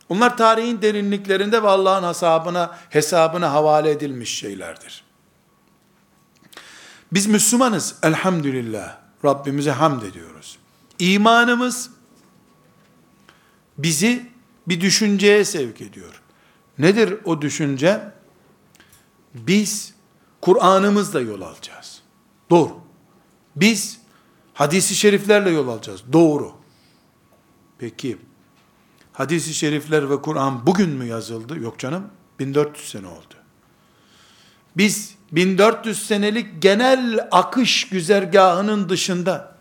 Onlar 0.09 0.38
tarihin 0.38 0.82
derinliklerinde 0.82 1.63
ve 1.63 1.68
Allah'ın 1.68 2.07
hesabına, 2.07 2.78
hesabına 2.89 3.51
havale 3.51 3.91
edilmiş 3.91 4.38
şeylerdir. 4.38 5.03
Biz 7.11 7.28
Müslümanız 7.28 7.95
elhamdülillah. 8.03 8.97
Rabbimize 9.26 9.72
hamd 9.72 10.01
ediyoruz. 10.01 10.57
İmanımız 10.99 11.89
bizi 13.78 14.30
bir 14.68 14.82
düşünceye 14.82 15.45
sevk 15.45 15.82
ediyor. 15.82 16.22
Nedir 16.78 17.18
o 17.26 17.41
düşünce? 17.41 18.11
Biz 19.34 19.93
Kur'an'ımızla 20.41 21.22
yol 21.22 21.41
alacağız. 21.41 22.01
Doğru. 22.49 22.87
Biz 23.60 23.99
hadisi 24.53 24.95
şeriflerle 24.95 25.49
yol 25.49 25.68
alacağız. 25.68 26.03
Doğru. 26.14 26.51
Peki 27.78 28.18
hadisi 29.14 29.53
şerifler 29.53 30.10
ve 30.10 30.22
Kur'an 30.22 30.66
bugün 30.66 30.89
mü 30.89 31.05
yazıldı? 31.05 31.60
Yok 31.60 31.80
canım. 31.80 32.08
1400 32.39 32.89
sene 32.89 33.08
oldu. 33.08 33.34
Biz 34.78 35.16
1400 35.32 36.08
senelik 36.08 36.62
genel 36.62 37.28
akış 37.32 37.89
güzergahının 37.89 38.89
dışında 38.89 39.58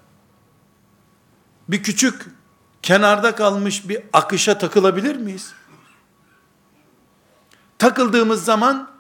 bir 1.69 1.83
küçük 1.83 2.27
kenarda 2.83 3.35
kalmış 3.35 3.89
bir 3.89 4.03
akışa 4.13 4.59
takılabilir 4.59 5.17
miyiz? 5.17 5.53
Takıldığımız 7.79 8.45
zaman 8.45 8.96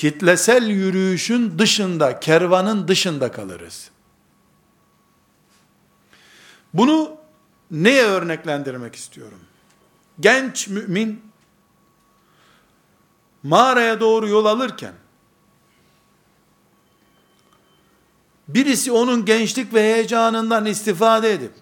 kitlesel 0.00 0.66
yürüyüşün 0.66 1.58
dışında, 1.58 2.20
kervanın 2.20 2.88
dışında 2.88 3.32
kalırız. 3.32 3.90
Bunu 6.74 7.16
neye 7.70 8.04
örneklendirmek 8.04 8.94
istiyorum? 8.94 9.38
Genç 10.20 10.68
mümin 10.68 11.22
mağaraya 13.42 14.00
doğru 14.00 14.28
yol 14.28 14.44
alırken 14.44 14.94
birisi 18.48 18.92
onun 18.92 19.24
gençlik 19.24 19.74
ve 19.74 19.82
heyecanından 19.82 20.66
istifade 20.66 21.32
edip 21.32 21.52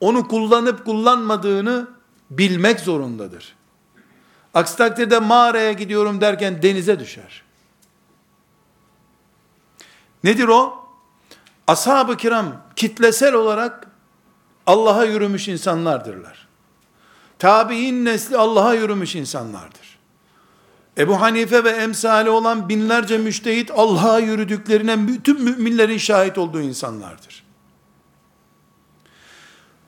onu 0.00 0.28
kullanıp 0.28 0.84
kullanmadığını 0.84 1.88
bilmek 2.30 2.80
zorundadır. 2.80 3.57
Aksi 4.54 4.76
takdirde 4.76 5.18
mağaraya 5.18 5.72
gidiyorum 5.72 6.20
derken 6.20 6.62
denize 6.62 7.00
düşer. 7.00 7.42
Nedir 10.24 10.48
o? 10.48 10.88
Ashab-ı 11.66 12.16
kiram 12.16 12.62
kitlesel 12.76 13.34
olarak 13.34 13.86
Allah'a 14.66 15.04
yürümüş 15.04 15.48
insanlardırlar. 15.48 16.48
Tabi'in 17.38 18.04
nesli 18.04 18.36
Allah'a 18.36 18.74
yürümüş 18.74 19.14
insanlardır. 19.14 19.98
Ebu 20.98 21.20
Hanife 21.20 21.64
ve 21.64 21.70
emsali 21.70 22.30
olan 22.30 22.68
binlerce 22.68 23.18
müştehit 23.18 23.70
Allah'a 23.70 24.18
yürüdüklerine 24.18 25.08
bütün 25.08 25.42
müminlerin 25.42 25.98
şahit 25.98 26.38
olduğu 26.38 26.60
insanlardır. 26.60 27.44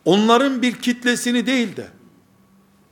Onların 0.05 0.63
bir 0.63 0.73
kitlesini 0.73 1.47
değil 1.47 1.77
de, 1.77 1.89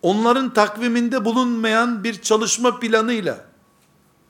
onların 0.03 0.53
takviminde 0.53 1.25
bulunmayan 1.25 2.05
bir 2.05 2.23
çalışma 2.23 2.81
planıyla, 2.81 3.45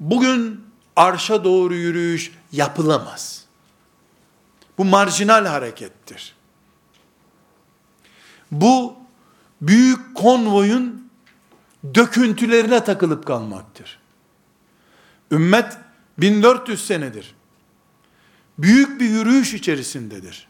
bugün 0.01 0.61
arşa 0.97 1.45
doğru 1.45 1.75
yürüyüş 1.75 2.33
yapılamaz. 2.53 3.45
Bu 4.79 4.85
marjinal 4.85 5.47
harekettir. 5.47 6.35
Bu 8.51 8.95
büyük 9.61 10.15
konvoyun 10.15 11.11
döküntülerine 11.95 12.85
takılıp 12.85 13.27
kalmaktır. 13.27 13.99
Ümmet 15.31 15.77
1400 16.19 16.87
senedir. 16.87 17.35
Büyük 18.59 19.01
bir 19.01 19.09
yürüyüş 19.09 19.55
içerisindedir. 19.55 20.49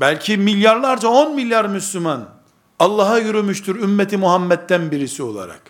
Belki 0.00 0.36
milyarlarca 0.36 1.08
10 1.08 1.34
milyar 1.34 1.64
Müslüman 1.64 2.37
Allah'a 2.78 3.18
yürümüştür 3.18 3.80
ümmeti 3.80 4.16
Muhammed'den 4.16 4.90
birisi 4.90 5.22
olarak. 5.22 5.60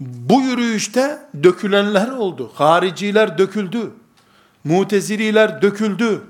Bu 0.00 0.40
yürüyüşte 0.40 1.18
dökülenler 1.42 2.08
oldu. 2.08 2.52
Hariciler 2.54 3.38
döküldü. 3.38 3.90
Mutezililer 4.64 5.62
döküldü. 5.62 6.22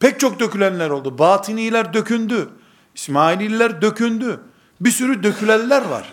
Pek 0.00 0.20
çok 0.20 0.40
dökülenler 0.40 0.90
oldu. 0.90 1.18
Batiniler 1.18 1.94
dökündü. 1.94 2.48
İsmaililer 2.94 3.82
dökündü. 3.82 4.40
Bir 4.80 4.90
sürü 4.90 5.22
dökülenler 5.22 5.84
var. 5.84 6.12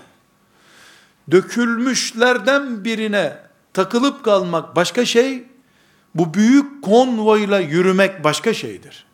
Dökülmüşlerden 1.32 2.86
birine 2.86 3.38
takılıp 3.74 4.24
kalmak 4.26 4.76
başka 4.76 5.06
şey, 5.06 5.44
bu 6.16 6.34
büyük 6.34 6.84
konvoyla 6.84 7.60
yürümek 7.60 8.24
başka 8.24 8.54
şeydir. 8.54 9.06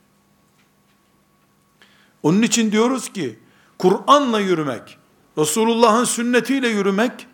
Onun 2.24 2.42
için 2.42 2.72
diyoruz 2.72 3.14
ki, 3.14 3.40
Kur'an'la 3.78 4.40
yürümek, 4.40 4.98
Resulullah'ın 5.38 6.04
sünnetiyle 6.04 6.68
yürümek, 6.68 7.28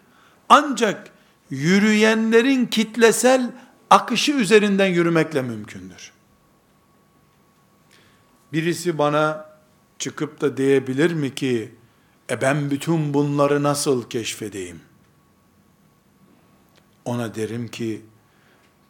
ancak 0.49 1.11
yürüyenlerin 1.49 2.65
kitlesel 2.65 3.51
akışı 3.89 4.31
üzerinden 4.31 4.85
yürümekle 4.85 5.41
mümkündür. 5.41 6.11
Birisi 8.53 8.97
bana 8.97 9.49
çıkıp 9.99 10.41
da 10.41 10.57
diyebilir 10.57 11.11
mi 11.13 11.35
ki, 11.35 11.75
e 12.29 12.41
ben 12.41 12.71
bütün 12.71 13.13
bunları 13.13 13.63
nasıl 13.63 14.09
keşfedeyim? 14.09 14.81
Ona 17.05 17.35
derim 17.35 17.67
ki, 17.67 18.01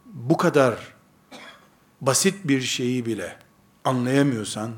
bu 0.04 0.36
kadar 0.36 0.94
basit 2.00 2.34
bir 2.44 2.60
şeyi 2.60 3.06
bile 3.06 3.38
anlayamıyorsan, 3.84 4.70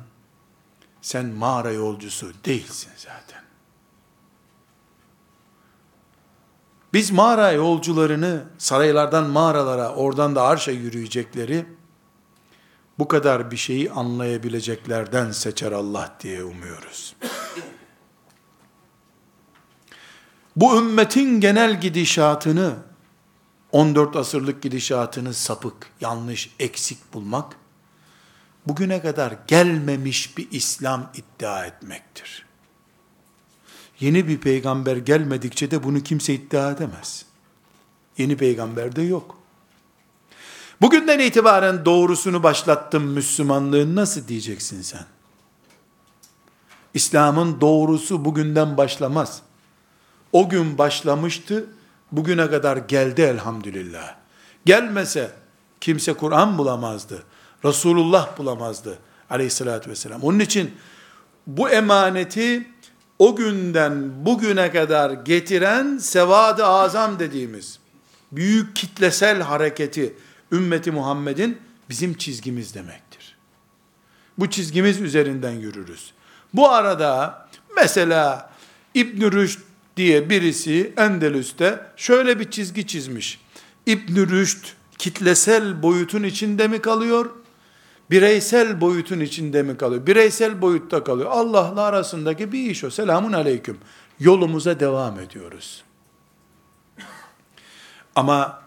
sen 1.02 1.26
mağara 1.26 1.70
yolcusu 1.70 2.32
değilsin 2.44 2.90
zaten. 2.96 3.42
Biz 6.92 7.10
mağara 7.10 7.52
yolcularını 7.52 8.44
saraylardan 8.58 9.30
mağaralara, 9.30 9.94
oradan 9.94 10.34
da 10.34 10.42
arşa 10.42 10.70
yürüyecekleri, 10.70 11.66
bu 12.98 13.08
kadar 13.08 13.50
bir 13.50 13.56
şeyi 13.56 13.90
anlayabileceklerden 13.90 15.32
seçer 15.32 15.72
Allah 15.72 16.16
diye 16.20 16.44
umuyoruz. 16.44 17.16
Bu 20.56 20.78
ümmetin 20.78 21.40
genel 21.40 21.80
gidişatını, 21.80 22.74
14 23.72 24.16
asırlık 24.16 24.62
gidişatını 24.62 25.34
sapık, 25.34 25.90
yanlış, 26.00 26.50
eksik 26.58 27.14
bulmak, 27.14 27.56
bugüne 28.68 29.02
kadar 29.02 29.34
gelmemiş 29.46 30.36
bir 30.36 30.48
İslam 30.50 31.12
iddia 31.14 31.66
etmektir. 31.66 32.46
Yeni 34.00 34.28
bir 34.28 34.38
peygamber 34.38 34.96
gelmedikçe 34.96 35.70
de 35.70 35.82
bunu 35.82 36.02
kimse 36.02 36.34
iddia 36.34 36.70
edemez. 36.70 37.24
Yeni 38.18 38.36
peygamber 38.36 38.96
de 38.96 39.02
yok. 39.02 39.38
Bugünden 40.80 41.18
itibaren 41.18 41.84
doğrusunu 41.84 42.42
başlattım 42.42 43.02
Müslümanlığın 43.04 43.96
nasıl 43.96 44.28
diyeceksin 44.28 44.82
sen? 44.82 45.04
İslam'ın 46.94 47.60
doğrusu 47.60 48.24
bugünden 48.24 48.76
başlamaz. 48.76 49.42
O 50.32 50.48
gün 50.48 50.78
başlamıştı, 50.78 51.66
bugüne 52.12 52.50
kadar 52.50 52.76
geldi 52.76 53.20
elhamdülillah. 53.20 54.14
Gelmese 54.64 55.32
kimse 55.80 56.12
Kur'an 56.12 56.58
bulamazdı. 56.58 57.22
Resulullah 57.64 58.38
bulamazdı 58.38 58.98
aleyhissalatü 59.30 59.90
vesselam. 59.90 60.22
Onun 60.22 60.38
için 60.38 60.74
bu 61.46 61.70
emaneti 61.70 62.66
o 63.18 63.36
günden 63.36 64.26
bugüne 64.26 64.72
kadar 64.72 65.10
getiren 65.10 65.98
sevad-ı 65.98 66.66
azam 66.66 67.18
dediğimiz 67.18 67.78
büyük 68.32 68.76
kitlesel 68.76 69.42
hareketi 69.42 70.14
ümmeti 70.52 70.90
Muhammed'in 70.90 71.58
bizim 71.90 72.14
çizgimiz 72.14 72.74
demektir. 72.74 73.36
Bu 74.38 74.50
çizgimiz 74.50 75.00
üzerinden 75.00 75.52
yürürüz. 75.52 76.12
Bu 76.54 76.68
arada 76.68 77.48
mesela 77.76 78.50
İbn 78.94 79.32
Rüşd 79.32 79.60
diye 79.96 80.30
birisi 80.30 80.92
Endelüs'te 80.96 81.80
şöyle 81.96 82.40
bir 82.40 82.50
çizgi 82.50 82.86
çizmiş. 82.86 83.40
İbn 83.86 84.16
Rüşd 84.16 84.64
kitlesel 84.98 85.82
boyutun 85.82 86.22
içinde 86.22 86.68
mi 86.68 86.80
kalıyor? 86.80 87.30
Bireysel 88.10 88.80
boyutun 88.80 89.20
içinde 89.20 89.62
mi 89.62 89.76
kalıyor? 89.76 90.06
Bireysel 90.06 90.62
boyutta 90.62 91.04
kalıyor. 91.04 91.30
Allah'la 91.30 91.82
arasındaki 91.82 92.52
bir 92.52 92.70
iş 92.70 92.84
o. 92.84 92.90
Selamun 92.90 93.32
aleyküm. 93.32 93.78
Yolumuza 94.20 94.80
devam 94.80 95.20
ediyoruz. 95.20 95.84
Ama 98.14 98.62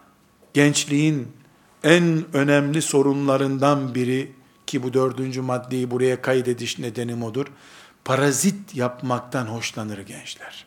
gençliğin 0.54 1.28
en 1.84 2.24
önemli 2.32 2.82
sorunlarından 2.82 3.94
biri 3.94 4.32
ki 4.66 4.82
bu 4.82 4.92
dördüncü 4.92 5.40
maddeyi 5.40 5.90
buraya 5.90 6.22
kaydediş 6.22 6.78
nedenim 6.78 7.22
odur. 7.22 7.46
Parazit 8.04 8.74
yapmaktan 8.74 9.46
hoşlanır 9.46 9.98
gençler. 9.98 10.66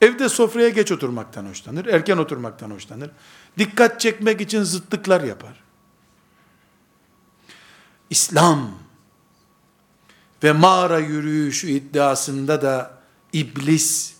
Evde 0.00 0.28
sofraya 0.28 0.68
geç 0.68 0.92
oturmaktan 0.92 1.46
hoşlanır, 1.46 1.86
erken 1.86 2.16
oturmaktan 2.16 2.70
hoşlanır. 2.70 3.10
Dikkat 3.58 4.00
çekmek 4.00 4.40
için 4.40 4.62
zıtlıklar 4.62 5.22
yapar. 5.22 5.62
İslam 8.12 8.70
ve 10.42 10.52
mağara 10.52 10.98
yürüyüşü 10.98 11.70
iddiasında 11.70 12.62
da 12.62 12.98
iblis 13.32 14.14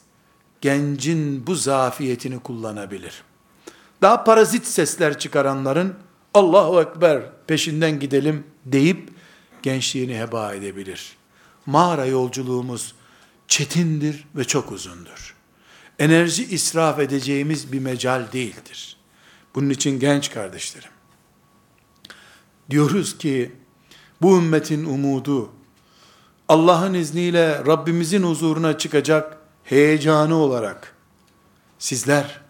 gencin 0.60 1.46
bu 1.46 1.54
zafiyetini 1.54 2.38
kullanabilir. 2.40 3.22
Daha 4.02 4.24
parazit 4.24 4.66
sesler 4.66 5.18
çıkaranların 5.18 5.94
Allahu 6.34 6.80
Ekber 6.80 7.22
peşinden 7.46 8.00
gidelim 8.00 8.46
deyip 8.64 9.10
gençliğini 9.62 10.18
heba 10.18 10.54
edebilir. 10.54 11.16
Mağara 11.66 12.06
yolculuğumuz 12.06 12.94
çetindir 13.48 14.24
ve 14.36 14.44
çok 14.44 14.72
uzundur. 14.72 15.36
Enerji 15.98 16.44
israf 16.44 16.98
edeceğimiz 16.98 17.72
bir 17.72 17.80
mecal 17.80 18.32
değildir. 18.32 18.96
Bunun 19.54 19.70
için 19.70 20.00
genç 20.00 20.30
kardeşlerim, 20.30 20.90
diyoruz 22.70 23.18
ki, 23.18 23.61
bu 24.22 24.36
ümmetin 24.36 24.84
umudu, 24.84 25.50
Allah'ın 26.48 26.94
izniyle 26.94 27.64
Rabbimizin 27.66 28.22
huzuruna 28.22 28.78
çıkacak 28.78 29.38
heyecanı 29.64 30.36
olarak, 30.36 30.96
sizler, 31.78 32.40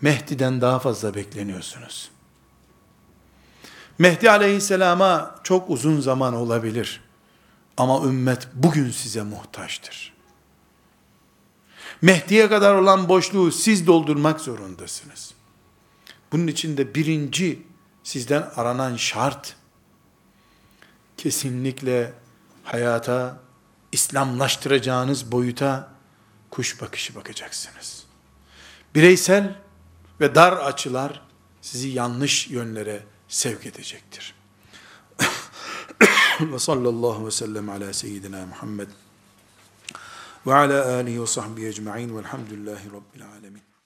Mehdi'den 0.00 0.60
daha 0.60 0.78
fazla 0.78 1.14
bekleniyorsunuz. 1.14 2.10
Mehdi 3.98 4.30
aleyhisselama 4.30 5.34
çok 5.42 5.70
uzun 5.70 6.00
zaman 6.00 6.34
olabilir. 6.34 7.00
Ama 7.76 8.04
ümmet 8.04 8.48
bugün 8.54 8.90
size 8.90 9.22
muhtaçtır. 9.22 10.14
Mehdi'ye 12.02 12.48
kadar 12.48 12.74
olan 12.74 13.08
boşluğu 13.08 13.52
siz 13.52 13.86
doldurmak 13.86 14.40
zorundasınız. 14.40 15.34
Bunun 16.32 16.46
için 16.46 16.76
de 16.76 16.94
birinci 16.94 17.62
sizden 18.02 18.50
aranan 18.56 18.96
şart, 18.96 19.56
kesinlikle 21.16 22.12
hayata, 22.64 23.40
İslamlaştıracağınız 23.92 25.32
boyuta 25.32 25.94
kuş 26.50 26.80
bakışı 26.80 27.14
bakacaksınız. 27.14 28.04
Bireysel 28.94 29.56
ve 30.20 30.34
dar 30.34 30.52
açılar 30.52 31.22
sizi 31.60 31.88
yanlış 31.88 32.48
yönlere 32.48 33.02
sevk 33.28 33.66
edecektir. 33.66 34.34
ve 36.40 36.58
sallallahu 36.58 37.26
ve 37.26 37.30
sellem 37.30 37.68
ala 37.68 37.92
seyyidina 37.92 38.46
Muhammed 38.46 38.88
ve 40.46 40.54
ala 40.54 40.94
alihi 40.94 41.22
ve 41.22 41.26
sahbihi 41.26 41.66
ecma'in 41.66 42.16
velhamdülillahi 42.16 42.86
rabbil 42.86 43.26
alemin. 43.38 43.73